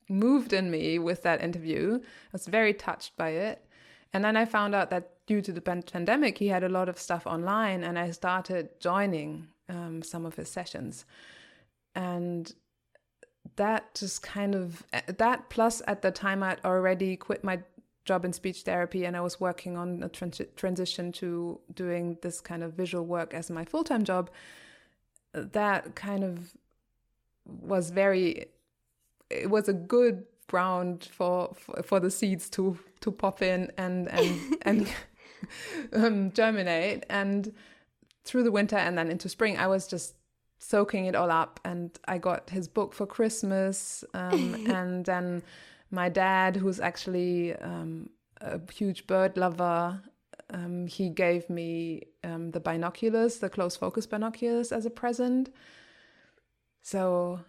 moved 0.08 0.54
in 0.54 0.70
me 0.70 1.00
with 1.00 1.24
that 1.24 1.42
interview. 1.42 2.00
I 2.04 2.30
was 2.32 2.46
very 2.46 2.74
touched 2.74 3.18
by 3.18 3.30
it. 3.30 3.66
And 4.14 4.24
then 4.24 4.38
I 4.38 4.46
found 4.46 4.74
out 4.76 4.92
that 4.92 5.12
due 5.28 5.42
to 5.42 5.52
the 5.52 5.60
pandemic, 5.62 6.38
he 6.38 6.48
had 6.48 6.64
a 6.64 6.70
lot 6.70 6.88
of 6.88 7.00
stuff 7.00 7.26
online, 7.28 7.84
and 7.84 7.98
I 8.00 8.12
started 8.12 8.70
joining 8.80 9.48
um, 9.70 10.02
some 10.02 10.26
of 10.26 10.36
his 10.36 10.50
sessions. 10.50 11.06
And 11.94 12.54
that 13.56 13.96
just 13.96 14.22
kind 14.24 14.56
of 14.56 14.84
that 15.18 15.50
plus 15.50 15.82
at 15.88 16.02
the 16.02 16.12
time 16.12 16.42
I'd 16.42 16.60
already 16.66 17.16
quit 17.16 17.44
my 17.44 17.60
job 18.04 18.26
in 18.26 18.34
speech 18.34 18.64
therapy 18.64 19.06
and 19.06 19.16
I 19.16 19.22
was 19.22 19.40
working 19.40 19.78
on 19.78 20.02
a 20.04 20.10
trans- 20.10 20.42
transition 20.56 21.12
to 21.14 21.60
doing 21.74 22.18
this 22.22 22.42
kind 22.42 22.64
of 22.64 22.74
visual 22.74 23.06
work 23.06 23.34
as 23.34 23.52
my 23.52 23.64
full-time 23.64 24.04
job 24.04 24.32
that 25.34 25.96
kind 25.96 26.24
of 26.24 26.56
was 27.46 27.92
very 27.92 28.48
it 29.30 29.50
was 29.50 29.70
a 29.70 29.74
good 29.74 30.24
ground 30.48 31.08
for 31.12 31.54
for, 31.54 31.84
for 31.84 32.00
the 32.00 32.10
seeds 32.10 32.50
to 32.52 32.78
to 33.02 33.12
pop 33.12 33.44
in 33.44 33.72
and 33.78 34.10
and 34.10 34.58
and 34.64 34.94
um, 35.94 36.32
germinate 36.32 37.06
and 37.10 37.54
through 38.26 38.44
the 38.44 38.52
winter 38.52 38.76
and 38.76 38.98
then 38.98 39.10
into 39.10 39.30
spring 39.30 39.58
I 39.58 39.68
was 39.68 39.88
just 39.88 40.16
soaking 40.58 41.06
it 41.06 41.16
all 41.16 41.32
up 41.32 41.60
and 41.64 41.98
I 42.08 42.18
got 42.18 42.50
his 42.50 42.68
book 42.68 42.94
for 42.94 43.06
Christmas 43.06 44.04
um, 44.14 44.66
and 44.70 45.06
then 45.06 45.44
my 45.92 46.10
dad 46.10 46.56
who's 46.56 46.80
actually 46.80 47.56
um, 47.58 48.10
a 48.42 48.60
huge 48.72 49.06
bird 49.08 49.38
lover 49.38 50.02
um, 50.52 50.88
he 50.88 51.10
gave 51.10 51.50
me 51.50 52.04
um, 52.24 52.52
the 52.52 52.60
binoculars 52.60 53.38
the 53.40 53.50
close 53.50 53.76
focus 53.76 54.06
binoculars 54.08 54.72
as 54.72 54.86
a 54.86 54.90
present 54.90 55.50
so 56.82 57.40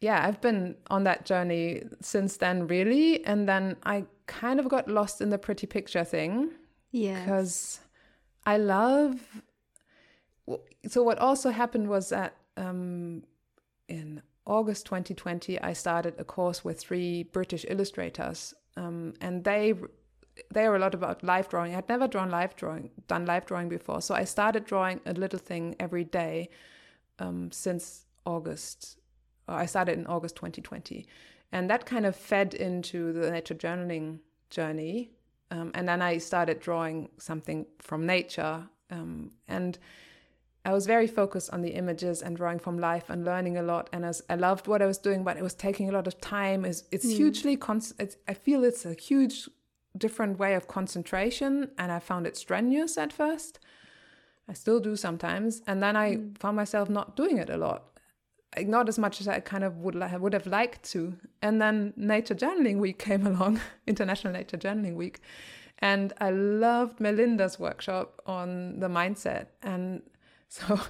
yeah 0.00 0.26
I've 0.26 0.40
been 0.40 0.76
on 0.90 1.04
that 1.04 1.24
journey 1.24 1.82
since 2.00 2.36
then 2.38 2.66
really 2.66 3.24
and 3.24 3.48
then 3.48 3.76
I 3.84 4.04
kind 4.26 4.60
of 4.60 4.68
got 4.68 4.88
lost 4.88 5.20
in 5.20 5.30
the 5.30 5.38
pretty 5.38 5.66
picture 5.66 6.04
thing 6.04 6.50
Yeah. 6.92 7.20
because 7.20 7.80
I 8.46 8.56
love. 8.56 9.20
So 10.88 11.02
what 11.02 11.18
also 11.18 11.50
happened 11.50 11.88
was 11.88 12.08
that 12.08 12.36
um, 12.56 13.24
in 13.88 14.22
August 14.46 14.86
2020, 14.86 15.60
I 15.60 15.72
started 15.72 16.14
a 16.18 16.24
course 16.24 16.64
with 16.64 16.80
three 16.80 17.24
British 17.24 17.64
illustrators, 17.68 18.54
um, 18.76 19.14
and 19.20 19.44
they 19.44 19.74
they 20.50 20.64
are 20.64 20.74
a 20.74 20.78
lot 20.78 20.94
about 20.94 21.22
live 21.22 21.48
drawing. 21.48 21.72
I 21.72 21.76
had 21.76 21.88
never 21.88 22.08
drawn 22.08 22.30
live 22.30 22.56
drawing, 22.56 22.90
done 23.08 23.26
live 23.26 23.44
drawing 23.44 23.68
before, 23.68 24.00
so 24.00 24.14
I 24.14 24.24
started 24.24 24.64
drawing 24.64 25.00
a 25.04 25.12
little 25.12 25.38
thing 25.38 25.76
every 25.78 26.04
day 26.04 26.48
um, 27.18 27.52
since 27.52 28.06
August. 28.24 28.98
Or 29.48 29.56
I 29.56 29.66
started 29.66 29.98
in 29.98 30.06
August 30.06 30.36
2020, 30.36 31.06
and 31.52 31.68
that 31.68 31.84
kind 31.84 32.06
of 32.06 32.16
fed 32.16 32.54
into 32.54 33.12
the 33.12 33.30
nature 33.30 33.54
journaling 33.54 34.20
journey. 34.48 35.10
Um, 35.50 35.72
and 35.74 35.88
then 35.88 36.00
I 36.00 36.18
started 36.18 36.60
drawing 36.60 37.10
something 37.18 37.66
from 37.80 38.06
nature. 38.06 38.68
Um, 38.88 39.32
and 39.48 39.78
I 40.64 40.72
was 40.72 40.86
very 40.86 41.06
focused 41.06 41.50
on 41.52 41.62
the 41.62 41.70
images 41.70 42.20
and 42.22 42.36
drawing 42.36 42.58
from 42.58 42.78
life 42.78 43.08
and 43.08 43.24
learning 43.24 43.56
a 43.56 43.62
lot. 43.62 43.88
And 43.92 44.04
as 44.04 44.22
I 44.28 44.34
loved 44.34 44.66
what 44.66 44.82
I 44.82 44.86
was 44.86 44.98
doing, 44.98 45.24
but 45.24 45.36
it 45.36 45.42
was 45.42 45.54
taking 45.54 45.88
a 45.88 45.92
lot 45.92 46.06
of 46.06 46.20
time. 46.20 46.64
It's, 46.64 46.84
it's 46.90 47.04
hmm. 47.04 47.16
hugely, 47.16 47.56
con- 47.56 47.82
it's, 47.98 48.16
I 48.28 48.34
feel 48.34 48.64
it's 48.64 48.84
a 48.84 48.92
huge 48.92 49.48
different 49.96 50.38
way 50.38 50.54
of 50.54 50.68
concentration. 50.68 51.70
And 51.78 51.90
I 51.90 51.98
found 51.98 52.26
it 52.26 52.36
strenuous 52.36 52.98
at 52.98 53.12
first. 53.12 53.58
I 54.48 54.52
still 54.52 54.80
do 54.80 54.96
sometimes. 54.96 55.62
And 55.66 55.82
then 55.82 55.96
I 55.96 56.16
hmm. 56.16 56.32
found 56.34 56.56
myself 56.56 56.90
not 56.90 57.16
doing 57.16 57.38
it 57.38 57.48
a 57.48 57.56
lot. 57.56 57.84
Like, 58.54 58.68
Not 58.68 58.88
as 58.88 58.98
much 58.98 59.20
as 59.22 59.28
I 59.28 59.40
kind 59.40 59.64
of 59.64 59.78
would 59.78 59.94
li- 59.94 60.16
would 60.18 60.34
have 60.34 60.46
liked 60.46 60.82
to. 60.90 61.14
And 61.40 61.62
then 61.62 61.94
Nature 61.96 62.34
Journaling 62.34 62.78
Week 62.78 62.98
came 63.08 63.26
along, 63.26 63.60
International 63.86 64.32
Nature 64.32 64.58
Journaling 64.58 64.94
Week, 64.94 65.20
and 65.78 66.12
I 66.20 66.30
loved 66.30 67.00
Melinda's 67.00 67.58
workshop 67.58 68.20
on 68.26 68.80
the 68.80 68.88
mindset. 68.88 69.46
And 69.62 70.02
so 70.56 70.80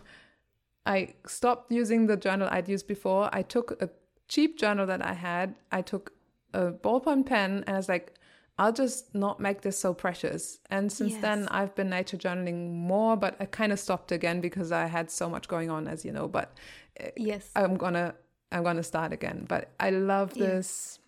I 0.87 1.15
stopped 1.27 1.71
using 1.71 2.07
the 2.07 2.17
journal 2.17 2.49
I'd 2.51 2.69
used 2.69 2.87
before. 2.87 3.29
I 3.33 3.43
took 3.43 3.81
a 3.83 3.91
cheap 4.29 4.59
journal 4.59 4.87
that 4.87 5.05
I 5.05 5.13
had. 5.13 5.55
I 5.71 5.83
took 5.83 6.13
a 6.53 6.73
ballpoint 6.73 7.27
pen 7.27 7.65
and 7.67 7.77
I 7.77 7.79
was 7.79 7.89
like, 7.89 8.15
I'll 8.59 8.73
just 8.73 9.15
not 9.15 9.41
make 9.41 9.63
this 9.63 9.79
so 9.79 9.95
precious. 9.95 10.59
And 10.71 10.93
since 10.93 11.17
then, 11.17 11.49
I've 11.49 11.75
been 11.75 11.89
nature 11.89 12.19
journaling 12.19 12.73
more, 12.75 13.17
but 13.17 13.37
I 13.41 13.47
kind 13.47 13.73
of 13.73 13.81
stopped 13.81 14.13
again 14.13 14.43
because 14.43 14.71
I 14.71 14.87
had 14.87 15.11
so 15.11 15.31
much 15.31 15.49
going 15.49 15.71
on, 15.71 15.89
as 15.89 16.05
you 16.05 16.13
know. 16.13 16.29
But 16.29 16.53
eh, 16.99 17.11
Yes. 17.17 17.51
I'm 17.57 17.77
gonna 17.77 18.15
I'm 18.53 18.63
gonna 18.63 18.83
start 18.83 19.13
again. 19.13 19.47
But 19.49 19.71
I 19.81 19.91
love 19.91 20.35
this. 20.35 20.99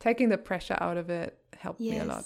Taking 0.00 0.28
the 0.28 0.36
pressure 0.36 0.76
out 0.80 0.98
of 0.98 1.08
it 1.08 1.38
helped 1.58 1.80
me 1.80 1.96
a 1.98 2.04
lot. 2.04 2.24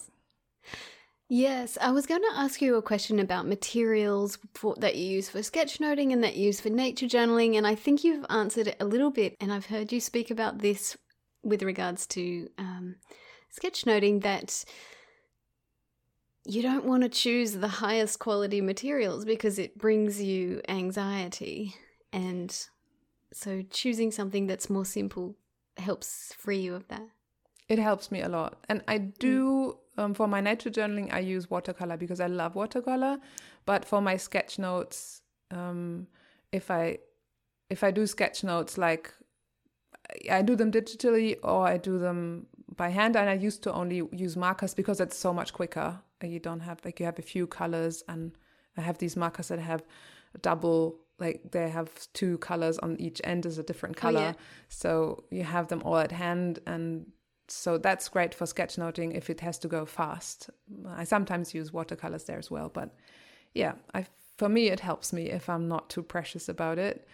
Yes, 1.31 1.76
I 1.79 1.91
was 1.91 2.07
going 2.07 2.22
to 2.22 2.39
ask 2.39 2.62
you 2.62 2.76
a 2.76 2.83
question 2.83 3.18
about 3.18 3.47
materials 3.47 4.39
for, 4.55 4.74
that 4.79 4.97
you 4.97 5.05
use 5.05 5.29
for 5.29 5.41
sketchnoting 5.41 6.11
and 6.12 6.24
that 6.24 6.37
you 6.37 6.47
use 6.47 6.61
for 6.61 6.70
nature 6.70 7.07
journaling, 7.07 7.57
and 7.57 7.66
I 7.66 7.74
think 7.74 8.03
you've 8.03 8.24
answered 8.31 8.68
it 8.68 8.76
a 8.81 8.87
little 8.87 9.11
bit. 9.11 9.37
And 9.39 9.53
I've 9.53 9.66
heard 9.66 9.93
you 9.93 10.01
speak 10.01 10.31
about 10.31 10.61
this 10.61 10.97
with 11.43 11.62
regards 11.62 12.07
to 12.09 12.49
um, 12.57 12.97
sketchnoting 13.55 14.22
that 14.22 14.64
you 16.47 16.62
don't 16.62 16.87
want 16.87 17.03
to 17.03 17.11
choose 17.11 17.53
the 17.53 17.68
highest 17.68 18.18
quality 18.18 18.62
materials 18.62 19.26
because 19.26 19.59
it 19.59 19.76
brings 19.76 20.22
you 20.22 20.62
anxiety, 20.66 21.74
and 22.11 22.68
so 23.35 23.62
choosing 23.70 24.11
something 24.11 24.47
that's 24.47 24.70
more 24.70 24.87
simple 24.87 25.37
helps 25.76 26.33
free 26.39 26.59
you 26.59 26.74
of 26.74 26.89
that. 26.89 27.07
It 27.68 27.79
helps 27.79 28.11
me 28.11 28.22
a 28.22 28.31
lot. 28.31 28.64
And 28.70 28.83
I 28.89 28.97
do, 28.97 29.76
um, 29.99 30.15
for 30.15 30.29
my 30.29 30.41
nature 30.41 30.71
journaling, 30.71 31.13
I 31.13 31.19
use 31.19 31.51
watercolor 31.51 31.97
because 31.97 32.21
I 32.21 32.29
love 32.29 32.55
watercolor. 32.55 33.19
But 33.67 33.85
for 33.85 34.01
my 34.01 34.17
sketch 34.17 34.59
notes, 34.59 35.23
um, 35.51 36.07
if 36.53 36.71
I 36.71 36.99
if 37.69 37.83
I 37.83 37.91
do 37.91 38.07
sketch 38.07 38.45
notes, 38.45 38.79
like 38.79 39.13
I 40.31 40.41
do 40.43 40.57
them 40.57 40.71
digitally 40.71 41.37
or 41.43 41.67
I 41.67 41.77
do 41.77 41.99
them 41.99 42.47
by 42.77 42.91
hand, 42.91 43.17
and 43.17 43.29
I 43.29 43.35
used 43.35 43.63
to 43.65 43.73
only 43.73 44.03
use 44.13 44.37
markers 44.37 44.73
because 44.73 45.01
it's 45.01 45.17
so 45.17 45.35
much 45.35 45.53
quicker. 45.53 45.99
You 46.23 46.39
don't 46.39 46.61
have 46.61 46.79
like 46.85 47.01
you 47.01 47.07
have 47.07 47.19
a 47.19 47.23
few 47.23 47.49
colors, 47.49 48.05
and 48.09 48.33
I 48.77 48.83
have 48.83 48.99
these 48.99 49.17
markers 49.17 49.49
that 49.49 49.59
have 49.59 49.83
double 50.43 51.01
like 51.19 51.51
they 51.51 51.69
have 51.69 51.91
two 52.13 52.39
colors 52.39 52.79
on 52.79 52.97
each 53.01 53.21
end 53.25 53.47
is 53.47 53.59
a 53.59 53.65
different 53.65 53.97
color. 53.97 54.21
Oh, 54.21 54.23
yeah. 54.23 54.33
So 54.69 55.25
you 55.31 55.43
have 55.43 55.67
them 55.67 55.83
all 55.85 55.99
at 55.99 56.13
hand 56.13 56.61
and 56.67 57.07
so 57.49 57.79
that's 57.79 58.09
great 58.09 58.35
for 58.35 58.45
sketchnoting 58.45 59.17
if 59.17 59.31
it 59.31 59.41
has 59.41 59.59
to 59.61 59.69
go 59.69 59.87
fast. 59.87 60.51
I 60.87 61.05
sometimes 61.05 61.55
use 61.55 61.73
watercolors 61.73 62.25
there 62.25 62.39
as 62.39 62.51
well, 62.51 62.69
but 62.69 62.95
yeah, 63.55 63.75
I 63.95 64.07
for 64.37 64.49
me 64.49 64.69
it 64.69 64.81
helps 64.81 65.13
me 65.13 65.31
if 65.31 65.49
I'm 65.49 65.69
not 65.69 65.91
too 65.91 66.03
precious 66.03 66.49
about 66.49 66.79
it. 66.79 67.07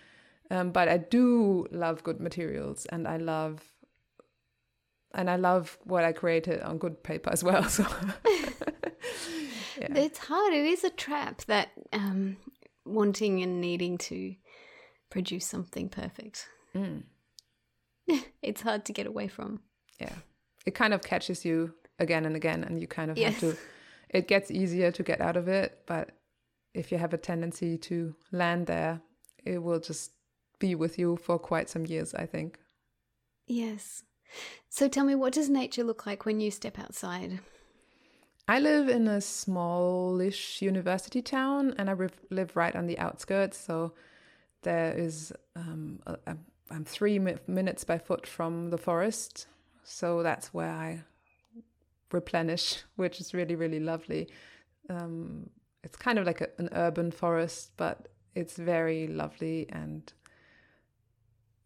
Um, 0.50 0.72
but 0.72 0.88
I 0.88 0.98
do 0.98 1.66
love 1.70 2.02
good 2.02 2.20
materials, 2.20 2.86
and 2.86 3.08
I 3.08 3.16
love 3.16 3.62
and 5.14 5.30
I 5.30 5.36
love 5.36 5.78
what 5.84 6.04
I 6.04 6.12
created 6.12 6.60
on 6.60 6.78
good 6.78 7.02
paper 7.02 7.30
as 7.30 7.42
well. 7.42 7.66
So 9.74 9.80
yeah. 9.80 9.88
it's 9.96 10.18
hard. 10.18 10.54
It 10.54 10.64
is 10.66 10.84
a 10.84 10.90
trap 10.90 11.42
that 11.46 11.70
um, 11.92 12.36
wanting 12.84 13.42
and 13.42 13.60
needing 13.60 13.98
to 13.98 14.36
produce 15.10 15.46
something 15.46 15.88
perfect. 15.88 16.46
Mm. 16.76 17.02
it's 18.42 18.62
hard 18.62 18.84
to 18.84 18.92
get 18.92 19.06
away 19.06 19.26
from. 19.26 19.60
Yeah, 20.00 20.14
it 20.66 20.74
kind 20.74 20.94
of 20.94 21.02
catches 21.02 21.44
you 21.44 21.74
again 21.98 22.24
and 22.24 22.36
again, 22.36 22.64
and 22.64 22.80
you 22.80 22.86
kind 22.86 23.10
of 23.10 23.18
yes. 23.18 23.34
have 23.34 23.40
to. 23.40 23.58
It 24.10 24.28
gets 24.28 24.50
easier 24.50 24.92
to 24.92 25.02
get 25.02 25.20
out 25.20 25.36
of 25.36 25.48
it, 25.48 25.80
but 25.86 26.10
if 26.74 26.92
you 26.92 26.98
have 26.98 27.14
a 27.14 27.18
tendency 27.18 27.78
to 27.78 28.14
land 28.32 28.66
there, 28.66 29.00
it 29.44 29.62
will 29.62 29.80
just 29.80 30.12
be 30.58 30.74
with 30.74 30.98
you 30.98 31.16
for 31.16 31.38
quite 31.38 31.68
some 31.68 31.86
years, 31.86 32.14
I 32.14 32.26
think. 32.26 32.58
Yes. 33.46 34.02
So 34.68 34.88
tell 34.88 35.04
me, 35.04 35.14
what 35.14 35.32
does 35.32 35.48
nature 35.48 35.84
look 35.84 36.06
like 36.06 36.24
when 36.24 36.40
you 36.40 36.50
step 36.50 36.78
outside? 36.78 37.40
I 38.46 38.60
live 38.60 38.88
in 38.88 39.08
a 39.08 39.20
smallish 39.20 40.60
university 40.60 41.22
town 41.22 41.74
and 41.78 41.88
I 41.88 41.94
live 42.30 42.56
right 42.56 42.74
on 42.74 42.86
the 42.86 42.98
outskirts. 42.98 43.58
So 43.58 43.94
there 44.62 44.92
is, 44.92 45.32
um, 45.56 46.00
a, 46.06 46.16
a, 46.26 46.36
I'm 46.70 46.84
three 46.84 47.18
minutes 47.46 47.84
by 47.84 47.98
foot 47.98 48.26
from 48.26 48.70
the 48.70 48.78
forest. 48.78 49.46
So 49.84 50.22
that's 50.22 50.52
where 50.52 50.70
I 50.70 51.02
replenish, 52.12 52.82
which 52.96 53.20
is 53.20 53.34
really, 53.34 53.54
really 53.54 53.80
lovely. 53.80 54.28
Um, 54.88 55.50
it's 55.82 55.96
kind 55.96 56.18
of 56.18 56.26
like 56.26 56.40
a, 56.40 56.48
an 56.58 56.70
urban 56.72 57.10
forest, 57.10 57.72
but 57.76 58.08
it's 58.34 58.56
very 58.56 59.06
lovely 59.06 59.66
and 59.70 60.12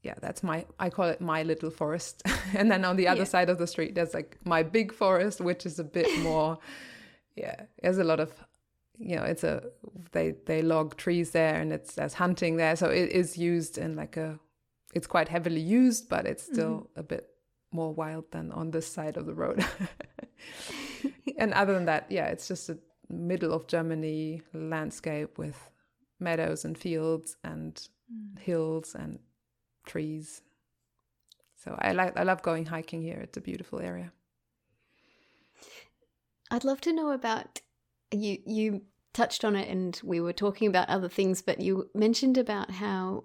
yeah, 0.03 0.15
that's 0.21 0.43
my 0.43 0.65
I 0.79 0.91
call 0.91 1.07
it 1.07 1.21
my 1.21 1.43
little 1.43 1.71
forest. 1.71 2.23
and 2.55 2.71
then 2.71 2.85
on 2.85 2.97
the 2.97 3.09
other 3.09 3.21
yeah. 3.21 3.25
side 3.25 3.51
of 3.51 3.59
the 3.59 3.67
street 3.67 3.95
there's 3.95 4.15
like 4.15 4.39
my 4.45 4.63
big 4.63 4.93
forest, 4.93 5.41
which 5.41 5.67
is 5.67 5.79
a 5.79 5.85
bit 5.85 6.19
more 6.23 6.59
yeah, 7.37 7.63
there's 7.83 7.99
a 7.99 8.05
lot 8.05 8.21
of 8.21 8.33
you 8.99 9.15
know, 9.15 9.23
it's 9.23 9.45
a 9.45 9.63
they 10.13 10.33
they 10.47 10.61
log 10.63 10.97
trees 10.97 11.31
there 11.31 11.55
and 11.55 11.73
it's 11.73 11.95
there's 11.95 12.15
hunting 12.15 12.57
there. 12.57 12.75
So 12.77 12.89
it 12.89 13.11
is 13.11 13.39
used 13.39 13.79
in 13.79 13.97
like 13.97 14.17
a 14.17 14.39
it's 14.95 15.07
quite 15.07 15.29
heavily 15.29 15.61
used, 15.61 16.09
but 16.09 16.27
it's 16.27 16.43
still 16.43 16.89
mm-hmm. 16.91 17.01
a 17.01 17.03
bit 17.03 17.29
more 17.71 17.93
wild 17.93 18.31
than 18.31 18.53
on 18.53 18.71
this 18.71 18.87
side 18.87 19.17
of 19.17 19.27
the 19.27 19.35
road. 19.35 19.65
and 21.39 21.53
other 21.53 21.75
than 21.75 21.87
that, 21.87 22.07
yeah, 22.11 22.27
it's 22.27 22.49
just 22.49 22.69
a 22.69 22.79
middle 23.09 23.53
of 23.53 23.67
Germany 23.67 24.43
landscape 24.53 25.39
with 25.39 25.71
meadows 26.21 26.65
and 26.65 26.77
fields 26.77 27.37
and 27.45 27.89
mm. 28.13 28.39
hills 28.39 28.95
and 28.95 29.19
trees. 29.87 30.43
So 31.57 31.77
I 31.79 31.93
like 31.93 32.17
I 32.17 32.23
love 32.23 32.43
going 32.43 32.67
hiking 32.67 33.03
here. 33.03 33.19
It's 33.19 33.37
a 33.37 33.41
beautiful 33.41 33.81
area. 33.81 34.13
I'd 36.51 36.65
love 36.65 36.81
to 36.83 36.93
know 36.93 37.11
about 37.11 37.61
you 38.13 38.39
you 38.47 38.83
touched 39.13 39.45
on 39.45 39.57
it 39.57 39.69
and 39.69 40.01
we 40.05 40.21
were 40.21 40.33
talking 40.33 40.69
about 40.69 40.89
other 40.89 41.09
things, 41.09 41.43
but 41.43 41.61
you 41.61 41.91
mentioned 41.95 42.39
about 42.39 42.71
how 42.71 43.25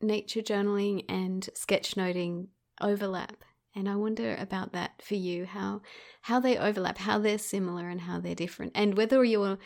nature 0.00 0.42
journaling 0.42 1.04
and 1.08 1.48
sketchnoting 1.54 2.48
overlap. 2.80 3.44
And 3.76 3.88
I 3.88 3.96
wonder 3.96 4.36
about 4.38 4.72
that 4.72 5.02
for 5.02 5.16
you, 5.16 5.46
how 5.46 5.82
how 6.22 6.40
they 6.40 6.56
overlap, 6.56 6.98
how 6.98 7.18
they're 7.18 7.38
similar 7.38 7.88
and 7.88 8.02
how 8.02 8.20
they're 8.20 8.34
different, 8.34 8.72
and 8.74 8.96
whether 8.96 9.24
you're 9.24 9.58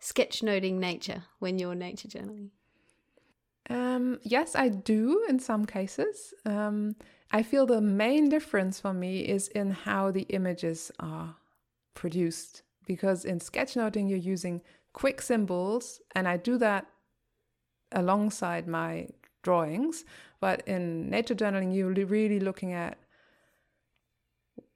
sketchnoting 0.00 0.74
nature 0.74 1.24
when 1.38 1.58
you're 1.58 1.74
nature 1.74 2.08
journaling. 2.08 2.48
Um, 3.70 4.18
yes, 4.22 4.56
I 4.56 4.68
do 4.68 5.24
in 5.28 5.38
some 5.38 5.64
cases. 5.64 6.34
Um, 6.44 6.96
I 7.30 7.42
feel 7.42 7.66
the 7.66 7.80
main 7.80 8.28
difference 8.28 8.80
for 8.80 8.92
me 8.92 9.20
is 9.20 9.48
in 9.48 9.70
how 9.70 10.10
the 10.10 10.22
images 10.22 10.90
are 10.98 11.36
produced. 11.94 12.62
Because 12.86 13.24
in 13.24 13.38
sketchnoting, 13.38 14.08
you're 14.08 14.18
using 14.18 14.60
quick 14.92 15.22
symbols, 15.22 16.00
and 16.14 16.26
I 16.26 16.36
do 16.36 16.58
that 16.58 16.86
alongside 17.92 18.66
my 18.66 19.08
drawings. 19.42 20.04
But 20.40 20.66
in 20.66 21.08
nature 21.08 21.34
journaling, 21.34 21.74
you're 21.74 21.92
really 22.06 22.40
looking 22.40 22.72
at 22.72 22.98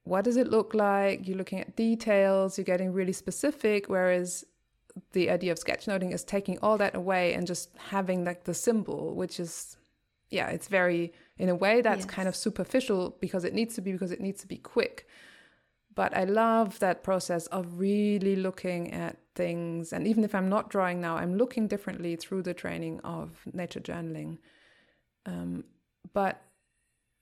what 0.06 0.24
does 0.24 0.36
it 0.36 0.48
look 0.48 0.72
like? 0.72 1.26
You're 1.26 1.36
looking 1.36 1.60
at 1.60 1.74
details, 1.74 2.56
you're 2.56 2.64
getting 2.64 2.92
really 2.92 3.12
specific. 3.12 3.88
Whereas 3.88 4.44
the 5.12 5.28
idea 5.30 5.50
of 5.50 5.58
sketchnoting 5.58 6.12
is 6.14 6.22
taking 6.22 6.58
all 6.62 6.78
that 6.78 6.94
away 6.94 7.34
and 7.34 7.46
just 7.46 7.70
having 7.76 8.24
like 8.24 8.44
the 8.44 8.54
symbol, 8.54 9.14
which 9.14 9.40
is, 9.40 9.76
yeah, 10.30 10.48
it's 10.48 10.68
very, 10.68 11.12
in 11.38 11.48
a 11.48 11.54
way, 11.56 11.80
that's 11.80 12.06
yes. 12.06 12.14
kind 12.14 12.28
of 12.28 12.36
superficial 12.36 13.16
because 13.20 13.44
it 13.44 13.52
needs 13.52 13.74
to 13.74 13.80
be, 13.80 13.90
because 13.92 14.12
it 14.12 14.20
needs 14.20 14.40
to 14.42 14.46
be 14.46 14.58
quick. 14.58 15.08
But 15.96 16.16
I 16.16 16.24
love 16.24 16.78
that 16.78 17.02
process 17.02 17.48
of 17.48 17.80
really 17.80 18.36
looking 18.36 18.92
at 18.92 19.16
things. 19.34 19.92
And 19.92 20.06
even 20.06 20.22
if 20.22 20.36
I'm 20.36 20.48
not 20.48 20.70
drawing 20.70 21.00
now, 21.00 21.16
I'm 21.16 21.36
looking 21.36 21.66
differently 21.66 22.14
through 22.14 22.42
the 22.42 22.54
training 22.54 23.00
of 23.00 23.40
nature 23.52 23.80
journaling. 23.80 24.38
Um, 25.24 25.64
but 26.12 26.42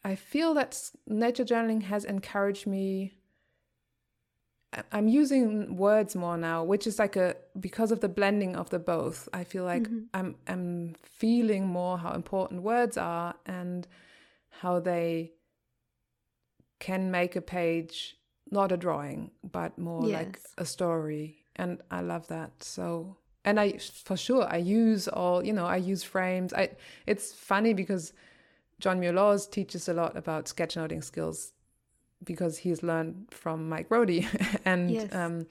I 0.04 0.14
feel 0.16 0.54
that 0.54 0.90
nature 1.06 1.44
journaling 1.44 1.82
has 1.82 2.04
encouraged 2.04 2.66
me 2.66 3.14
I'm 4.92 5.08
using 5.08 5.76
words 5.76 6.16
more 6.16 6.36
now, 6.36 6.64
which 6.64 6.86
is 6.86 6.98
like 6.98 7.16
a 7.16 7.36
because 7.58 7.92
of 7.92 8.00
the 8.00 8.08
blending 8.08 8.56
of 8.56 8.70
the 8.70 8.78
both. 8.78 9.28
I 9.32 9.44
feel 9.44 9.64
like 9.64 9.82
mm-hmm. 9.82 10.04
I'm 10.12 10.36
I'm 10.46 10.94
feeling 11.02 11.66
more 11.66 11.98
how 11.98 12.12
important 12.12 12.62
words 12.62 12.96
are 12.96 13.34
and 13.46 13.86
how 14.48 14.80
they 14.80 15.32
can 16.80 17.10
make 17.10 17.36
a 17.36 17.40
page 17.40 18.16
not 18.50 18.72
a 18.72 18.76
drawing, 18.76 19.30
but 19.42 19.78
more 19.78 20.06
yes. 20.06 20.18
like 20.18 20.40
a 20.58 20.64
story. 20.64 21.38
And 21.56 21.80
I 21.90 22.00
love 22.00 22.28
that. 22.28 22.62
So 22.62 23.16
and 23.44 23.60
I 23.60 23.78
for 23.78 24.16
sure 24.16 24.46
I 24.48 24.56
use 24.56 25.08
all, 25.08 25.44
you 25.44 25.52
know, 25.52 25.66
I 25.66 25.76
use 25.76 26.02
frames. 26.02 26.52
I 26.52 26.70
it's 27.06 27.32
funny 27.32 27.74
because 27.74 28.12
John 28.80 29.00
Muir 29.00 29.38
teaches 29.50 29.88
a 29.88 29.94
lot 29.94 30.16
about 30.16 30.46
sketchnoting 30.46 31.02
skills 31.02 31.52
because 32.24 32.58
he's 32.58 32.82
learned 32.82 33.26
from 33.30 33.68
Mike 33.68 33.88
Rohde. 33.88 34.26
and 34.64 34.90
yes. 34.90 35.14
um, 35.14 35.46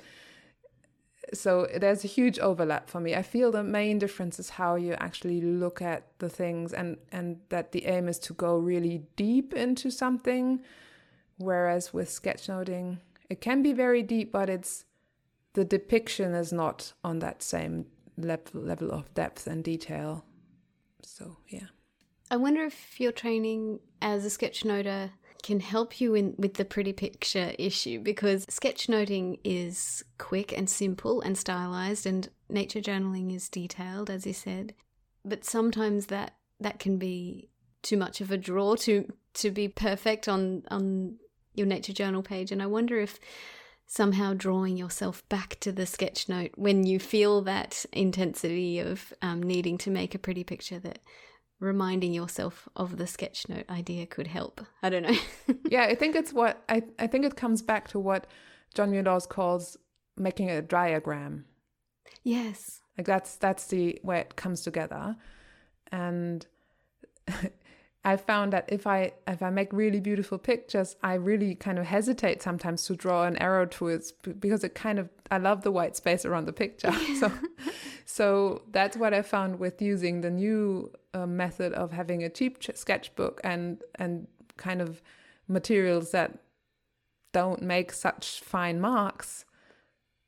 so 1.34 1.68
there's 1.76 2.04
a 2.04 2.08
huge 2.08 2.40
overlap 2.40 2.90
for 2.90 3.00
me. 3.00 3.16
I 3.16 3.22
feel 3.22 3.52
the 3.52 3.64
main 3.64 4.00
difference 4.00 4.40
is 4.40 4.52
how 4.52 4.76
you 4.76 4.94
actually 4.94 5.42
look 5.42 5.82
at 5.82 6.08
the 6.20 6.30
things 6.30 6.74
and, 6.74 6.98
and 7.12 7.40
that 7.50 7.72
the 7.72 7.86
aim 7.86 8.08
is 8.08 8.20
to 8.20 8.34
go 8.34 8.58
really 8.58 9.04
deep 9.16 9.54
into 9.54 9.90
something. 9.90 10.62
Whereas 11.38 11.94
with 11.94 12.10
sketchnoting, 12.10 13.00
it 13.30 13.42
can 13.42 13.64
be 13.64 13.74
very 13.74 14.04
deep, 14.04 14.32
but 14.32 14.50
it's 14.50 14.86
the 15.54 15.66
depiction 15.66 16.34
is 16.34 16.52
not 16.52 16.94
on 17.04 17.20
that 17.20 17.42
same 17.42 17.86
level, 18.18 18.62
level 18.62 18.92
of 18.92 19.14
depth 19.14 19.48
and 19.48 19.64
detail. 19.64 20.26
So, 21.02 21.38
yeah. 21.48 21.68
I 22.34 22.36
wonder 22.36 22.64
if 22.64 23.00
your 23.00 23.12
training 23.12 23.80
as 24.02 24.26
a 24.26 24.28
sketchnoter 24.28 25.12
can 25.44 25.60
help 25.60 26.02
you 26.02 26.16
in 26.16 26.34
with 26.36 26.56
the 26.56 26.66
pretty 26.66 26.92
picture 26.92 27.54
issue 27.60 28.00
because 28.00 28.48
sketchnoting 28.48 29.38
is 29.44 30.04
quick 30.18 30.52
and 30.52 30.68
simple 30.68 31.22
and 31.22 31.38
stylized 31.38 32.08
and 32.08 32.28
nature 32.50 32.82
journaling 32.82 33.36
is 33.36 33.50
detailed 33.50 34.10
as 34.10 34.26
you 34.26 34.34
said. 34.34 34.74
But 35.24 35.46
sometimes 35.46 36.08
that 36.08 36.34
that 36.60 36.80
can 36.80 36.98
be 36.98 37.52
too 37.84 37.98
much 37.98 38.20
of 38.20 38.32
a 38.32 38.38
draw 38.38 38.78
to 38.78 39.14
to 39.36 39.52
be 39.52 39.68
perfect 39.68 40.28
on 40.28 40.64
on 40.72 41.18
your 41.54 41.68
nature 41.68 41.94
journal 41.94 42.24
page 42.24 42.52
and 42.52 42.64
i 42.64 42.66
wonder 42.66 43.00
if 43.00 43.20
somehow 43.86 44.34
drawing 44.34 44.76
yourself 44.78 45.28
back 45.30 45.60
to 45.60 45.72
the 45.72 45.86
sketch 45.86 46.28
note 46.28 46.52
when 46.56 46.84
you 46.86 47.00
feel 47.00 47.42
that 47.42 47.86
intensity 47.92 48.80
of 48.80 49.14
um, 49.22 49.44
needing 49.44 49.78
to 49.78 49.92
make 49.92 50.16
a 50.16 50.20
pretty 50.20 50.44
picture 50.44 50.80
that 50.80 51.00
reminding 51.60 52.14
yourself 52.14 52.68
of 52.76 52.98
the 52.98 53.08
sketch 53.08 53.48
note 53.48 53.66
idea 53.70 54.06
could 54.06 54.28
help. 54.28 54.62
I 54.82 54.90
don't 54.90 55.04
know. 55.04 55.18
yeah, 55.70 55.84
I 55.84 55.96
think 55.96 56.16
it's 56.16 56.34
what 56.34 56.64
I 56.70 56.84
I 57.00 57.08
think 57.08 57.26
it 57.26 57.36
comes 57.36 57.62
back 57.62 57.88
to 57.90 58.00
what 58.00 58.28
John 58.74 58.92
Muir 58.92 59.04
calls 59.22 59.78
making 60.18 60.50
a 60.50 60.62
diagram. 60.62 61.46
Yes. 62.24 62.82
Like 62.98 63.08
that's 63.08 63.36
that's 63.36 63.68
the 63.68 64.00
way 64.04 64.20
it 64.20 64.36
comes 64.36 64.62
together. 64.62 65.16
And 65.92 66.46
I 68.06 68.18
found 68.18 68.52
that 68.52 68.66
if 68.68 68.86
I 68.86 69.14
if 69.28 69.42
I 69.42 69.50
make 69.50 69.72
really 69.72 70.02
beautiful 70.02 70.38
pictures, 70.38 70.98
I 71.02 71.14
really 71.14 71.56
kind 71.56 71.80
of 71.80 71.86
hesitate 71.86 72.42
sometimes 72.42 72.86
to 72.88 72.96
draw 72.96 73.24
an 73.24 73.38
arrow 73.38 73.66
to 73.66 73.88
it 73.88 74.12
because 74.40 74.64
it 74.64 74.76
kind 74.76 75.00
of 75.00 75.10
I 75.32 75.38
love 75.38 75.62
the 75.62 75.72
white 75.72 75.96
space 75.96 76.26
around 76.26 76.46
the 76.46 76.54
picture. 76.54 76.92
so 77.20 77.32
so 78.06 78.64
that's 78.72 78.98
what 78.98 79.14
I 79.14 79.22
found 79.22 79.58
with 79.58 79.82
using 79.82 80.20
the 80.20 80.30
new 80.30 80.92
uh, 81.14 81.26
method 81.26 81.72
of 81.74 81.94
having 81.94 82.24
a 82.24 82.30
cheap 82.30 82.60
ch- 82.60 82.72
sketchbook 82.76 83.40
and 83.44 83.82
and 83.96 84.28
kind 84.58 84.82
of 84.82 85.02
materials 85.48 86.12
that 86.12 86.40
don't 87.32 87.62
make 87.62 87.94
such 87.94 88.42
fine 88.42 88.82
marks. 88.82 89.46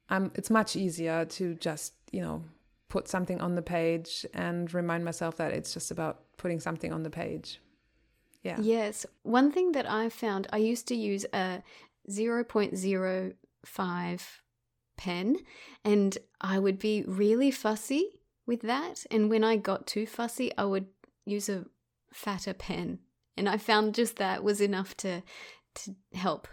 Um, 0.10 0.32
it's 0.36 0.50
much 0.50 0.78
easier 0.78 1.26
to 1.26 1.56
just 1.56 1.94
you 2.14 2.22
know 2.22 2.42
put 2.88 3.10
something 3.10 3.42
on 3.42 3.56
the 3.56 3.62
page 3.62 4.26
and 4.34 4.74
remind 4.74 5.04
myself 5.04 5.36
that 5.36 5.52
it's 5.52 5.74
just 5.74 5.92
about 5.92 6.22
putting 6.38 6.62
something 6.62 6.94
on 6.94 7.04
the 7.04 7.10
page. 7.10 7.60
Yeah. 8.46 8.58
Yes. 8.62 9.06
One 9.24 9.52
thing 9.52 9.72
that 9.72 9.90
I 9.90 10.10
found, 10.10 10.46
I 10.54 10.58
used 10.58 10.88
to 10.90 10.96
use 10.96 11.26
a 11.34 11.64
0.05 12.08 14.22
pen 14.98 15.38
and 15.84 16.18
I 16.40 16.60
would 16.60 16.78
be 16.78 17.04
really 17.08 17.50
fussy 17.50 18.20
with 18.46 18.62
that. 18.62 19.04
And 19.10 19.32
when 19.32 19.44
I 19.44 19.56
got 19.56 19.88
too 19.88 20.06
fussy, 20.06 20.56
I 20.58 20.66
would 20.66 20.86
use 21.26 21.50
a 21.50 21.66
fatter 22.14 22.54
pen. 22.54 23.00
And 23.36 23.50
I 23.50 23.58
found 23.58 23.96
just 23.96 24.18
that 24.18 24.44
was 24.44 24.62
enough 24.62 24.96
to 24.98 25.24
to 25.74 25.96
help. 26.14 26.48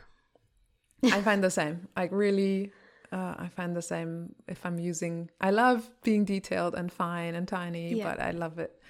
I 1.05 1.21
find 1.21 1.45
the 1.45 1.51
same. 1.51 1.89
Like 1.95 2.11
really 2.11 2.73
uh, 3.13 3.35
I 3.39 3.49
find 3.49 3.77
the 3.77 3.83
same 3.83 4.35
if 4.49 4.65
I'm 4.65 4.79
using 4.79 5.29
I 5.41 5.51
love 5.51 5.91
being 6.03 6.25
detailed 6.25 6.75
and 6.75 6.91
fine 6.91 7.35
and 7.35 7.47
tiny, 7.47 7.95
yeah. 7.95 8.05
but 8.05 8.21
I 8.21 8.31
love 8.31 8.59
it. 8.59 8.81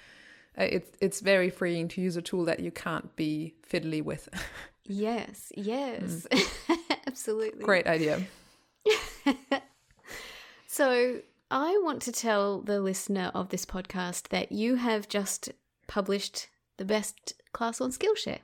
Uh, 0.57 0.63
it's 0.63 0.91
it's 1.01 1.19
very 1.19 1.49
freeing 1.49 1.87
to 1.87 2.01
use 2.01 2.15
a 2.15 2.21
tool 2.21 2.45
that 2.45 2.59
you 2.59 2.71
can't 2.71 3.15
be 3.15 3.55
fiddly 3.67 4.03
with. 4.03 4.29
yes, 4.83 5.51
yes. 5.55 6.27
Mm. 6.31 6.77
Absolutely. 7.07 7.63
Great 7.63 7.87
idea. 7.87 8.21
so, 10.67 11.21
I 11.49 11.79
want 11.83 12.01
to 12.03 12.11
tell 12.11 12.61
the 12.61 12.79
listener 12.81 13.31
of 13.33 13.49
this 13.49 13.65
podcast 13.65 14.29
that 14.29 14.51
you 14.51 14.75
have 14.75 15.07
just 15.07 15.51
published 15.87 16.49
the 16.77 16.85
best 16.85 17.33
class 17.51 17.81
on 17.81 17.91
Skillshare. 17.91 18.39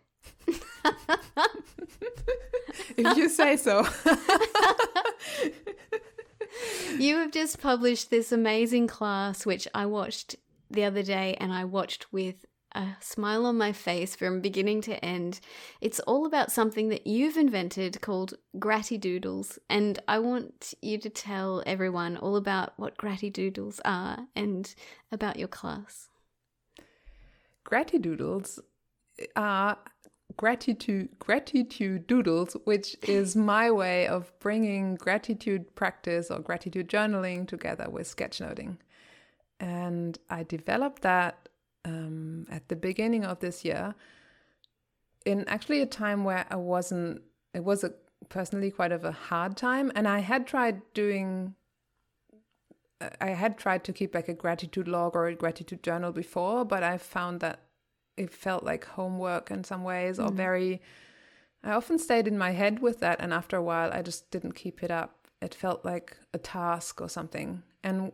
if 2.97 3.17
you 3.17 3.29
say 3.29 3.57
so. 3.57 3.85
you 6.99 7.17
have 7.17 7.31
just 7.31 7.59
published 7.59 8.09
this 8.09 8.31
amazing 8.31 8.87
class, 8.87 9.45
which 9.45 9.67
I 9.73 9.85
watched 9.85 10.35
the 10.69 10.83
other 10.83 11.03
day 11.03 11.35
and 11.39 11.51
I 11.53 11.65
watched 11.65 12.11
with 12.11 12.45
a 12.73 12.95
smile 12.99 13.45
on 13.45 13.57
my 13.57 13.71
face 13.71 14.15
from 14.15 14.41
beginning 14.41 14.81
to 14.81 15.03
end. 15.03 15.39
It's 15.81 15.99
all 16.01 16.25
about 16.25 16.51
something 16.51 16.89
that 16.89 17.07
you've 17.07 17.37
invented 17.37 17.99
called 18.01 18.35
Gratidoodles, 18.57 19.57
and 19.69 19.99
I 20.07 20.19
want 20.19 20.73
you 20.81 20.97
to 20.99 21.09
tell 21.09 21.63
everyone 21.65 22.17
all 22.17 22.35
about 22.35 22.73
what 22.77 22.97
Gratidoodles 22.97 23.79
are 23.85 24.27
and 24.35 24.73
about 25.11 25.37
your 25.39 25.47
class. 25.47 26.09
Gratidoodles 27.65 28.59
uh, 28.59 29.25
are 29.35 29.77
gratitude 30.37 31.09
gratitude 31.17 32.05
doodles 32.05 32.55
which 32.63 32.95
is 33.07 33.35
my 33.53 33.69
way 33.69 34.07
of 34.07 34.31
bringing 34.39 34.95
gratitude 34.95 35.75
practice 35.75 36.29
or 36.29 36.39
gratitude 36.39 36.87
journaling 36.87 37.47
together 37.47 37.89
with 37.89 38.15
sketchnoting 38.15 38.77
and 39.59 40.17
i 40.29 40.43
developed 40.43 41.01
that 41.01 41.49
um, 41.85 42.45
at 42.51 42.67
the 42.67 42.75
beginning 42.75 43.23
of 43.25 43.39
this 43.39 43.63
year 43.63 43.95
in 45.25 45.47
actually 45.47 45.81
a 45.81 45.85
time 45.85 46.23
where 46.23 46.45
I 46.49 46.55
wasn't, 46.55 47.21
it 47.53 47.63
was 47.63 47.83
a 47.83 47.93
personally 48.29 48.71
quite 48.71 48.91
of 48.91 49.03
a 49.03 49.11
hard 49.11 49.57
time. 49.57 49.91
And 49.95 50.07
I 50.07 50.19
had 50.19 50.47
tried 50.47 50.81
doing, 50.93 51.55
I 53.21 53.29
had 53.29 53.57
tried 53.57 53.83
to 53.85 53.93
keep 53.93 54.15
like 54.15 54.29
a 54.29 54.33
gratitude 54.33 54.87
log 54.87 55.15
or 55.15 55.27
a 55.27 55.35
gratitude 55.35 55.83
journal 55.83 56.11
before, 56.11 56.65
but 56.65 56.83
I 56.83 56.97
found 56.97 57.41
that 57.41 57.59
it 58.17 58.31
felt 58.31 58.63
like 58.63 58.85
homework 58.85 59.51
in 59.51 59.63
some 59.63 59.83
ways 59.83 60.17
mm. 60.17 60.25
or 60.25 60.31
very, 60.31 60.81
I 61.63 61.71
often 61.71 61.97
stayed 61.99 62.27
in 62.27 62.37
my 62.37 62.51
head 62.51 62.79
with 62.79 62.99
that. 62.99 63.19
And 63.19 63.33
after 63.33 63.55
a 63.55 63.63
while, 63.63 63.91
I 63.91 64.01
just 64.01 64.31
didn't 64.31 64.53
keep 64.53 64.83
it 64.83 64.91
up. 64.91 65.27
It 65.41 65.55
felt 65.55 65.85
like 65.85 66.17
a 66.33 66.37
task 66.37 66.99
or 66.99 67.07
something. 67.07 67.63
And 67.83 68.11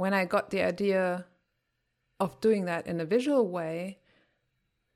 when 0.00 0.14
I 0.14 0.24
got 0.24 0.48
the 0.48 0.62
idea 0.62 1.26
of 2.20 2.40
doing 2.40 2.64
that 2.64 2.86
in 2.86 3.02
a 3.02 3.04
visual 3.04 3.46
way, 3.46 3.98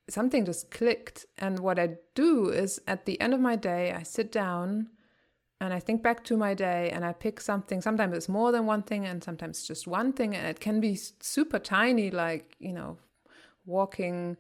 something 0.09 0.47
just 0.47 0.71
clicked. 0.71 1.27
And 1.37 1.59
what 1.59 1.79
I 1.79 1.97
do 2.15 2.49
is 2.49 2.81
at 2.89 3.05
the 3.05 3.21
end 3.21 3.35
of 3.35 3.41
my 3.41 3.55
day, 3.55 3.93
I 3.93 4.03
sit 4.03 4.33
down 4.33 4.89
and 5.61 5.75
I 5.75 5.79
think 5.79 6.03
back 6.03 6.25
to 6.25 6.39
my 6.39 6.55
day 6.55 6.89
and 6.91 7.05
I 7.05 7.13
pick 7.13 7.39
something. 7.43 7.83
Sometimes 7.83 8.17
it's 8.17 8.31
more 8.31 8.51
than 8.51 8.65
one 8.65 8.83
thing 8.83 9.05
and 9.05 9.23
sometimes 9.23 9.69
just 9.69 9.87
one 9.87 10.15
thing. 10.15 10.35
And 10.35 10.47
it 10.47 10.59
can 10.59 10.81
be 10.81 10.95
super 10.95 11.59
tiny, 11.59 12.11
like, 12.11 12.57
you 12.59 12.73
know, 12.73 12.97
walking, 13.67 14.39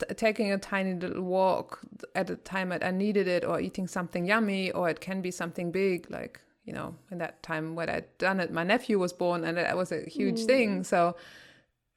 t- 0.00 0.12
taking 0.16 0.50
a 0.50 0.58
tiny 0.58 0.94
little 0.94 1.22
walk 1.22 1.78
at 2.16 2.30
a 2.30 2.34
time 2.34 2.70
that 2.70 2.84
I 2.84 2.90
needed 2.90 3.28
it 3.28 3.44
or 3.44 3.60
eating 3.60 3.86
something 3.86 4.26
yummy, 4.26 4.72
or 4.72 4.88
it 4.88 5.00
can 5.00 5.22
be 5.22 5.30
something 5.30 5.70
big, 5.70 6.10
like, 6.10 6.40
you 6.68 6.74
know, 6.78 6.94
in 7.10 7.18
that 7.18 7.42
time 7.42 7.66
when 7.78 7.88
I'd 7.88 8.10
done 8.18 8.38
it, 8.40 8.52
my 8.52 8.64
nephew 8.72 8.98
was 8.98 9.12
born 9.12 9.44
and 9.44 9.56
that 9.56 9.76
was 9.82 9.90
a 9.90 10.00
huge 10.18 10.40
mm. 10.40 10.46
thing. 10.46 10.84
So, 10.84 11.16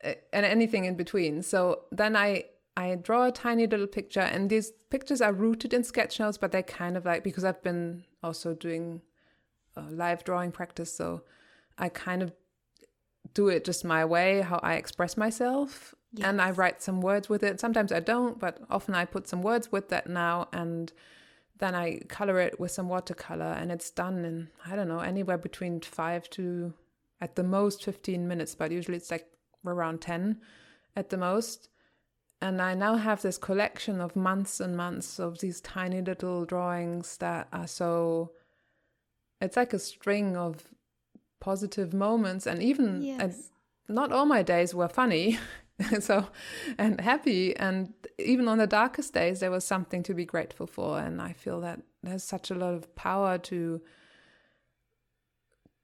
and 0.04 0.46
anything 0.46 0.86
in 0.86 0.96
between. 0.96 1.44
So 1.44 1.60
then 1.92 2.16
I 2.16 2.46
I 2.78 2.96
draw 2.96 3.22
a 3.26 3.32
tiny 3.32 3.68
little 3.68 3.92
picture, 4.00 4.22
and 4.34 4.50
these 4.50 4.72
pictures 4.90 5.22
are 5.22 5.34
rooted 5.34 5.74
in 5.74 5.84
sketch 5.84 6.20
notes, 6.22 6.38
but 6.38 6.52
they're 6.52 6.64
kind 6.82 6.96
of 6.98 7.04
like 7.06 7.22
because 7.24 7.44
I've 7.44 7.62
been 7.62 8.06
also 8.24 8.54
doing 8.54 9.02
live 10.04 10.24
drawing 10.24 10.52
practice, 10.52 10.92
so 11.02 11.24
I 11.78 11.90
kind 11.90 12.22
of 12.24 12.32
do 13.34 13.50
it 13.50 13.66
just 13.66 13.86
my 13.86 14.04
way, 14.06 14.42
how 14.42 14.60
I 14.64 14.76
express 14.76 15.18
myself, 15.18 15.94
yes. 16.14 16.28
and 16.28 16.42
I 16.42 16.52
write 16.52 16.82
some 16.82 17.02
words 17.02 17.30
with 17.30 17.44
it. 17.44 17.60
Sometimes 17.60 17.92
I 17.92 18.00
don't, 18.00 18.40
but 18.40 18.54
often 18.70 18.96
I 18.96 19.06
put 19.06 19.28
some 19.28 19.42
words 19.42 19.72
with 19.72 19.90
that 19.90 20.08
now, 20.08 20.48
and 20.54 20.94
then 21.62 21.76
I 21.76 22.00
color 22.10 22.40
it 22.40 22.60
with 22.60 22.72
some 22.72 22.90
watercolor, 22.90 23.54
and 23.60 23.72
it's 23.72 23.92
done 23.92 24.26
in 24.26 24.50
I 24.66 24.76
don't 24.76 24.90
know 24.90 25.00
anywhere 25.00 25.38
between 25.38 25.80
five 25.80 26.30
to 26.32 26.74
at 27.22 27.36
the 27.36 27.44
most 27.44 27.84
15 27.84 28.28
minutes, 28.28 28.56
but 28.56 28.72
usually 28.72 28.98
it's 28.98 29.12
like 29.12 29.28
around 29.66 30.02
10 30.02 30.42
at 30.96 31.10
the 31.10 31.18
most. 31.18 31.70
And 32.42 32.60
I 32.60 32.74
now 32.74 32.96
have 32.96 33.22
this 33.22 33.38
collection 33.38 34.02
of 34.02 34.16
months 34.16 34.60
and 34.60 34.76
months 34.76 35.20
of 35.20 35.40
these 35.40 35.62
tiny 35.62 36.02
little 36.02 36.44
drawings 36.46 37.18
that 37.18 37.48
are 37.54 37.68
so, 37.68 38.32
it's 39.40 39.56
like 39.56 39.74
a 39.74 39.80
string 39.80 40.36
of 40.36 40.64
positive 41.40 41.94
moments. 41.94 42.48
And 42.48 42.64
even, 42.64 43.04
yes. 43.04 43.52
not 43.88 44.12
all 44.12 44.26
my 44.26 44.42
days 44.42 44.74
were 44.74 44.90
funny. 44.90 45.38
so, 46.00 46.26
and 46.80 47.00
happy. 47.00 47.56
And 47.56 47.94
even 48.26 48.48
on 48.48 48.58
the 48.58 48.68
darkest 48.68 49.14
days, 49.14 49.40
there 49.40 49.52
was 49.52 49.66
something 49.66 50.04
to 50.04 50.14
be 50.14 50.26
grateful 50.26 50.68
for. 50.68 51.00
And 51.00 51.22
I 51.22 51.34
feel 51.34 51.62
that 51.62 51.82
there's 52.04 52.24
such 52.24 52.52
a 52.52 52.56
lot 52.56 52.74
of 52.74 52.96
power 52.96 53.38
to 53.38 53.82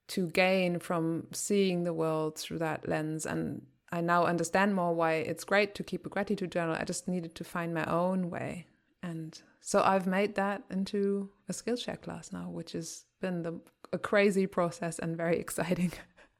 to 0.10 0.28
gain 0.28 0.80
from 0.80 1.28
seeing 1.34 1.84
the 1.84 1.94
world 1.94 2.38
through 2.38 2.58
that 2.58 2.88
lens 2.88 3.26
and 3.26 3.62
I 3.92 4.02
now 4.02 4.26
understand 4.26 4.76
more 4.76 4.94
why 4.94 5.14
it's 5.14 5.44
great 5.44 5.74
to 5.76 5.84
keep 5.84 6.06
a 6.06 6.10
gratitude 6.10 6.52
journal. 6.52 6.76
I 6.78 6.84
just 6.84 7.08
needed 7.08 7.36
to 7.36 7.44
find 7.44 7.74
my 7.74 7.86
own 7.86 8.30
way. 8.30 8.68
And 9.02 9.40
so 9.62 9.82
I've 9.82 10.08
made 10.08 10.36
that 10.36 10.64
into 10.70 11.30
a 11.48 11.54
Skillshare 11.54 12.02
class 12.02 12.34
now, 12.34 12.50
which 12.50 12.74
has 12.74 13.06
been 13.22 13.44
the, 13.44 13.60
a 13.94 13.98
crazy 13.98 14.46
process 14.46 15.00
and 15.00 15.16
very 15.16 15.40
exciting. 15.40 15.94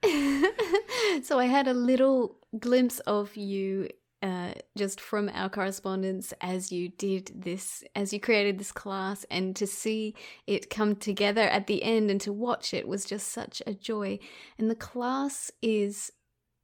so 1.24 1.40
I 1.40 1.46
had 1.46 1.68
a 1.68 1.74
little 1.74 2.36
glimpse 2.60 3.00
of 3.02 3.36
you 3.38 3.90
uh, 4.22 4.54
just 4.76 5.00
from 5.00 5.30
our 5.34 5.50
correspondence 5.50 6.34
as 6.42 6.72
you 6.72 6.90
did 6.90 7.32
this, 7.36 7.84
as 7.96 8.12
you 8.14 8.20
created 8.20 8.58
this 8.58 8.72
class, 8.72 9.26
and 9.30 9.56
to 9.56 9.68
see 9.68 10.16
it 10.48 10.70
come 10.70 10.96
together 10.96 11.44
at 11.44 11.68
the 11.68 11.84
end 11.84 12.10
and 12.10 12.22
to 12.22 12.34
watch 12.34 12.74
it 12.74 12.88
was 12.88 13.06
just 13.06 13.28
such 13.30 13.62
a 13.68 13.74
joy. 13.74 14.20
And 14.58 14.70
the 14.70 14.76
class 14.76 15.52
is 15.62 16.12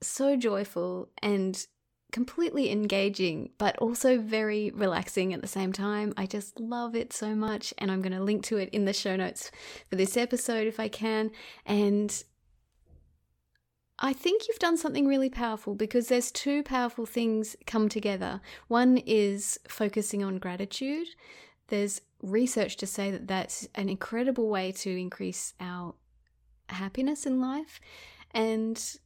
so 0.01 0.35
joyful 0.35 1.09
and 1.21 1.65
completely 2.11 2.71
engaging, 2.71 3.49
but 3.57 3.77
also 3.77 4.19
very 4.19 4.71
relaxing 4.71 5.33
at 5.33 5.41
the 5.41 5.47
same 5.47 5.73
time. 5.73 6.13
I 6.15 6.25
just 6.25 6.59
love 6.59 6.95
it 6.95 7.11
so 7.11 7.35
much, 7.35 7.73
and 7.77 7.91
I'm 7.91 8.01
going 8.01 8.13
to 8.13 8.23
link 8.23 8.43
to 8.45 8.57
it 8.57 8.69
in 8.69 8.85
the 8.85 8.93
show 8.93 9.15
notes 9.15 9.51
for 9.89 9.95
this 9.95 10.15
episode 10.15 10.67
if 10.67 10.79
I 10.79 10.87
can. 10.87 11.31
And 11.65 12.23
I 13.99 14.13
think 14.13 14.43
you've 14.47 14.59
done 14.59 14.77
something 14.77 15.07
really 15.07 15.29
powerful 15.29 15.75
because 15.75 16.07
there's 16.07 16.31
two 16.31 16.63
powerful 16.63 17.05
things 17.05 17.55
come 17.65 17.89
together. 17.89 18.41
One 18.67 18.97
is 18.97 19.59
focusing 19.67 20.23
on 20.23 20.39
gratitude. 20.39 21.07
There's 21.67 22.01
research 22.21 22.77
to 22.77 22.87
say 22.87 23.11
that 23.11 23.27
that's 23.27 23.67
an 23.75 23.89
incredible 23.89 24.49
way 24.49 24.71
to 24.71 24.89
increase 24.89 25.53
our 25.59 25.93
happiness 26.69 27.25
in 27.25 27.39
life 27.39 27.79
and 28.31 28.97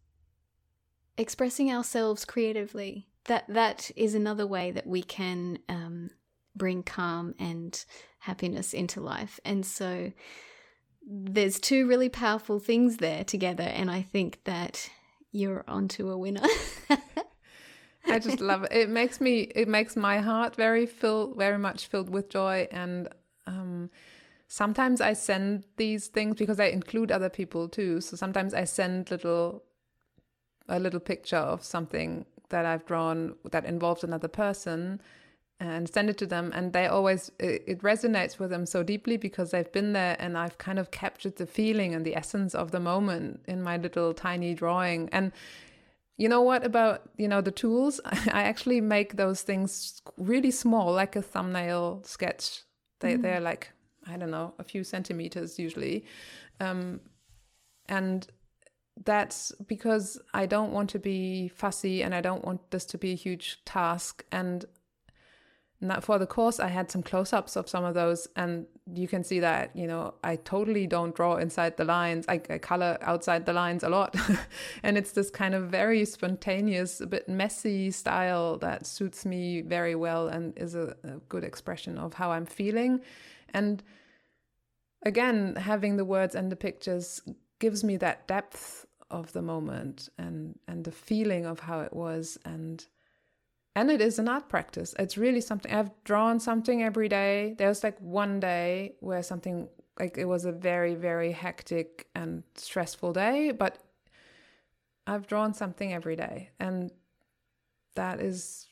expressing 1.17 1.71
ourselves 1.71 2.25
creatively. 2.25 3.07
That 3.25 3.45
that 3.49 3.91
is 3.97 4.15
another 4.15 4.47
way 4.47 4.71
that 4.71 4.87
we 4.87 5.03
can 5.03 5.59
um, 5.67 6.11
bring 6.55 6.81
calm 6.81 7.35
and 7.37 7.83
happiness 8.19 8.73
into 8.73 9.01
life. 9.01 9.39
And 9.43 9.65
so 9.65 10.13
there's 11.09 11.59
two 11.59 11.87
really 11.87 12.09
powerful 12.09 12.59
things 12.59 12.97
there 12.97 13.23
together, 13.23 13.63
and 13.63 13.89
I 13.89 14.01
think 14.01 14.43
that 14.43 14.89
you're 15.31 15.63
onto 15.67 16.09
a 16.09 16.17
winner. 16.17 16.45
I 18.05 18.19
just 18.19 18.41
love 18.41 18.63
it. 18.63 18.73
It 18.73 18.89
makes 18.89 19.21
me, 19.21 19.51
it 19.55 19.67
makes 19.67 19.95
my 19.95 20.19
heart 20.19 20.55
very 20.55 20.85
filled, 20.85 21.37
very 21.37 21.57
much 21.57 21.87
filled 21.87 22.09
with 22.09 22.29
joy. 22.29 22.67
And 22.71 23.09
um, 23.45 23.89
sometimes 24.47 25.01
I 25.01 25.13
send 25.13 25.65
these 25.77 26.07
things 26.07 26.35
because 26.37 26.59
I 26.59 26.65
include 26.65 27.11
other 27.11 27.29
people 27.29 27.67
too. 27.67 28.01
So 28.01 28.15
sometimes 28.15 28.53
I 28.53 28.63
send 28.63 29.11
little, 29.11 29.63
a 30.67 30.79
little 30.79 30.99
picture 30.99 31.37
of 31.37 31.63
something 31.63 32.25
that 32.49 32.65
I've 32.65 32.85
drawn 32.85 33.35
that 33.51 33.65
involves 33.65 34.03
another 34.03 34.29
person 34.29 35.01
and 35.59 35.89
send 35.89 36.09
it 36.09 36.17
to 36.19 36.25
them. 36.25 36.51
And 36.53 36.73
they 36.73 36.87
always 36.87 37.31
it, 37.39 37.63
it, 37.67 37.81
resonates 37.81 38.37
with 38.39 38.49
them 38.49 38.65
so 38.65 38.83
deeply 38.83 39.17
because 39.17 39.51
they've 39.51 39.71
been 39.71 39.93
there 39.93 40.15
and 40.19 40.37
i've 40.37 40.57
kind 40.57 40.77
of 40.77 40.91
captured 40.91 41.37
the 41.37 41.47
feeling 41.47 41.95
and 41.95 42.05
the 42.05 42.15
essence 42.15 42.53
of 42.53 42.71
the 42.71 42.79
moment 42.79 43.41
in 43.47 43.61
my 43.63 43.77
little 43.77 44.13
tiny 44.13 44.53
drawing. 44.53 45.09
And 45.11 45.31
you 46.17 46.29
know 46.29 46.41
what 46.41 46.65
about 46.65 47.09
you 47.17 47.27
know 47.27 47.41
the 47.41 47.51
tools? 47.51 47.99
I 48.05 48.43
actually 48.43 48.81
make 48.81 49.15
those 49.15 49.41
things 49.41 50.01
really 50.17 50.51
small 50.51 50.93
like 50.93 51.15
a 51.15 51.21
thumbnail 51.21 52.01
sketch. 52.03 52.61
They, 52.99 53.15
mm. 53.15 53.21
they're 53.21 53.41
like 53.41 53.71
i 54.09 54.17
don't 54.17 54.31
know 54.31 54.53
a 54.59 54.63
few 54.63 54.83
centimeters 54.83 55.59
usually. 55.59 56.05
Um, 56.59 57.01
and 57.89 58.27
that's 59.05 59.51
because 59.67 60.19
I 60.33 60.45
don't 60.45 60.71
want 60.71 60.89
to 60.91 60.99
be 60.99 61.49
fussy 61.49 62.03
and 62.03 62.15
I 62.15 62.21
don't 62.21 62.43
want 62.43 62.71
this 62.71 62.85
to 62.85 62.97
be 62.97 63.11
a 63.11 63.15
huge 63.15 63.59
task. 63.65 64.25
And 64.31 64.65
for 66.01 66.17
the 66.17 66.25
course, 66.25 66.59
I 66.59 66.69
had 66.69 66.89
some 66.89 67.03
close 67.03 67.33
ups 67.33 67.55
of 67.55 67.69
some 67.69 67.85
of 67.85 67.93
those, 67.93 68.27
and 68.35 68.65
you 68.93 69.07
can 69.07 69.23
see 69.23 69.39
that, 69.41 69.75
you 69.75 69.85
know, 69.85 70.15
I 70.23 70.37
totally 70.37 70.87
don't 70.87 71.13
draw 71.13 71.35
inside 71.35 71.77
the 71.77 71.85
lines. 71.85 72.25
I, 72.27 72.41
I 72.49 72.57
color 72.57 72.97
outside 73.01 73.45
the 73.45 73.53
lines 73.53 73.83
a 73.83 73.89
lot. 73.89 74.15
and 74.83 74.97
it's 74.97 75.11
this 75.11 75.29
kind 75.29 75.53
of 75.53 75.69
very 75.69 76.03
spontaneous, 76.05 76.99
a 76.99 77.05
bit 77.05 77.29
messy 77.29 77.91
style 77.91 78.57
that 78.57 78.87
suits 78.87 79.25
me 79.25 79.61
very 79.61 79.93
well 79.93 80.27
and 80.27 80.57
is 80.57 80.73
a, 80.73 80.95
a 81.03 81.19
good 81.29 81.43
expression 81.43 81.97
of 81.99 82.15
how 82.15 82.31
I'm 82.31 82.45
feeling. 82.45 83.01
And 83.53 83.83
again, 85.03 85.55
having 85.57 85.97
the 85.97 86.05
words 86.05 86.33
and 86.33 86.51
the 86.51 86.55
pictures 86.55 87.21
gives 87.59 87.83
me 87.83 87.97
that 87.97 88.27
depth 88.27 88.85
of 89.09 89.31
the 89.31 89.41
moment 89.41 90.09
and 90.17 90.59
and 90.67 90.83
the 90.83 90.91
feeling 90.91 91.45
of 91.45 91.61
how 91.61 91.79
it 91.79 91.93
was 91.93 92.37
and 92.43 92.85
and 93.77 93.91
it 93.91 94.01
is 94.01 94.17
an 94.17 94.27
art 94.27 94.49
practice. 94.49 94.95
It's 94.97 95.17
really 95.19 95.39
something 95.39 95.71
i've 95.71 95.91
drawn 96.03 96.39
something 96.39 96.81
every 96.81 97.07
day. 97.07 97.55
There's 97.59 97.83
like 97.83 97.97
one 97.99 98.39
day 98.39 98.95
where 99.01 99.21
something 99.21 99.69
like 99.99 100.17
it 100.17 100.25
was 100.25 100.45
a 100.45 100.51
very 100.51 100.95
very 100.95 101.31
hectic 101.31 102.07
and 102.15 102.43
stressful 102.55 103.13
day 103.13 103.51
but 103.51 103.77
i've 105.05 105.27
drawn 105.27 105.53
something 105.53 105.93
every 105.93 106.15
day. 106.15 106.49
And 106.59 106.91
that 107.93 108.19
is 108.19 108.67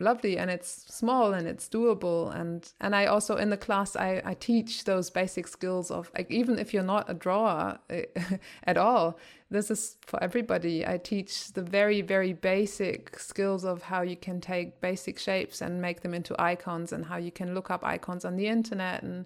lovely 0.00 0.38
and 0.38 0.50
it's 0.50 0.70
small 0.94 1.32
and 1.34 1.46
it's 1.48 1.68
doable 1.68 2.32
and 2.40 2.72
and 2.80 2.94
i 2.94 3.06
also 3.06 3.36
in 3.36 3.50
the 3.50 3.56
class 3.56 3.96
i 3.96 4.22
i 4.24 4.32
teach 4.34 4.84
those 4.84 5.10
basic 5.10 5.48
skills 5.48 5.90
of 5.90 6.08
like 6.16 6.30
even 6.30 6.56
if 6.56 6.72
you're 6.72 6.84
not 6.84 7.10
a 7.10 7.14
drawer 7.14 7.76
eh, 7.90 8.04
at 8.64 8.76
all 8.76 9.18
this 9.50 9.70
is 9.70 9.96
for 10.06 10.22
everybody. 10.22 10.86
I 10.86 10.98
teach 10.98 11.52
the 11.52 11.62
very 11.62 12.02
very 12.02 12.32
basic 12.32 13.18
skills 13.18 13.64
of 13.64 13.82
how 13.82 14.02
you 14.02 14.16
can 14.16 14.40
take 14.40 14.80
basic 14.80 15.18
shapes 15.18 15.60
and 15.62 15.80
make 15.80 16.02
them 16.02 16.14
into 16.14 16.34
icons 16.40 16.92
and 16.92 17.06
how 17.06 17.16
you 17.16 17.30
can 17.30 17.54
look 17.54 17.70
up 17.70 17.84
icons 17.84 18.24
on 18.24 18.36
the 18.36 18.46
internet 18.46 19.02
and 19.02 19.24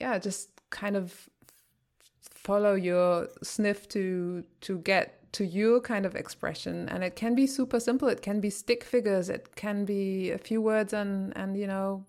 yeah 0.00 0.18
just 0.18 0.48
kind 0.70 0.96
of 0.96 1.28
follow 2.20 2.74
your 2.74 3.28
sniff 3.42 3.88
to 3.88 4.44
to 4.62 4.78
get 4.78 5.20
to 5.32 5.44
your 5.44 5.80
kind 5.80 6.06
of 6.06 6.16
expression. 6.16 6.88
And 6.88 7.04
it 7.04 7.14
can 7.14 7.34
be 7.34 7.46
super 7.46 7.78
simple. 7.78 8.08
It 8.08 8.22
can 8.22 8.40
be 8.40 8.50
stick 8.50 8.82
figures. 8.82 9.28
It 9.28 9.54
can 9.54 9.84
be 9.84 10.30
a 10.30 10.38
few 10.38 10.60
words 10.60 10.92
and 10.92 11.36
and 11.36 11.56
you 11.56 11.66
know 11.66 12.04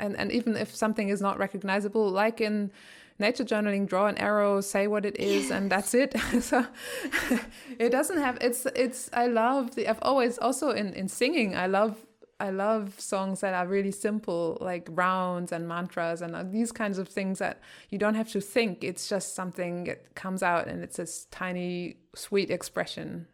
and 0.00 0.16
and 0.16 0.32
even 0.32 0.56
if 0.56 0.74
something 0.74 1.08
is 1.08 1.20
not 1.20 1.38
recognizable 1.38 2.10
like 2.10 2.40
in 2.40 2.70
nature 3.18 3.44
journaling 3.44 3.88
draw 3.88 4.06
an 4.06 4.16
arrow 4.18 4.60
say 4.60 4.86
what 4.86 5.04
it 5.04 5.16
is 5.18 5.50
and 5.50 5.70
that's 5.70 5.94
it 5.94 6.18
so 6.40 6.66
it 7.78 7.90
doesn't 7.90 8.18
have 8.18 8.36
it's 8.40 8.66
it's 8.74 9.10
i 9.12 9.26
love 9.26 9.74
the 9.74 9.88
i've 9.88 9.98
always 10.02 10.38
also 10.38 10.70
in 10.70 10.92
in 10.94 11.08
singing 11.08 11.56
i 11.56 11.66
love 11.66 12.06
I 12.38 12.50
love 12.50 13.00
songs 13.00 13.40
that 13.40 13.54
are 13.54 13.66
really 13.66 13.90
simple, 13.90 14.58
like 14.60 14.88
rounds 14.90 15.52
and 15.52 15.66
mantras 15.66 16.20
and 16.20 16.36
uh, 16.36 16.42
these 16.42 16.70
kinds 16.70 16.98
of 16.98 17.08
things 17.08 17.38
that 17.38 17.60
you 17.88 17.98
don't 17.98 18.14
have 18.14 18.30
to 18.32 18.40
think. 18.40 18.84
It's 18.84 19.08
just 19.08 19.34
something 19.34 19.84
that 19.84 20.14
comes 20.14 20.42
out 20.42 20.68
and 20.68 20.82
it's 20.82 20.98
this 20.98 21.26
tiny, 21.30 21.96
sweet 22.14 22.50
expression. 22.50 23.26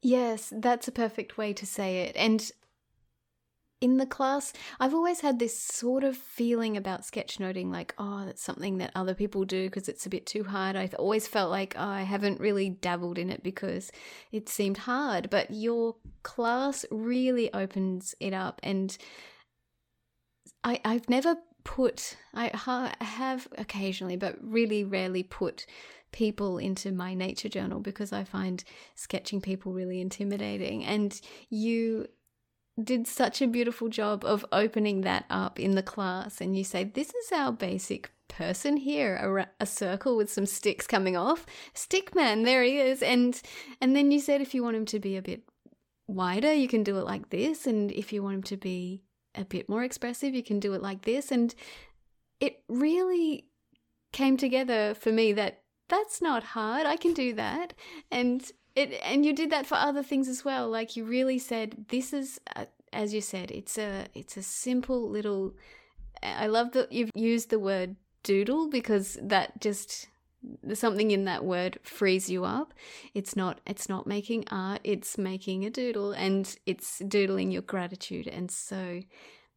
Yes, 0.00 0.52
that's 0.56 0.88
a 0.88 0.92
perfect 0.92 1.36
way 1.36 1.52
to 1.52 1.66
say 1.66 2.00
it. 2.02 2.16
And 2.16 2.50
in 3.82 3.96
the 3.96 4.06
class, 4.06 4.52
I've 4.78 4.94
always 4.94 5.20
had 5.20 5.40
this 5.40 5.58
sort 5.58 6.04
of 6.04 6.16
feeling 6.16 6.76
about 6.76 7.02
sketchnoting 7.02 7.72
like, 7.72 7.94
oh, 7.98 8.24
that's 8.24 8.40
something 8.40 8.78
that 8.78 8.92
other 8.94 9.12
people 9.12 9.44
do 9.44 9.68
because 9.68 9.88
it's 9.88 10.06
a 10.06 10.08
bit 10.08 10.24
too 10.24 10.44
hard. 10.44 10.76
I've 10.76 10.94
always 10.94 11.26
felt 11.26 11.50
like 11.50 11.74
oh, 11.76 11.82
I 11.82 12.02
haven't 12.02 12.40
really 12.40 12.70
dabbled 12.70 13.18
in 13.18 13.28
it 13.28 13.42
because 13.42 13.90
it 14.30 14.48
seemed 14.48 14.78
hard. 14.78 15.30
But 15.30 15.50
your 15.50 15.96
class 16.22 16.86
really 16.92 17.52
opens 17.52 18.14
it 18.20 18.32
up. 18.32 18.60
And 18.62 18.96
I, 20.62 20.80
I've 20.84 21.10
never 21.10 21.36
put, 21.64 22.16
I 22.32 22.50
have 23.00 23.48
occasionally, 23.58 24.16
but 24.16 24.36
really 24.40 24.84
rarely 24.84 25.24
put 25.24 25.66
people 26.12 26.58
into 26.58 26.92
my 26.92 27.14
nature 27.14 27.48
journal 27.48 27.80
because 27.80 28.12
I 28.12 28.22
find 28.22 28.62
sketching 28.94 29.40
people 29.40 29.72
really 29.72 30.00
intimidating. 30.00 30.84
And 30.84 31.20
you 31.50 32.06
did 32.82 33.06
such 33.06 33.42
a 33.42 33.46
beautiful 33.46 33.88
job 33.88 34.24
of 34.24 34.46
opening 34.50 35.02
that 35.02 35.24
up 35.28 35.60
in 35.60 35.74
the 35.74 35.82
class 35.82 36.40
and 36.40 36.56
you 36.56 36.64
say 36.64 36.84
this 36.84 37.08
is 37.08 37.32
our 37.32 37.52
basic 37.52 38.10
person 38.28 38.78
here 38.78 39.16
a, 39.16 39.62
a, 39.62 39.66
circle 39.66 40.16
with 40.16 40.32
some 40.32 40.46
sticks 40.46 40.86
coming 40.86 41.16
off. 41.16 41.44
Stick 41.74 42.14
man 42.14 42.44
there 42.44 42.62
he 42.62 42.78
is 42.78 43.02
and 43.02 43.40
and 43.80 43.94
then 43.94 44.10
you 44.10 44.20
said 44.20 44.40
if 44.40 44.54
you 44.54 44.62
want 44.62 44.76
him 44.76 44.86
to 44.86 44.98
be 44.98 45.16
a 45.16 45.22
bit 45.22 45.42
wider 46.06 46.52
you 46.52 46.66
can 46.66 46.82
do 46.82 46.98
it 46.98 47.04
like 47.04 47.30
this 47.30 47.66
and 47.66 47.92
if 47.92 48.12
you 48.12 48.22
want 48.22 48.36
him 48.36 48.42
to 48.42 48.56
be 48.56 49.02
a 49.34 49.44
bit 49.44 49.68
more 49.68 49.84
expressive 49.84 50.34
you 50.34 50.42
can 50.42 50.58
do 50.58 50.72
it 50.72 50.82
like 50.82 51.02
this 51.02 51.30
and 51.30 51.54
it 52.40 52.62
really 52.68 53.46
came 54.12 54.36
together 54.36 54.94
for 54.94 55.12
me 55.12 55.32
that 55.32 55.62
that's 55.88 56.20
not 56.20 56.42
hard 56.42 56.86
i 56.86 56.96
can 56.96 57.14
do 57.14 57.32
that 57.32 57.72
and 58.10 58.52
it, 58.74 58.98
and 59.02 59.24
you 59.24 59.32
did 59.32 59.50
that 59.50 59.66
for 59.66 59.74
other 59.74 60.02
things 60.02 60.28
as 60.28 60.44
well. 60.44 60.68
Like 60.68 60.96
you 60.96 61.04
really 61.04 61.38
said, 61.38 61.86
this 61.88 62.12
is, 62.12 62.40
as 62.92 63.12
you 63.12 63.20
said, 63.20 63.50
it's 63.50 63.78
a 63.78 64.06
it's 64.14 64.36
a 64.36 64.42
simple 64.42 65.08
little. 65.08 65.54
I 66.22 66.46
love 66.46 66.72
that 66.72 66.92
you've 66.92 67.10
used 67.14 67.50
the 67.50 67.58
word 67.58 67.96
doodle 68.22 68.68
because 68.68 69.18
that 69.20 69.60
just 69.60 70.08
something 70.74 71.10
in 71.10 71.24
that 71.24 71.44
word 71.44 71.78
frees 71.82 72.30
you 72.30 72.44
up. 72.44 72.74
It's 73.14 73.36
not 73.36 73.60
it's 73.66 73.88
not 73.88 74.06
making 74.06 74.44
art. 74.50 74.80
It's 74.84 75.18
making 75.18 75.64
a 75.64 75.70
doodle, 75.70 76.12
and 76.12 76.54
it's 76.66 76.98
doodling 77.00 77.50
your 77.50 77.62
gratitude. 77.62 78.28
And 78.28 78.50
so 78.50 79.02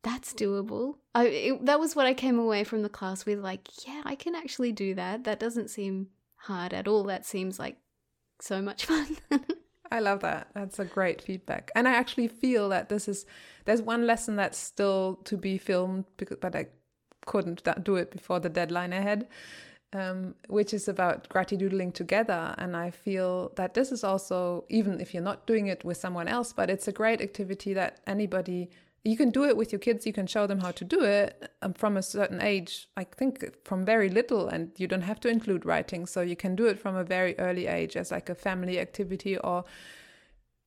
that's 0.04 0.34
doable. 0.34 0.96
I 1.14 1.26
it, 1.26 1.66
that 1.66 1.80
was 1.80 1.96
what 1.96 2.06
I 2.06 2.14
came 2.14 2.40
away 2.40 2.64
from 2.64 2.84
the 2.84 2.90
class 2.90 3.26
with. 3.26 3.40
Like, 3.40 3.68
yeah, 3.88 4.02
I 4.06 4.16
can 4.16 4.36
actually 4.36 4.72
do 4.72 4.94
that. 4.96 5.24
That 5.24 5.40
doesn't 5.40 5.70
seem 5.70 6.08
hard 6.36 6.74
at 6.74 6.88
all. 6.88 7.04
That 7.04 7.26
seems 7.26 7.60
like 7.60 7.78
so 8.40 8.62
much 8.62 8.86
fun. 8.90 9.18
I 9.92 10.00
love 10.00 10.22
that. 10.22 10.48
That's 10.54 10.80
a 10.80 10.86
great 10.86 11.22
feedback. 11.22 11.72
And 11.76 11.88
I 11.88 11.92
actually 11.92 12.28
feel 12.28 12.70
that 12.70 12.90
this 12.90 13.08
is 13.08 13.26
there's 13.66 13.82
one 13.82 14.06
lesson 14.06 14.36
that's 14.36 14.58
still 14.58 15.20
to 15.26 15.38
be 15.38 15.58
filmed, 15.58 16.06
because, 16.18 16.38
but 16.40 16.56
I 16.56 16.68
couldn't 17.26 17.64
do 17.84 17.96
it 17.96 18.12
before 18.12 18.40
the 18.40 18.50
deadline 18.50 18.94
ahead, 18.94 19.28
um, 19.94 20.36
which 20.48 20.74
is 20.74 20.88
about 20.88 21.30
gratidoodling 21.30 21.94
together. 21.94 22.54
And 22.58 22.76
I 22.76 22.92
feel 22.92 23.52
that 23.56 23.74
this 23.74 23.92
is 23.92 24.04
also, 24.04 24.66
even 24.70 25.00
if 25.00 25.14
you're 25.14 25.24
not 25.24 25.48
doing 25.48 25.68
it 25.68 25.84
with 25.84 25.98
someone 25.98 26.28
else, 26.28 26.54
but 26.54 26.70
it's 26.70 26.88
a 26.88 26.92
great 26.92 27.22
activity 27.22 27.74
that 27.74 28.00
anybody 28.06 28.70
you 29.06 29.16
can 29.16 29.30
do 29.30 29.46
it 29.46 29.56
with 29.56 29.72
your 29.72 29.80
kids 29.80 30.06
you 30.06 30.12
can 30.12 30.26
show 30.26 30.48
them 30.48 30.60
how 30.60 30.72
to 30.72 30.84
do 30.84 31.04
it 31.04 31.52
um, 31.62 31.74
from 31.74 31.96
a 31.96 32.02
certain 32.02 32.42
age 32.42 32.88
i 32.98 33.04
think 33.04 33.46
from 33.64 33.86
very 33.86 34.10
little 34.10 34.48
and 34.48 34.72
you 34.78 34.88
don't 34.88 35.04
have 35.04 35.20
to 35.20 35.30
include 35.30 35.66
writing 35.66 36.06
so 36.06 36.22
you 36.22 36.36
can 36.36 36.56
do 36.56 36.66
it 36.66 36.80
from 36.80 36.96
a 36.96 37.04
very 37.04 37.38
early 37.40 37.68
age 37.68 37.96
as 37.96 38.12
like 38.12 38.30
a 38.30 38.36
family 38.36 38.80
activity 38.80 39.38
or 39.38 39.64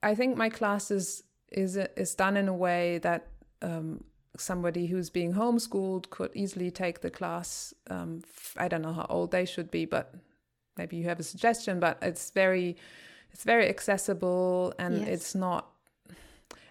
i 0.02 0.14
think 0.14 0.36
my 0.36 0.48
class 0.48 0.90
is 0.90 1.24
is, 1.50 1.76
is 1.76 2.14
done 2.14 2.36
in 2.36 2.46
a 2.46 2.54
way 2.54 2.98
that 2.98 3.28
um, 3.62 4.04
somebody 4.36 4.86
who's 4.86 5.08
being 5.08 5.32
homeschooled 5.32 6.10
could 6.10 6.30
easily 6.34 6.70
take 6.70 7.00
the 7.00 7.10
class 7.10 7.74
um, 7.90 8.22
i 8.56 8.68
don't 8.68 8.82
know 8.82 8.92
how 8.92 9.06
old 9.10 9.32
they 9.32 9.44
should 9.44 9.70
be 9.70 9.84
but 9.84 10.14
maybe 10.76 10.96
you 10.96 11.04
have 11.04 11.18
a 11.18 11.24
suggestion 11.24 11.80
but 11.80 11.98
it's 12.02 12.30
very 12.30 12.76
it's 13.32 13.42
very 13.42 13.68
accessible 13.68 14.72
and 14.78 14.98
yes. 14.98 15.08
it's 15.08 15.34
not 15.34 15.72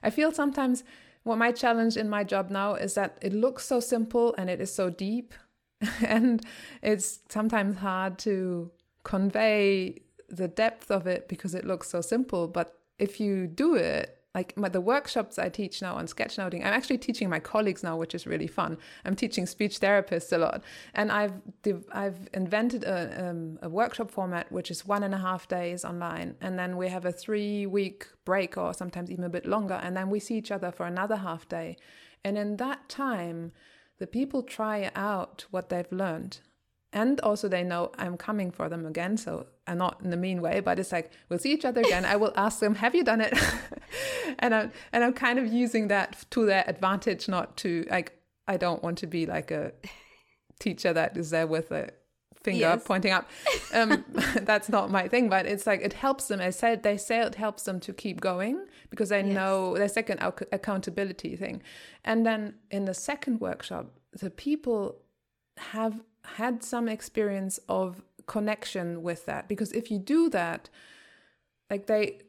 i 0.01 0.09
feel 0.09 0.31
sometimes 0.31 0.83
what 1.27 1.37
my 1.37 1.51
challenge 1.51 1.97
in 1.97 2.09
my 2.09 2.23
job 2.23 2.49
now 2.49 2.75
is 2.75 2.93
that 2.95 3.17
it 3.21 3.33
looks 3.33 3.65
so 3.65 3.79
simple 3.79 4.33
and 4.37 4.49
it 4.49 4.61
is 4.61 4.73
so 4.73 4.89
deep 4.89 5.33
and 6.05 6.43
it's 6.81 7.19
sometimes 7.29 7.77
hard 7.77 8.17
to 8.19 8.71
convey 9.03 10.01
the 10.29 10.47
depth 10.47 10.91
of 10.91 11.07
it 11.07 11.27
because 11.27 11.53
it 11.53 11.65
looks 11.65 11.89
so 11.89 12.01
simple. 12.01 12.47
But 12.47 12.77
if 12.99 13.19
you 13.19 13.47
do 13.47 13.75
it, 13.75 14.16
like 14.37 14.55
my, 14.55 14.69
the 14.69 14.85
workshops 14.93 15.35
I 15.39 15.49
teach 15.49 15.75
now 15.81 15.93
on 15.95 16.05
sketchnoting, 16.05 16.61
I'm 16.65 16.75
actually 16.79 16.99
teaching 17.07 17.27
my 17.35 17.41
colleagues 17.53 17.81
now, 17.87 17.95
which 17.97 18.13
is 18.17 18.23
really 18.33 18.51
fun. 18.59 18.77
I'm 19.05 19.15
teaching 19.23 19.45
speech 19.47 19.75
therapists 19.79 20.31
a 20.31 20.39
lot, 20.45 20.59
and 20.93 21.07
I've 21.19 21.35
I've 22.03 22.21
invented 22.41 22.83
a, 22.95 22.97
um, 23.25 23.57
a 23.67 23.69
workshop 23.79 24.09
format 24.17 24.45
which 24.57 24.69
is 24.73 24.79
one 24.95 25.03
and 25.07 25.15
a 25.19 25.21
half 25.27 25.43
days 25.47 25.79
online, 25.91 26.29
and 26.45 26.53
then 26.59 26.71
we 26.81 26.87
have 26.95 27.05
a 27.05 27.15
three 27.23 27.65
week 27.65 27.99
break 28.29 28.51
or 28.61 28.69
sometimes 28.81 29.09
even 29.09 29.25
a 29.31 29.35
bit 29.37 29.45
longer, 29.55 29.79
and 29.85 29.91
then 29.97 30.07
we 30.13 30.19
see 30.19 30.37
each 30.41 30.51
other 30.57 30.71
for 30.77 30.85
another 30.85 31.17
half 31.27 31.43
day, 31.49 31.69
and 32.23 32.37
in 32.37 32.57
that 32.57 32.81
time, 32.89 33.51
the 34.01 34.07
people 34.17 34.41
try 34.43 34.77
out 34.95 35.45
what 35.49 35.69
they've 35.69 35.91
learned 36.03 36.33
and 36.97 37.19
also 37.21 37.47
they 37.47 37.63
know 37.63 37.91
I'm 37.99 38.17
coming 38.17 38.49
for 38.49 38.69
them 38.69 38.85
again. 38.87 39.17
So 39.17 39.45
I'm 39.67 39.77
not 39.77 40.01
in 40.03 40.09
the 40.09 40.17
mean 40.17 40.41
way, 40.41 40.61
but 40.61 40.79
it's 40.79 40.91
like 40.91 41.11
we'll 41.29 41.37
see 41.37 41.53
each 41.53 41.63
other 41.63 41.81
again. 41.81 42.05
I 42.05 42.15
will 42.15 42.33
ask 42.35 42.59
them, 42.59 42.73
"Have 42.75 42.95
you 42.95 43.03
done 43.03 43.21
it?" 43.21 43.37
and 44.39 44.55
I'm 44.55 44.71
and 44.91 45.03
I'm 45.03 45.13
kind 45.13 45.37
of 45.37 45.45
using 45.45 45.89
that 45.89 46.25
to 46.31 46.45
their 46.47 46.63
advantage, 46.67 47.29
not 47.29 47.55
to 47.57 47.85
like 47.91 48.13
I 48.47 48.57
don't 48.57 48.81
want 48.81 48.97
to 48.99 49.07
be 49.07 49.27
like 49.27 49.51
a 49.51 49.73
teacher 50.59 50.91
that 50.91 51.15
is 51.17 51.29
there 51.29 51.45
with 51.45 51.71
a 51.71 51.91
finger 52.41 52.71
yes. 52.73 52.83
pointing 52.83 53.11
up. 53.11 53.29
Um, 53.75 54.03
that's 54.41 54.67
not 54.67 54.89
my 54.89 55.07
thing, 55.07 55.29
but 55.29 55.45
it's 55.45 55.67
like 55.67 55.81
it 55.81 55.93
helps 55.93 56.27
them. 56.29 56.41
I 56.41 56.49
said 56.49 56.81
they 56.81 56.97
say 56.97 57.19
it 57.21 57.35
helps 57.35 57.63
them 57.63 57.79
to 57.81 57.93
keep 57.93 58.21
going 58.21 58.65
because 58.89 59.09
they 59.09 59.23
yes. 59.23 59.35
know 59.35 59.77
there's 59.77 59.93
second 59.93 60.19
an 60.19 60.33
accountability 60.51 61.35
thing. 61.35 61.61
And 62.03 62.25
then 62.25 62.55
in 62.71 62.85
the 62.85 62.95
second 62.95 63.39
workshop, 63.39 63.85
the 64.19 64.31
people 64.31 64.97
have 65.57 66.01
had 66.35 66.63
some 66.63 66.87
experience 66.87 67.59
of 67.69 68.03
connection 68.25 69.01
with 69.01 69.25
that. 69.25 69.47
Because 69.47 69.71
if 69.71 69.89
you 69.89 69.99
do 69.99 70.29
that 70.29 70.69
like 71.69 71.87
they 71.87 72.19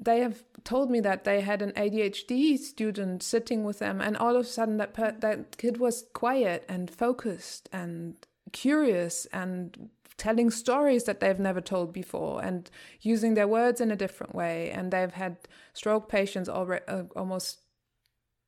they 0.00 0.20
have 0.20 0.44
told 0.64 0.90
me 0.90 1.00
that 1.00 1.24
they 1.24 1.40
had 1.40 1.60
an 1.60 1.72
ADHD 1.72 2.58
student 2.58 3.22
sitting 3.22 3.64
with 3.64 3.80
them 3.80 4.00
and 4.00 4.16
all 4.16 4.36
of 4.36 4.42
a 4.42 4.48
sudden 4.48 4.78
that 4.78 4.94
per- 4.94 5.16
that 5.20 5.56
kid 5.58 5.78
was 5.78 6.04
quiet 6.14 6.64
and 6.68 6.90
focused 6.90 7.68
and 7.72 8.14
curious 8.52 9.26
and 9.26 9.90
telling 10.16 10.50
stories 10.50 11.04
that 11.04 11.20
they've 11.20 11.38
never 11.38 11.60
told 11.60 11.92
before 11.92 12.42
and 12.42 12.70
using 13.00 13.34
their 13.34 13.48
words 13.48 13.80
in 13.80 13.90
a 13.90 13.96
different 13.96 14.34
way. 14.34 14.70
And 14.70 14.92
they've 14.92 15.12
had 15.12 15.38
stroke 15.72 16.08
patients 16.08 16.48
already 16.48 16.84
uh, 16.88 17.04
almost 17.16 17.60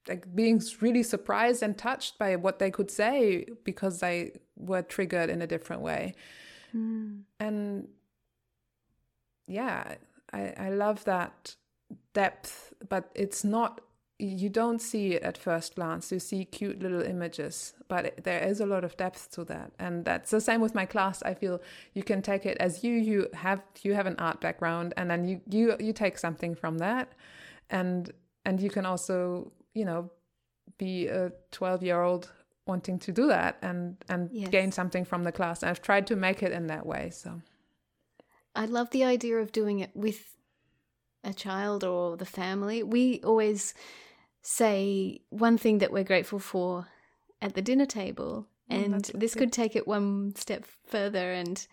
like 0.08 0.34
being 0.34 0.60
really 0.80 1.02
surprised 1.02 1.62
and 1.62 1.78
touched 1.78 2.18
by 2.18 2.36
what 2.36 2.58
they 2.58 2.70
could 2.70 2.90
say 2.90 3.46
because 3.64 4.00
they 4.00 4.32
were 4.56 4.82
triggered 4.82 5.30
in 5.30 5.42
a 5.42 5.46
different 5.46 5.82
way. 5.82 6.14
Mm. 6.74 7.22
And 7.38 7.88
yeah, 9.46 9.94
I, 10.32 10.54
I 10.56 10.70
love 10.70 11.04
that 11.04 11.56
depth, 12.14 12.72
but 12.88 13.10
it's 13.14 13.44
not, 13.44 13.80
you 14.18 14.48
don't 14.48 14.80
see 14.80 15.14
it 15.14 15.22
at 15.22 15.36
first 15.38 15.76
glance. 15.76 16.10
You 16.10 16.18
see 16.18 16.44
cute 16.44 16.80
little 16.80 17.02
images, 17.02 17.74
but 17.88 18.06
it, 18.06 18.24
there 18.24 18.42
is 18.42 18.60
a 18.60 18.66
lot 18.66 18.84
of 18.84 18.96
depth 18.96 19.30
to 19.32 19.44
that. 19.44 19.72
And 19.78 20.04
that's 20.04 20.30
the 20.30 20.40
same 20.40 20.60
with 20.60 20.74
my 20.74 20.86
class. 20.86 21.22
I 21.22 21.34
feel 21.34 21.60
you 21.94 22.02
can 22.02 22.22
take 22.22 22.46
it 22.46 22.56
as 22.58 22.82
you, 22.82 22.94
you 22.94 23.28
have, 23.34 23.62
you 23.82 23.94
have 23.94 24.06
an 24.06 24.16
art 24.18 24.40
background 24.40 24.94
and 24.96 25.10
then 25.10 25.28
you, 25.28 25.40
you, 25.48 25.76
you 25.78 25.92
take 25.92 26.18
something 26.18 26.54
from 26.54 26.78
that 26.78 27.12
and, 27.70 28.10
and 28.44 28.60
you 28.60 28.70
can 28.70 28.86
also 28.86 29.52
you 29.74 29.84
know, 29.84 30.10
be 30.78 31.08
a 31.08 31.32
12 31.50 31.82
year 31.82 32.02
old 32.02 32.30
wanting 32.66 32.96
to 32.96 33.12
do 33.12 33.26
that 33.26 33.58
and 33.60 33.96
and 34.08 34.30
yes. 34.32 34.48
gain 34.48 34.72
something 34.72 35.04
from 35.04 35.24
the 35.24 35.32
class. 35.32 35.62
And 35.62 35.70
I've 35.70 35.82
tried 35.82 36.06
to 36.08 36.16
make 36.16 36.42
it 36.42 36.52
in 36.52 36.68
that 36.68 36.86
way. 36.86 37.10
So 37.10 37.40
I 38.54 38.66
love 38.66 38.90
the 38.90 39.04
idea 39.04 39.36
of 39.36 39.52
doing 39.52 39.80
it 39.80 39.90
with 39.94 40.36
a 41.24 41.32
child 41.32 41.84
or 41.84 42.16
the 42.16 42.26
family. 42.26 42.82
We 42.82 43.20
always 43.22 43.74
say 44.42 45.20
one 45.30 45.56
thing 45.56 45.78
that 45.78 45.92
we're 45.92 46.04
grateful 46.04 46.38
for 46.38 46.88
at 47.40 47.54
the 47.54 47.62
dinner 47.62 47.86
table 47.86 48.46
oh, 48.70 48.74
and 48.74 49.10
oh, 49.14 49.18
this 49.18 49.34
could 49.34 49.52
take 49.52 49.76
it 49.76 49.86
one 49.86 50.34
step 50.36 50.64
further 50.86 51.32
and 51.32 51.66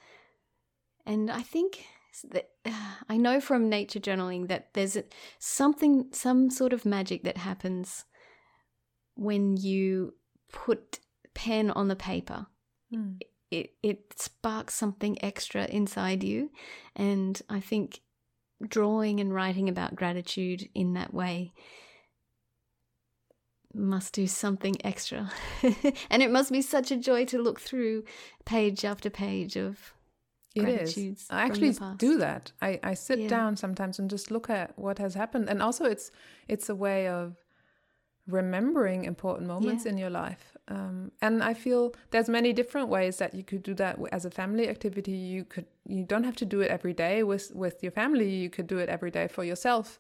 and 1.06 1.32
I 1.32 1.42
think 1.42 1.86
that 2.32 2.50
I 3.10 3.18
know 3.18 3.40
from 3.40 3.70
nature 3.70 4.00
journaling 4.00 4.48
that 4.48 4.74
there's 4.74 4.98
something, 5.40 6.08
some 6.12 6.50
sort 6.50 6.74
of 6.74 6.86
magic 6.86 7.24
that 7.24 7.38
happens 7.38 8.06
when 9.16 9.58
you 9.58 10.14
put 10.52 11.00
pen 11.34 11.72
on 11.72 11.88
the 11.88 11.96
paper. 11.96 12.48
Mm. 12.94 13.20
It, 13.52 13.72
it 13.82 14.14
sparks 14.16 14.76
something 14.76 15.24
extra 15.24 15.66
inside 15.66 16.24
you. 16.24 16.52
And 16.96 17.42
I 17.50 17.60
think 17.60 18.02
drawing 18.68 19.20
and 19.20 19.34
writing 19.34 19.70
about 19.70 19.96
gratitude 19.96 20.70
in 20.76 20.94
that 20.94 21.14
way 21.14 21.54
must 23.74 24.14
do 24.14 24.28
something 24.28 24.76
extra. 24.84 25.32
and 26.10 26.22
it 26.22 26.32
must 26.32 26.52
be 26.52 26.62
such 26.62 26.92
a 26.92 26.98
joy 26.98 27.26
to 27.26 27.42
look 27.42 27.60
through 27.60 28.04
page 28.46 28.84
after 28.86 29.10
page 29.10 29.56
of 29.56 29.94
it 30.56 30.68
is. 30.68 31.28
I 31.30 31.42
actually 31.42 31.76
do 31.98 32.18
that. 32.18 32.52
I, 32.62 32.80
I 32.84 32.94
sit 32.94 33.20
yeah. 33.20 33.28
down 33.28 33.56
sometimes 33.56 34.00
and 34.00 34.10
just 34.10 34.32
look 34.32 34.50
at 34.50 34.78
what 34.78 34.98
has 34.98 35.14
happened. 35.14 35.50
And 35.50 35.62
also 35.62 35.86
it's 35.86 36.12
it's 36.48 36.70
a 36.70 36.76
way 36.76 37.08
of 37.08 37.36
remembering 38.28 39.06
important 39.06 39.48
moments 39.48 39.86
yeah. 39.86 39.92
in 39.92 39.98
your 39.98 40.10
life. 40.10 40.56
Um, 40.68 41.12
and 41.22 41.44
I 41.44 41.54
feel 41.54 41.94
there's 42.12 42.30
many 42.30 42.54
different 42.54 42.90
ways 42.90 43.18
that 43.18 43.34
you 43.34 43.44
could 43.44 43.64
do 43.64 43.74
that 43.76 44.00
as 44.12 44.26
a 44.26 44.32
family 44.32 44.70
activity. 44.70 45.12
You 45.12 45.46
could 45.46 45.66
you 45.88 46.04
don't 46.04 46.24
have 46.24 46.36
to 46.38 46.46
do 46.46 46.62
it 46.62 46.70
every 46.70 46.94
day 46.94 47.24
with 47.24 47.52
with 47.54 47.84
your 47.84 47.92
family. 47.92 48.30
You 48.30 48.50
could 48.50 48.68
do 48.68 48.78
it 48.80 48.90
every 48.90 49.12
day 49.12 49.28
for 49.28 49.44
yourself 49.44 50.00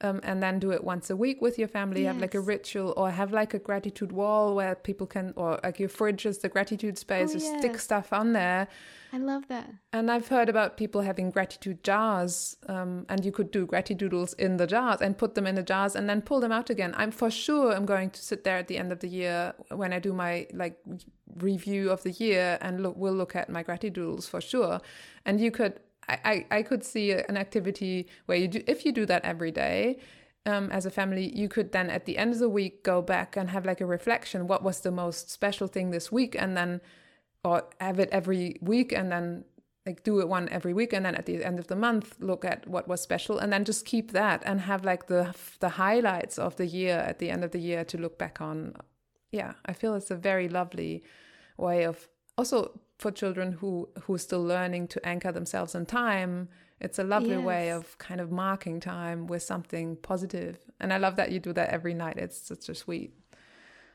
um, 0.00 0.20
and 0.22 0.42
then 0.42 0.58
do 0.58 0.70
it 0.70 0.84
once 0.84 1.10
a 1.10 1.16
week 1.16 1.40
with 1.40 1.58
your 1.58 1.68
family. 1.68 2.02
Yes. 2.02 2.14
Have 2.14 2.20
like 2.20 2.34
a 2.34 2.40
ritual, 2.40 2.94
or 2.96 3.10
have 3.10 3.32
like 3.32 3.54
a 3.54 3.58
gratitude 3.58 4.12
wall 4.12 4.54
where 4.54 4.74
people 4.74 5.06
can, 5.06 5.32
or 5.36 5.60
like 5.62 5.78
your 5.78 5.88
fridge 5.88 6.26
is 6.26 6.38
the 6.38 6.48
gratitude 6.48 6.98
space, 6.98 7.34
oh, 7.34 7.38
yes. 7.38 7.58
stick 7.58 7.78
stuff 7.78 8.12
on 8.12 8.32
there. 8.32 8.68
I 9.12 9.18
love 9.18 9.48
that. 9.48 9.70
And 9.92 10.10
I've 10.10 10.28
heard 10.28 10.48
about 10.48 10.76
people 10.76 11.00
having 11.00 11.30
gratitude 11.30 11.82
jars, 11.82 12.56
um, 12.68 13.06
and 13.08 13.24
you 13.24 13.32
could 13.32 13.50
do 13.50 13.64
gratitudes 13.64 14.34
in 14.34 14.56
the 14.56 14.66
jars 14.66 15.00
and 15.00 15.16
put 15.16 15.34
them 15.34 15.46
in 15.46 15.54
the 15.54 15.62
jars 15.62 15.96
and 15.96 16.08
then 16.08 16.20
pull 16.20 16.40
them 16.40 16.52
out 16.52 16.70
again. 16.70 16.94
I'm 16.96 17.10
for 17.10 17.30
sure 17.30 17.74
I'm 17.74 17.86
going 17.86 18.10
to 18.10 18.22
sit 18.22 18.44
there 18.44 18.58
at 18.58 18.68
the 18.68 18.78
end 18.78 18.92
of 18.92 19.00
the 19.00 19.08
year 19.08 19.54
when 19.70 19.92
I 19.92 19.98
do 19.98 20.12
my 20.12 20.46
like 20.52 20.78
review 21.38 21.90
of 21.90 22.02
the 22.02 22.12
year 22.12 22.58
and 22.60 22.82
look, 22.82 22.96
we'll 22.96 23.14
look 23.14 23.36
at 23.36 23.48
my 23.48 23.62
gratitudes 23.62 24.28
for 24.28 24.40
sure. 24.40 24.80
And 25.24 25.40
you 25.40 25.50
could 25.50 25.80
I, 26.08 26.46
I 26.50 26.62
could 26.62 26.84
see 26.84 27.12
an 27.12 27.36
activity 27.36 28.06
where 28.26 28.38
you 28.38 28.48
do 28.48 28.62
if 28.66 28.84
you 28.84 28.92
do 28.92 29.06
that 29.06 29.24
every 29.24 29.50
day 29.50 29.98
um, 30.46 30.70
as 30.70 30.86
a 30.86 30.90
family 30.90 31.36
you 31.36 31.48
could 31.48 31.72
then 31.72 31.90
at 31.90 32.04
the 32.04 32.16
end 32.16 32.32
of 32.32 32.38
the 32.38 32.48
week 32.48 32.82
go 32.84 33.02
back 33.02 33.36
and 33.36 33.50
have 33.50 33.66
like 33.66 33.80
a 33.80 33.86
reflection. 33.86 34.46
What 34.46 34.62
was 34.62 34.80
the 34.80 34.92
most 34.92 35.30
special 35.30 35.66
thing 35.66 35.90
this 35.90 36.12
week? 36.12 36.36
And 36.38 36.56
then 36.56 36.80
or 37.44 37.64
have 37.80 37.98
it 37.98 38.08
every 38.10 38.58
week 38.60 38.92
and 38.92 39.10
then 39.10 39.44
like 39.84 40.02
do 40.02 40.20
it 40.20 40.28
one 40.28 40.48
every 40.50 40.72
week. 40.72 40.92
And 40.92 41.04
then 41.04 41.14
at 41.14 41.26
the 41.26 41.44
end 41.44 41.58
of 41.58 41.66
the 41.66 41.76
month 41.76 42.16
look 42.20 42.44
at 42.44 42.66
what 42.68 42.88
was 42.88 43.00
special 43.00 43.38
and 43.38 43.52
then 43.52 43.64
just 43.64 43.84
keep 43.84 44.12
that 44.12 44.42
and 44.46 44.60
have 44.60 44.84
like 44.84 45.08
the 45.08 45.34
the 45.60 45.70
highlights 45.70 46.38
of 46.38 46.56
the 46.56 46.66
year 46.66 46.98
at 46.98 47.18
the 47.18 47.30
end 47.30 47.42
of 47.44 47.50
the 47.50 47.60
year 47.60 47.84
to 47.84 47.98
look 47.98 48.18
back 48.18 48.40
on. 48.40 48.74
Yeah 49.32 49.54
i 49.66 49.72
feel 49.72 49.94
it's 49.94 50.10
a 50.10 50.16
very 50.16 50.48
lovely 50.48 51.02
way 51.58 51.84
of 51.84 52.08
also 52.38 52.78
for 52.98 53.10
children 53.10 53.52
who 53.52 53.88
who 54.02 54.14
are 54.14 54.18
still 54.18 54.42
learning 54.42 54.88
to 54.88 55.06
anchor 55.06 55.32
themselves 55.32 55.74
in 55.74 55.86
time 55.86 56.48
it's 56.80 56.98
a 56.98 57.04
lovely 57.04 57.30
yes. 57.30 57.44
way 57.44 57.70
of 57.70 57.96
kind 57.98 58.20
of 58.20 58.30
marking 58.30 58.80
time 58.80 59.26
with 59.26 59.42
something 59.42 59.96
positive. 59.96 60.58
and 60.80 60.92
i 60.92 60.98
love 60.98 61.16
that 61.16 61.30
you 61.30 61.40
do 61.40 61.52
that 61.52 61.70
every 61.70 61.94
night 61.94 62.16
it's 62.16 62.38
such 62.38 62.68
a 62.68 62.74
sweet 62.74 63.14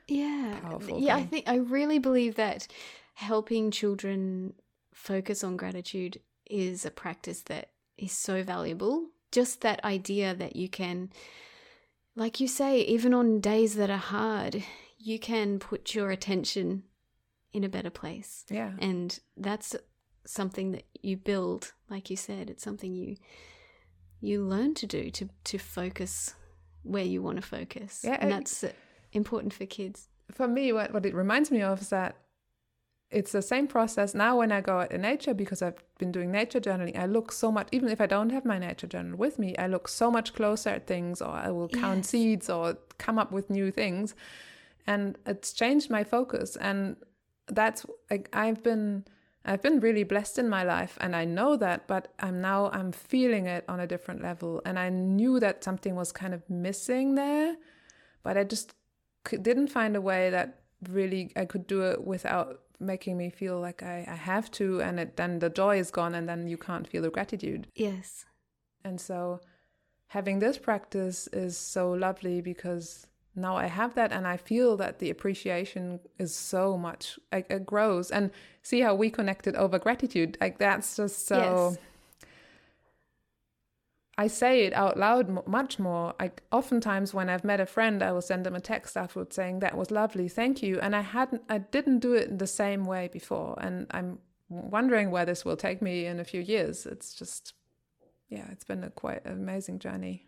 yeah 0.08 0.56
yeah 0.60 0.78
thing. 0.78 1.10
i 1.10 1.24
think 1.24 1.48
i 1.48 1.56
really 1.56 2.00
believe 2.00 2.36
that 2.36 2.68
helping 3.16 3.72
children 3.72 4.54
focus 4.94 5.44
on 5.44 5.58
gratitude 5.58 6.20
is 6.50 6.86
a 6.86 6.92
practice 6.92 7.42
that 7.42 7.70
is 7.98 8.12
so 8.12 8.44
valuable 8.44 9.08
just 9.32 9.62
that 9.62 9.84
idea 9.86 10.34
that 10.34 10.56
you 10.56 10.68
can 10.68 11.10
like 12.16 12.40
you 12.40 12.48
say 12.48 12.82
even 12.82 13.14
on 13.14 13.40
days 13.40 13.76
that 13.76 13.90
are 13.90 13.98
hard 13.98 14.64
you 14.98 15.18
can 15.18 15.60
put 15.60 15.96
your 15.96 16.12
attention 16.12 16.84
in 17.54 17.64
a 17.64 17.70
better 17.70 17.90
place. 17.90 18.46
Yeah. 18.50 18.72
And 18.80 19.18
that's 19.38 19.76
something 20.26 20.72
that 20.72 20.86
you 21.02 21.18
build, 21.18 21.74
like 21.90 22.10
you 22.10 22.16
said, 22.16 22.50
it's 22.50 22.64
something 22.64 22.94
you 22.94 23.18
you 24.24 24.44
learn 24.44 24.76
to 24.76 24.86
do 24.86 25.10
to 25.10 25.30
to 25.46 25.58
focus 25.58 26.36
where 26.84 27.04
you 27.04 27.22
want 27.22 27.38
to 27.38 27.42
focus. 27.42 28.02
Yeah, 28.04 28.18
and 28.20 28.32
that's 28.32 28.64
uh, 28.64 28.72
important 29.14 29.54
for 29.54 29.66
kids. 29.66 30.08
For 30.32 30.48
me, 30.48 30.72
what 30.74 30.94
what 30.94 31.06
it 31.06 31.16
reminds 31.16 31.52
me 31.52 31.62
of 31.62 31.82
is 31.82 31.90
that 31.90 32.16
it's 33.10 33.34
the 33.34 33.42
same 33.42 33.68
process 33.68 34.14
now 34.16 34.38
when 34.38 34.52
I 34.52 34.62
go 34.62 34.80
out 34.80 34.92
in 34.92 35.02
nature 35.02 35.34
because 35.34 35.62
I've 35.62 35.78
been 35.98 36.14
doing 36.14 36.32
nature 36.32 36.62
journaling. 36.62 36.98
I 36.98 37.08
look 37.08 37.34
so 37.34 37.52
much, 37.52 37.68
even 37.74 37.90
if 37.90 38.00
I 38.00 38.06
don't 38.06 38.30
have 38.30 38.46
my 38.46 38.58
nature 38.58 38.88
journal 38.88 39.18
with 39.18 39.38
me, 39.38 39.56
I 39.58 39.68
look 39.68 39.90
so 39.90 40.10
much 40.10 40.34
closer 40.34 40.70
at 40.70 40.88
things, 40.88 41.22
or 41.22 41.30
I 41.30 41.52
will 41.52 41.68
count 41.68 42.00
yes. 42.00 42.10
seeds 42.10 42.50
or 42.50 42.78
come 43.00 43.20
up 43.20 43.32
with 43.32 43.50
new 43.50 43.70
things, 43.70 44.16
and 44.88 45.18
it's 45.26 45.52
changed 45.52 45.90
my 45.90 46.04
focus. 46.04 46.56
And 46.56 46.96
that's 47.52 47.86
like 48.10 48.30
I've 48.34 48.64
been 48.64 49.06
I've 49.44 49.62
been 49.62 49.80
really 49.80 50.04
blessed 50.04 50.40
in 50.40 50.50
my 50.50 50.64
life 50.64 50.98
and 51.02 51.16
I 51.16 51.26
know 51.26 51.56
that, 51.58 51.88
but 51.88 52.14
I'm 52.20 52.42
now 52.42 52.70
I'm 52.72 52.92
feeling 52.92 53.46
it 53.46 53.66
on 53.68 53.80
a 53.80 53.88
different 53.88 54.22
level. 54.22 54.62
And 54.66 54.80
I 54.80 54.90
knew 54.90 55.40
that 55.40 55.64
something 55.64 55.96
was 55.96 56.12
kind 56.12 56.34
of 56.34 56.50
missing 56.50 57.16
there, 57.16 57.56
but 58.24 58.38
I 58.38 58.44
just 58.44 58.74
didn't 59.42 59.68
find 59.68 59.96
a 59.96 60.02
way 60.02 60.30
that 60.30 60.62
really 60.90 61.32
I 61.36 61.46
could 61.46 61.68
do 61.68 61.84
it 61.84 62.04
without 62.04 62.62
making 62.80 63.18
me 63.18 63.30
feel 63.30 63.60
like 63.60 63.84
I, 63.84 64.06
I 64.08 64.16
have 64.16 64.50
to 64.52 64.82
and 64.82 65.00
it, 65.00 65.18
then 65.18 65.40
the 65.40 65.50
joy 65.50 65.78
is 65.78 65.92
gone 65.92 66.16
and 66.16 66.28
then 66.28 66.48
you 66.48 66.58
can't 66.58 66.88
feel 66.88 67.04
the 67.04 67.10
gratitude. 67.10 67.68
Yes. 67.76 68.26
And 68.84 69.00
so 69.00 69.42
having 70.08 70.40
this 70.40 70.58
practice 70.58 71.28
is 71.28 71.58
so 71.58 71.92
lovely 71.92 72.42
because 72.42 73.08
now 73.36 73.56
I 73.56 73.68
have 73.68 73.96
that 73.96 74.12
and 74.12 74.28
I 74.28 74.38
feel 74.38 74.76
that 74.78 75.00
the 75.00 75.10
appreciation 75.10 76.00
is 76.20 76.36
so 76.36 76.78
much 76.78 77.18
like 77.32 77.50
it 77.50 77.66
grows. 77.66 78.12
And 78.12 78.32
see 78.62 78.82
how 78.82 78.94
we 78.94 79.10
connected 79.10 79.56
over 79.56 79.80
gratitude? 79.80 80.38
Like 80.42 80.58
that's 80.58 80.98
just 80.98 81.28
so 81.28 81.70
yes. 81.72 81.78
I 84.18 84.28
say 84.28 84.66
it 84.66 84.74
out 84.74 84.98
loud 84.98 85.48
much 85.48 85.80
more. 85.80 86.14
Like 86.20 86.44
oftentimes 86.52 87.14
when 87.14 87.30
I've 87.30 87.46
met 87.46 87.62
a 87.62 87.66
friend 87.66 88.04
I 88.04 88.12
will 88.12 88.22
send 88.22 88.46
them 88.46 88.56
a 88.56 88.60
text 88.60 88.98
afterwards 88.98 89.36
saying 89.36 89.60
that 89.60 89.78
was 89.78 89.92
lovely 89.92 90.28
thank 90.28 90.62
you. 90.62 90.80
And 90.82 90.94
I 90.94 91.02
hadn't 91.02 91.44
I 91.50 91.60
didn't 91.60 92.00
do 92.00 92.14
it 92.14 92.28
in 92.28 92.38
the 92.38 92.48
same 92.48 92.84
way 92.84 93.10
before. 93.12 93.58
And 93.62 93.88
I'm 93.92 94.20
wondering 94.50 95.10
where 95.10 95.26
this 95.26 95.46
will 95.46 95.56
take 95.56 95.82
me 95.82 96.06
in 96.06 96.20
a 96.20 96.26
few 96.26 96.42
years. 96.42 96.86
It's 96.86 97.14
just 97.14 97.54
yeah 98.28 98.46
it's 98.52 98.66
been 98.66 98.84
a 98.84 98.90
quite 98.90 99.26
amazing 99.26 99.80
journey 99.80 100.28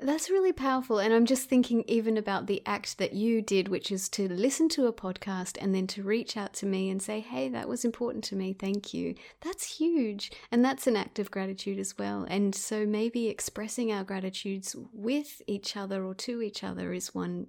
that's 0.00 0.30
really 0.30 0.52
powerful. 0.52 0.98
And 0.98 1.12
I'm 1.12 1.26
just 1.26 1.48
thinking 1.48 1.84
even 1.86 2.16
about 2.16 2.46
the 2.46 2.62
act 2.66 2.98
that 2.98 3.12
you 3.12 3.42
did, 3.42 3.68
which 3.68 3.92
is 3.92 4.08
to 4.10 4.28
listen 4.28 4.68
to 4.70 4.86
a 4.86 4.92
podcast 4.92 5.56
and 5.60 5.74
then 5.74 5.86
to 5.88 6.02
reach 6.02 6.36
out 6.36 6.54
to 6.54 6.66
me 6.66 6.90
and 6.90 7.00
say, 7.00 7.20
hey, 7.20 7.48
that 7.50 7.68
was 7.68 7.84
important 7.84 8.24
to 8.24 8.36
me. 8.36 8.52
Thank 8.52 8.94
you. 8.94 9.14
That's 9.40 9.76
huge. 9.76 10.32
And 10.50 10.64
that's 10.64 10.86
an 10.86 10.96
act 10.96 11.18
of 11.18 11.30
gratitude 11.30 11.78
as 11.78 11.96
well. 11.98 12.26
And 12.28 12.54
so 12.54 12.86
maybe 12.86 13.28
expressing 13.28 13.92
our 13.92 14.04
gratitudes 14.04 14.74
with 14.92 15.42
each 15.46 15.76
other 15.76 16.04
or 16.04 16.14
to 16.14 16.42
each 16.42 16.64
other 16.64 16.92
is 16.92 17.14
one 17.14 17.48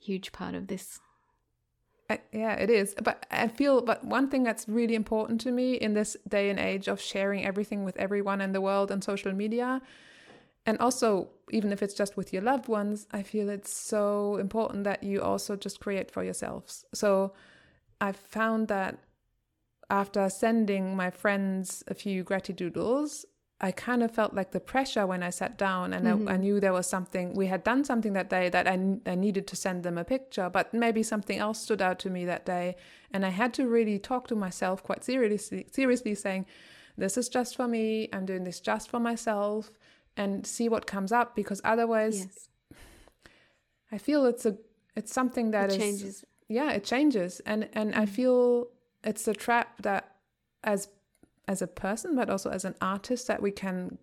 huge 0.00 0.32
part 0.32 0.54
of 0.54 0.66
this. 0.66 1.00
Uh, 2.10 2.16
yeah, 2.32 2.54
it 2.54 2.70
is. 2.70 2.94
But 3.00 3.24
I 3.30 3.46
feel, 3.48 3.82
but 3.82 4.04
one 4.04 4.28
thing 4.28 4.42
that's 4.42 4.68
really 4.68 4.94
important 4.94 5.40
to 5.42 5.52
me 5.52 5.74
in 5.74 5.94
this 5.94 6.16
day 6.28 6.50
and 6.50 6.58
age 6.58 6.88
of 6.88 7.00
sharing 7.00 7.44
everything 7.44 7.84
with 7.84 7.96
everyone 7.96 8.40
in 8.40 8.52
the 8.52 8.60
world 8.60 8.90
on 8.90 9.00
social 9.00 9.32
media 9.32 9.80
and 10.66 10.78
also 10.78 11.28
even 11.50 11.72
if 11.72 11.82
it's 11.82 11.94
just 11.94 12.16
with 12.16 12.32
your 12.32 12.42
loved 12.42 12.68
ones 12.68 13.06
i 13.12 13.22
feel 13.22 13.48
it's 13.48 13.74
so 13.74 14.36
important 14.36 14.84
that 14.84 15.02
you 15.02 15.20
also 15.20 15.56
just 15.56 15.80
create 15.80 16.10
for 16.10 16.22
yourselves. 16.22 16.84
So 16.94 17.32
i 18.00 18.12
found 18.12 18.68
that 18.68 18.98
after 19.90 20.28
sending 20.28 20.96
my 20.96 21.10
friends 21.10 21.82
a 21.88 21.94
few 21.94 22.24
gratitudoodles 22.24 23.24
i 23.60 23.70
kind 23.70 24.02
of 24.02 24.10
felt 24.10 24.34
like 24.34 24.52
the 24.52 24.60
pressure 24.60 25.06
when 25.06 25.22
i 25.22 25.30
sat 25.30 25.58
down 25.58 25.92
and 25.92 26.06
mm-hmm. 26.06 26.28
I, 26.28 26.34
I, 26.34 26.36
knew 26.36 26.60
there 26.60 26.72
was 26.72 26.86
something 26.86 27.34
we 27.34 27.46
had 27.46 27.62
done 27.64 27.84
something 27.84 28.12
that 28.14 28.30
day 28.30 28.48
that 28.48 28.66
I, 28.66 28.74
I 29.06 29.14
needed 29.14 29.46
to 29.48 29.56
send 29.56 29.82
them 29.82 29.98
a 29.98 30.04
picture 30.04 30.48
but 30.48 30.72
maybe 30.72 31.02
something 31.02 31.38
else 31.38 31.60
stood 31.60 31.82
out 31.82 31.98
to 32.00 32.10
me 32.10 32.24
that 32.24 32.46
day. 32.46 32.76
And 33.12 33.26
i 33.26 33.28
had 33.28 33.52
to 33.54 33.66
really 33.66 33.98
talk 33.98 34.26
to 34.28 34.34
myself 34.34 34.82
quite 34.82 35.04
seriously 35.04 35.66
seriously 35.70 36.14
saying 36.14 36.46
this 36.96 37.16
is 37.16 37.28
just 37.28 37.56
for 37.56 37.66
me. 37.66 38.08
I'm 38.12 38.26
doing 38.26 38.44
this 38.44 38.60
just 38.60 38.90
for 38.90 39.00
myself 39.00 39.70
and 40.16 40.46
see 40.46 40.68
what 40.68 40.86
comes 40.86 41.12
up 41.12 41.34
because 41.34 41.60
otherwise 41.64 42.20
yes. 42.20 42.48
I 43.90 43.98
feel 43.98 44.26
it's 44.26 44.46
a 44.46 44.56
it's 44.94 45.12
something 45.12 45.52
that 45.52 45.70
it 45.70 45.80
is, 45.80 46.00
changes. 46.00 46.24
yeah 46.48 46.72
it 46.72 46.84
changes 46.84 47.40
and 47.46 47.68
and 47.72 47.94
I 47.94 48.04
mm. 48.04 48.08
feel 48.08 48.68
it's 49.04 49.26
a 49.26 49.34
trap 49.34 49.80
that 49.82 50.16
as 50.64 50.88
as 51.48 51.62
a 51.62 51.66
person 51.66 52.14
but 52.14 52.30
also 52.30 52.50
as 52.50 52.64
an 52.64 52.74
artist 52.80 53.26
that 53.26 53.42
we 53.42 53.50
can 53.50 53.98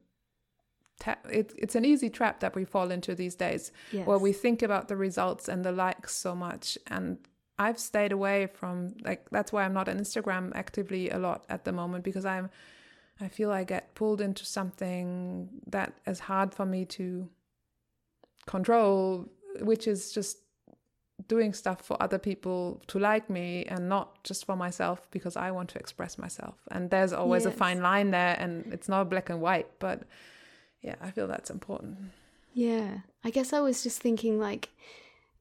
ta- 1.00 1.18
it, 1.30 1.54
it's 1.58 1.76
an 1.76 1.86
easy 1.86 2.10
trap 2.10 2.40
that 2.42 2.56
we 2.56 2.66
fall 2.66 2.92
into 2.92 3.16
these 3.16 3.36
days 3.36 3.72
yes. 3.92 4.06
where 4.06 4.18
we 4.18 4.34
think 4.34 4.62
about 4.62 4.88
the 4.88 4.96
results 4.96 5.48
and 5.48 5.64
the 5.64 5.72
likes 5.72 6.16
so 6.16 6.36
much 6.36 6.78
and 6.88 7.18
I've 7.58 7.78
stayed 7.78 8.14
away 8.14 8.48
from 8.48 8.96
like 9.04 9.30
that's 9.32 9.52
why 9.52 9.64
I'm 9.64 9.74
not 9.74 9.90
on 9.90 10.00
Instagram 10.00 10.54
actively 10.56 11.10
a 11.10 11.20
lot 11.20 11.46
at 11.50 11.66
the 11.66 11.74
moment 11.74 12.04
because 12.06 12.26
I'm 12.26 12.50
I 13.22 13.28
feel 13.28 13.52
I 13.52 13.64
get 13.64 13.96
pulled 13.96 14.22
into 14.22 14.46
something 14.46 15.50
that 15.68 15.94
is 16.08 16.20
hard 16.20 16.54
for 16.54 16.66
me 16.66 16.86
to 16.86 17.30
control, 18.46 19.28
which 19.62 19.88
is 19.88 20.12
just 20.12 20.38
doing 21.28 21.54
stuff 21.54 21.82
for 21.82 22.02
other 22.02 22.18
people 22.18 22.82
to 22.88 22.98
like 22.98 23.30
me 23.30 23.66
and 23.66 23.90
not 23.90 24.24
just 24.24 24.46
for 24.46 24.56
myself 24.56 25.08
because 25.12 25.36
I 25.36 25.52
want 25.52 25.70
to 25.70 25.80
express 25.80 26.18
myself. 26.18 26.56
And 26.72 26.90
there's 26.90 27.14
always 27.14 27.44
yes. 27.44 27.54
a 27.54 27.58
fine 27.58 27.82
line 27.82 28.12
there 28.12 28.36
and 28.40 28.72
it's 28.74 28.88
not 28.88 29.10
black 29.10 29.30
and 29.30 29.42
white, 29.42 29.68
but 29.80 30.04
yeah, 30.82 30.96
I 31.02 31.12
feel 31.12 31.28
that's 31.28 31.50
important. 31.50 31.98
Yeah. 32.54 33.00
I 33.24 33.32
guess 33.32 33.52
I 33.52 33.60
was 33.60 33.84
just 33.84 34.02
thinking 34.02 34.40
like 34.40 34.70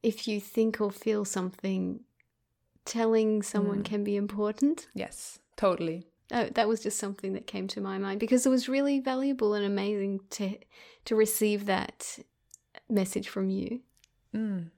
if 0.03 0.26
you 0.26 0.41
think 0.41 0.81
or 0.81 0.91
feel 0.91 1.24
something 1.24 2.01
telling 2.85 3.43
someone 3.43 3.81
mm. 3.81 3.85
can 3.85 4.03
be 4.03 4.16
important. 4.16 4.89
Yes, 4.95 5.39
totally. 5.57 6.07
Oh, 6.31 6.45
that 6.55 6.68
was 6.68 6.83
just 6.83 6.99
something 6.99 7.33
that 7.33 7.47
came 7.47 7.68
to 7.68 7.81
my 7.81 7.99
mind 7.99 8.20
because 8.20 8.45
it 8.45 8.51
was 8.51 8.68
really 8.68 9.01
valuable 9.01 9.55
and 9.55 9.64
amazing 9.64 10.20
to 10.31 10.59
to 11.07 11.16
receive 11.16 11.64
that 11.66 12.18
message 12.89 13.29
from 13.29 13.49
you. 13.49 13.81
Mm. 14.35 14.70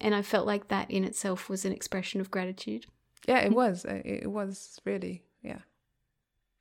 And 0.00 0.14
I 0.14 0.22
felt 0.22 0.46
like 0.46 0.68
that 0.68 0.90
in 0.90 1.04
itself 1.04 1.48
was 1.48 1.64
an 1.64 1.72
expression 1.72 2.20
of 2.20 2.30
gratitude. 2.30 2.86
Yeah, 3.26 3.38
it 3.38 3.52
was. 3.52 3.84
It 3.88 4.30
was 4.30 4.80
really, 4.84 5.22
yeah. 5.42 5.60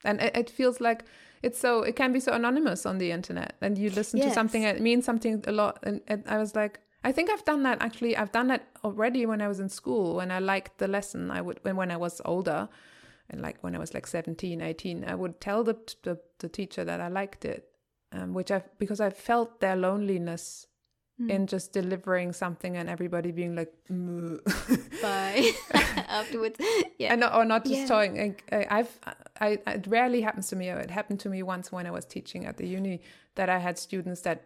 And 0.03 0.19
it, 0.21 0.35
it 0.35 0.49
feels 0.49 0.81
like 0.81 1.03
it's 1.43 1.59
so, 1.59 1.81
it 1.83 1.95
can 1.95 2.11
be 2.11 2.19
so 2.19 2.33
anonymous 2.33 2.85
on 2.85 2.97
the 2.97 3.11
internet. 3.11 3.55
And 3.61 3.77
you 3.77 3.89
listen 3.89 4.19
yes. 4.19 4.29
to 4.29 4.33
something, 4.33 4.63
it 4.63 4.81
means 4.81 5.05
something 5.05 5.43
a 5.45 5.51
lot. 5.51 5.79
And, 5.83 6.01
and 6.07 6.23
I 6.27 6.37
was 6.37 6.55
like, 6.55 6.79
I 7.03 7.11
think 7.11 7.29
I've 7.29 7.45
done 7.45 7.63
that 7.63 7.81
actually. 7.81 8.17
I've 8.17 8.31
done 8.31 8.47
that 8.47 8.67
already 8.83 9.25
when 9.25 9.41
I 9.41 9.47
was 9.47 9.59
in 9.59 9.69
school, 9.69 10.15
when 10.15 10.31
I 10.31 10.39
liked 10.39 10.79
the 10.79 10.87
lesson. 10.87 11.29
I 11.29 11.41
would, 11.41 11.59
when, 11.61 11.75
when 11.75 11.91
I 11.91 11.97
was 11.97 12.21
older 12.25 12.69
and 13.29 13.41
like 13.41 13.57
when 13.61 13.75
I 13.75 13.79
was 13.79 13.93
like 13.93 14.07
17, 14.07 14.61
18, 14.61 15.05
I 15.05 15.15
would 15.15 15.39
tell 15.41 15.63
the 15.63 15.75
the, 16.03 16.19
the 16.39 16.49
teacher 16.49 16.83
that 16.83 17.01
I 17.01 17.07
liked 17.07 17.45
it, 17.45 17.69
um, 18.11 18.33
which 18.33 18.51
I 18.51 18.63
because 18.77 19.01
I 19.01 19.09
felt 19.09 19.59
their 19.59 19.75
loneliness 19.75 20.67
mm. 21.21 21.29
in 21.29 21.47
just 21.47 21.73
delivering 21.73 22.31
something 22.33 22.77
and 22.77 22.89
everybody 22.89 23.31
being 23.31 23.55
like 23.55 23.73
bye 25.01 25.51
afterwards, 25.73 26.59
yeah, 26.97 27.13
and 27.13 27.23
or 27.23 27.43
not 27.43 27.65
just 27.65 27.81
yeah. 27.81 27.87
talking. 27.87 28.35
I, 28.51 28.67
I've 28.69 28.99
I 29.41 29.47
it 29.67 29.87
rarely 29.87 30.21
happens 30.21 30.47
to 30.49 30.55
me. 30.55 30.69
It 30.69 30.91
happened 30.91 31.19
to 31.21 31.29
me 31.29 31.43
once 31.43 31.71
when 31.71 31.85
I 31.85 31.91
was 31.91 32.05
teaching 32.05 32.45
at 32.45 32.57
the 32.57 32.67
uni 32.67 33.01
that 33.35 33.49
I 33.49 33.59
had 33.59 33.77
students 33.77 34.21
that 34.21 34.45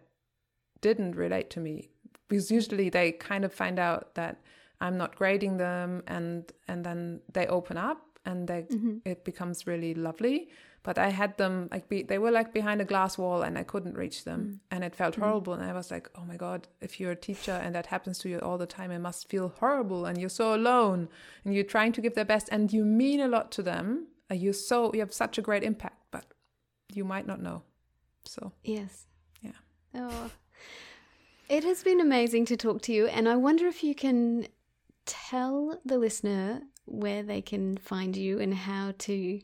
didn't 0.80 1.14
relate 1.14 1.48
to 1.50 1.60
me 1.60 1.88
because 2.28 2.50
usually 2.50 2.88
they 2.88 3.12
kind 3.12 3.44
of 3.44 3.52
find 3.52 3.78
out 3.78 4.14
that 4.16 4.40
I'm 4.80 4.98
not 4.98 5.14
grading 5.16 5.58
them 5.58 6.02
and 6.06 6.50
and 6.66 6.84
then 6.84 7.20
they 7.32 7.46
open 7.46 7.76
up 7.76 8.11
and 8.24 8.48
they, 8.48 8.62
mm-hmm. 8.62 8.98
it 9.04 9.24
becomes 9.24 9.66
really 9.66 9.94
lovely. 9.94 10.48
But 10.84 10.98
I 10.98 11.10
had 11.10 11.36
them 11.36 11.68
like 11.70 11.88
be, 11.88 12.02
they 12.02 12.18
were 12.18 12.32
like 12.32 12.52
behind 12.52 12.80
a 12.80 12.84
glass 12.84 13.16
wall 13.16 13.42
and 13.42 13.56
I 13.56 13.62
couldn't 13.62 13.96
reach 13.96 14.24
them, 14.24 14.40
mm. 14.40 14.58
and 14.72 14.82
it 14.82 14.96
felt 14.96 15.14
mm. 15.14 15.20
horrible. 15.22 15.52
And 15.52 15.62
I 15.62 15.72
was 15.72 15.92
like, 15.92 16.10
oh 16.16 16.24
my 16.24 16.36
god, 16.36 16.66
if 16.80 16.98
you're 16.98 17.12
a 17.12 17.16
teacher 17.16 17.52
and 17.52 17.72
that 17.76 17.86
happens 17.86 18.18
to 18.18 18.28
you 18.28 18.40
all 18.40 18.58
the 18.58 18.66
time, 18.66 18.90
it 18.90 18.98
must 18.98 19.28
feel 19.28 19.54
horrible. 19.60 20.06
And 20.06 20.18
you're 20.18 20.28
so 20.28 20.54
alone, 20.56 21.08
and 21.44 21.54
you're 21.54 21.62
trying 21.62 21.92
to 21.92 22.00
give 22.00 22.16
their 22.16 22.24
best, 22.24 22.48
and 22.50 22.72
you 22.72 22.84
mean 22.84 23.20
a 23.20 23.28
lot 23.28 23.52
to 23.52 23.62
them. 23.62 24.08
You're 24.32 24.54
so 24.54 24.92
you 24.92 25.00
have 25.00 25.12
such 25.12 25.38
a 25.38 25.42
great 25.42 25.62
impact, 25.62 26.02
but 26.10 26.24
you 26.92 27.04
might 27.04 27.28
not 27.28 27.40
know. 27.40 27.62
So 28.24 28.52
yes, 28.64 29.06
yeah. 29.40 29.52
Oh, 29.94 30.30
it 31.48 31.62
has 31.62 31.84
been 31.84 32.00
amazing 32.00 32.46
to 32.46 32.56
talk 32.56 32.82
to 32.82 32.92
you, 32.92 33.06
and 33.06 33.28
I 33.28 33.36
wonder 33.36 33.68
if 33.68 33.84
you 33.84 33.94
can 33.94 34.48
tell 35.06 35.78
the 35.84 35.98
listener 35.98 36.62
where 36.84 37.22
they 37.22 37.40
can 37.40 37.76
find 37.76 38.16
you 38.16 38.40
and 38.40 38.54
how 38.54 38.94
to 38.98 39.40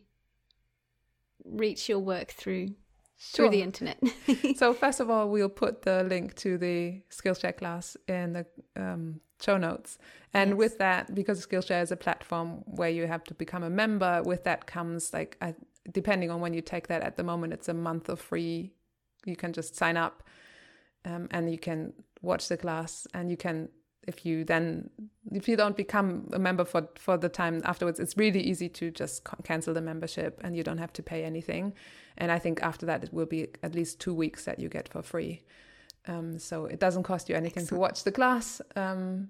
reach 1.45 1.89
your 1.89 2.01
work 2.01 2.31
through 2.31 2.75
Sure. 3.21 3.47
through 3.47 3.51
the 3.51 3.63
internet. 3.63 3.99
so 4.57 4.73
first 4.73 5.01
of 5.01 5.11
all, 5.11 5.29
we'll 5.29 5.49
put 5.49 5.83
the 5.83 6.05
link 6.05 6.37
to 6.37 6.57
the 6.57 7.03
Skillshare 7.11 7.57
class 7.57 7.97
in 8.07 8.33
the 8.33 8.47
um, 8.77 9.21
show 9.43 9.57
notes. 9.57 9.99
And 10.33 10.51
yes. 10.51 10.57
with 10.57 10.79
that, 10.79 11.13
because 11.17 11.45
Skillshare 11.45 11.83
is 11.83 11.91
a 11.91 11.97
platform 11.97 12.63
where 12.67 12.91
you 12.91 13.09
have 13.09 13.25
to 13.25 13.35
become 13.35 13.65
a 13.65 13.71
member, 13.71 14.23
with 14.23 14.45
that 14.45 14.67
comes 14.67 15.13
like, 15.13 15.37
uh, 15.41 15.53
depending 15.91 16.31
on 16.31 16.41
when 16.41 16.55
you 16.55 16.61
take 16.61 16.87
that, 16.87 17.03
at 17.03 17.17
the 17.17 17.25
moment 17.25 17.53
it's 17.53 17.69
a 17.69 17.75
month 17.75 18.09
of 18.09 18.21
free. 18.21 18.73
You 19.25 19.35
can 19.35 19.53
just 19.53 19.75
sign 19.75 19.97
up 19.97 20.23
um, 21.05 21.27
and 21.33 21.51
you 21.51 21.59
can 21.59 21.95
watch 22.23 22.47
the 22.47 22.57
class 22.57 23.05
and 23.15 23.33
you 23.33 23.37
can 23.37 23.69
if 24.09 24.27
you 24.27 24.45
then 24.45 24.91
if 25.31 25.47
you 25.49 25.57
don't 25.57 25.77
become 25.77 26.29
a 26.33 26.39
member 26.39 26.65
for 26.65 26.89
for 26.97 27.17
the 27.17 27.29
time 27.29 27.61
afterwards 27.65 28.01
it's 28.01 28.17
really 28.17 28.41
easy 28.41 28.69
to 28.69 28.91
just 28.91 29.27
cancel 29.45 29.75
the 29.75 29.81
membership 29.81 30.41
and 30.43 30.57
you 30.57 30.65
don't 30.65 30.79
have 30.79 30.93
to 30.93 31.03
pay 31.03 31.23
anything 31.25 31.73
and 32.17 32.33
i 32.33 32.39
think 32.39 32.63
after 32.63 32.87
that 32.87 33.05
it 33.05 33.13
will 33.13 33.27
be 33.27 33.49
at 33.63 33.75
least 33.75 34.01
two 34.01 34.15
weeks 34.15 34.45
that 34.45 34.59
you 34.59 34.69
get 34.69 34.89
for 34.89 35.03
free 35.03 35.43
um, 36.07 36.39
so 36.39 36.65
it 36.65 36.81
doesn't 36.81 37.03
cost 37.03 37.29
you 37.29 37.35
anything 37.37 37.65
Excellent. 37.65 37.79
to 37.79 37.81
watch 37.81 38.05
the 38.05 38.13
class 38.13 38.61
um, 38.77 39.29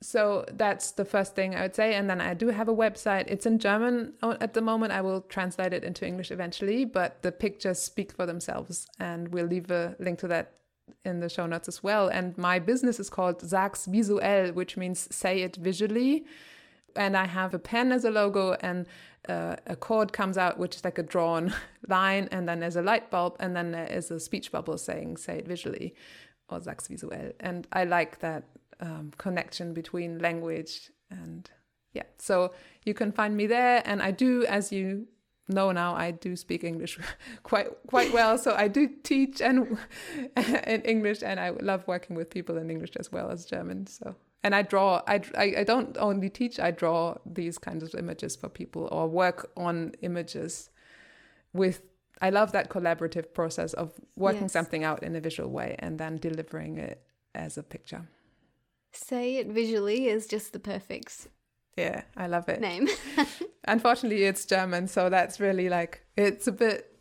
so 0.00 0.44
that's 0.52 0.92
the 0.92 1.04
first 1.04 1.34
thing 1.34 1.54
I 1.54 1.62
would 1.62 1.74
say. 1.74 1.94
And 1.94 2.08
then 2.08 2.20
I 2.20 2.34
do 2.34 2.48
have 2.48 2.68
a 2.68 2.74
website. 2.74 3.24
It's 3.26 3.46
in 3.46 3.58
German 3.58 4.12
at 4.22 4.54
the 4.54 4.60
moment. 4.60 4.92
I 4.92 5.00
will 5.00 5.22
translate 5.22 5.72
it 5.72 5.82
into 5.82 6.06
English 6.06 6.30
eventually, 6.30 6.84
but 6.84 7.22
the 7.22 7.32
pictures 7.32 7.80
speak 7.80 8.12
for 8.12 8.24
themselves. 8.24 8.86
And 9.00 9.28
we'll 9.28 9.46
leave 9.46 9.70
a 9.70 9.96
link 9.98 10.20
to 10.20 10.28
that 10.28 10.57
in 11.04 11.20
the 11.20 11.28
show 11.28 11.46
notes 11.46 11.68
as 11.68 11.82
well. 11.82 12.08
And 12.08 12.36
my 12.38 12.58
business 12.58 13.00
is 13.00 13.10
called 13.10 13.40
Sag's 13.40 13.86
Visuell, 13.86 14.54
which 14.54 14.76
means 14.76 15.08
say 15.14 15.42
it 15.42 15.56
visually. 15.56 16.24
And 16.96 17.16
I 17.16 17.26
have 17.26 17.54
a 17.54 17.58
pen 17.58 17.92
as 17.92 18.04
a 18.04 18.10
logo, 18.10 18.56
and 18.60 18.86
uh, 19.28 19.56
a 19.66 19.76
cord 19.76 20.12
comes 20.12 20.36
out, 20.38 20.58
which 20.58 20.76
is 20.76 20.84
like 20.84 20.98
a 20.98 21.02
drawn 21.02 21.54
line, 21.88 22.28
and 22.32 22.48
then 22.48 22.60
there's 22.60 22.76
a 22.76 22.82
light 22.82 23.10
bulb, 23.10 23.36
and 23.38 23.54
then 23.54 23.72
there 23.72 23.86
is 23.86 24.10
a 24.10 24.18
speech 24.18 24.50
bubble 24.50 24.78
saying 24.78 25.16
say 25.18 25.38
it 25.38 25.46
visually 25.46 25.94
or 26.48 26.60
Sag's 26.60 26.88
Visuell. 26.88 27.32
And 27.40 27.66
I 27.72 27.84
like 27.84 28.20
that 28.20 28.44
um, 28.80 29.12
connection 29.18 29.74
between 29.74 30.18
language 30.18 30.90
and 31.10 31.50
yeah. 31.92 32.04
So 32.18 32.52
you 32.84 32.94
can 32.94 33.12
find 33.12 33.36
me 33.36 33.46
there, 33.46 33.82
and 33.84 34.02
I 34.02 34.10
do, 34.10 34.44
as 34.46 34.72
you 34.72 35.08
know 35.48 35.72
now, 35.72 35.94
I 35.94 36.10
do 36.10 36.36
speak 36.36 36.64
English 36.64 36.98
quite 37.42 37.68
quite 37.86 38.12
well. 38.12 38.38
So 38.38 38.54
I 38.54 38.68
do 38.68 38.88
teach 39.02 39.40
and 39.40 39.78
in 40.66 40.82
English, 40.82 41.22
and 41.22 41.40
I 41.40 41.50
love 41.50 41.86
working 41.86 42.16
with 42.16 42.30
people 42.30 42.56
in 42.58 42.70
English 42.70 42.96
as 42.96 43.10
well 43.10 43.30
as 43.30 43.44
German. 43.44 43.86
So 43.86 44.14
and 44.42 44.54
I 44.54 44.62
draw. 44.62 45.02
I, 45.06 45.20
I, 45.36 45.54
I 45.58 45.64
don't 45.64 45.96
only 45.98 46.30
teach. 46.30 46.60
I 46.60 46.70
draw 46.70 47.16
these 47.26 47.58
kinds 47.58 47.82
of 47.82 47.94
images 47.94 48.36
for 48.36 48.48
people 48.48 48.88
or 48.92 49.08
work 49.08 49.50
on 49.56 49.92
images 50.02 50.70
with 51.52 51.82
I 52.20 52.30
love 52.30 52.52
that 52.52 52.68
collaborative 52.68 53.32
process 53.32 53.74
of 53.74 53.92
working 54.16 54.42
yes. 54.42 54.52
something 54.52 54.84
out 54.84 55.02
in 55.02 55.14
a 55.14 55.20
visual 55.20 55.50
way 55.50 55.76
and 55.78 55.98
then 55.98 56.16
delivering 56.16 56.78
it 56.78 57.02
as 57.34 57.58
a 57.58 57.62
picture. 57.62 58.08
Say 58.92 59.36
it 59.36 59.48
visually 59.48 60.08
is 60.08 60.26
just 60.26 60.52
the 60.52 60.58
perfect. 60.58 61.28
Yeah, 61.78 62.02
I 62.16 62.26
love 62.26 62.48
it. 62.48 62.60
Name. 62.60 62.88
Unfortunately, 63.68 64.24
it's 64.24 64.44
German, 64.44 64.88
so 64.88 65.08
that's 65.08 65.38
really 65.38 65.68
like 65.68 66.04
it's 66.16 66.46
a 66.46 66.52
bit, 66.52 66.96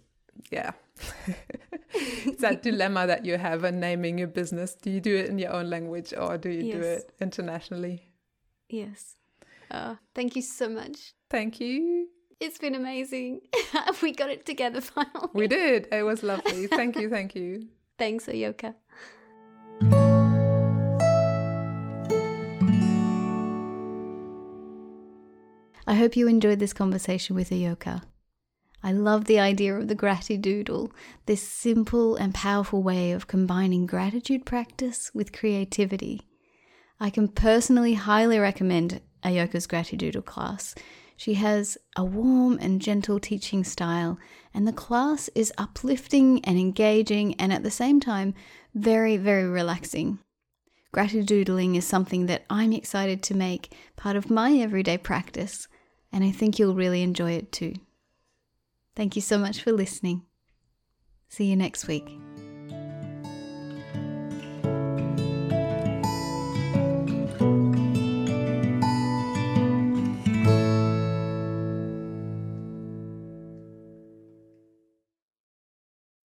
yeah. 0.51 0.71
it's 1.93 2.41
that 2.41 2.61
dilemma 2.67 3.07
that 3.07 3.25
you 3.25 3.38
have 3.38 3.63
in 3.63 3.80
naming 3.80 4.19
your 4.19 4.28
business. 4.28 4.75
Do 4.75 4.91
you 4.91 5.01
do 5.01 5.15
it 5.15 5.30
in 5.30 5.39
your 5.39 5.53
own 5.53 5.69
language 5.69 6.13
or 6.15 6.38
do 6.38 6.49
you 6.49 6.65
yes. 6.65 6.75
do 6.75 6.82
it 6.82 7.11
internationally? 7.19 8.09
Yes. 8.69 9.15
Uh, 9.71 9.95
thank 10.13 10.36
you 10.36 10.41
so 10.41 10.69
much. 10.69 11.13
Thank 11.30 11.59
you. 11.59 12.07
It's 12.39 12.59
been 12.59 12.75
amazing. 12.75 13.41
we 14.01 14.11
got 14.11 14.30
it 14.30 14.45
together 14.45 14.82
finally. 14.82 15.30
We 15.34 15.47
did. 15.47 15.88
It 15.91 16.03
was 16.03 16.21
lovely. 16.21 16.67
Thank 16.67 16.97
you. 16.97 17.09
Thank 17.09 17.36
you. 17.36 17.67
Thanks, 17.97 18.28
Ayoka. 18.28 18.75
Hope 25.97 26.15
you 26.15 26.27
enjoyed 26.27 26.59
this 26.59 26.73
conversation 26.73 27.35
with 27.35 27.49
Ayoka. 27.49 28.03
I 28.83 28.91
love 28.91 29.25
the 29.25 29.39
idea 29.39 29.75
of 29.75 29.87
the 29.87 29.95
gratidoodle, 29.95 30.91
this 31.25 31.41
simple 31.41 32.15
and 32.15 32.33
powerful 32.33 32.81
way 32.81 33.11
of 33.11 33.27
combining 33.27 33.85
gratitude 33.85 34.45
practice 34.45 35.11
with 35.13 35.33
creativity. 35.33 36.21
I 36.99 37.09
can 37.09 37.27
personally 37.27 37.95
highly 37.95 38.39
recommend 38.39 39.01
Ayoka's 39.23 39.67
gratidoodle 39.67 40.25
class. 40.25 40.75
She 41.15 41.33
has 41.33 41.77
a 41.95 42.03
warm 42.03 42.59
and 42.61 42.81
gentle 42.81 43.19
teaching 43.19 43.63
style, 43.63 44.19
and 44.53 44.67
the 44.67 44.73
class 44.73 45.29
is 45.35 45.51
uplifting 45.57 46.43
and 46.45 46.57
engaging, 46.57 47.33
and 47.35 47.51
at 47.51 47.63
the 47.63 47.71
same 47.71 47.99
time, 47.99 48.35
very, 48.73 49.17
very 49.17 49.47
relaxing. 49.49 50.19
Gratidoodling 50.93 51.75
is 51.75 51.85
something 51.85 52.27
that 52.27 52.45
I'm 52.49 52.71
excited 52.73 53.21
to 53.23 53.35
make 53.35 53.73
part 53.95 54.15
of 54.15 54.29
my 54.29 54.53
everyday 54.53 54.97
practice 54.97 55.67
and 56.12 56.24
I 56.24 56.32
think 56.32 56.60
you'll 56.60 56.76
really 56.76 57.03
enjoy 57.03 57.32
it 57.32 57.51
too. 57.51 57.74
Thank 58.95 59.16
you 59.16 59.22
so 59.22 59.38
much 59.38 59.62
for 59.62 59.72
listening. 59.72 60.24
See 61.30 61.45
you 61.45 61.55
next 61.55 61.88
week. 61.88 62.20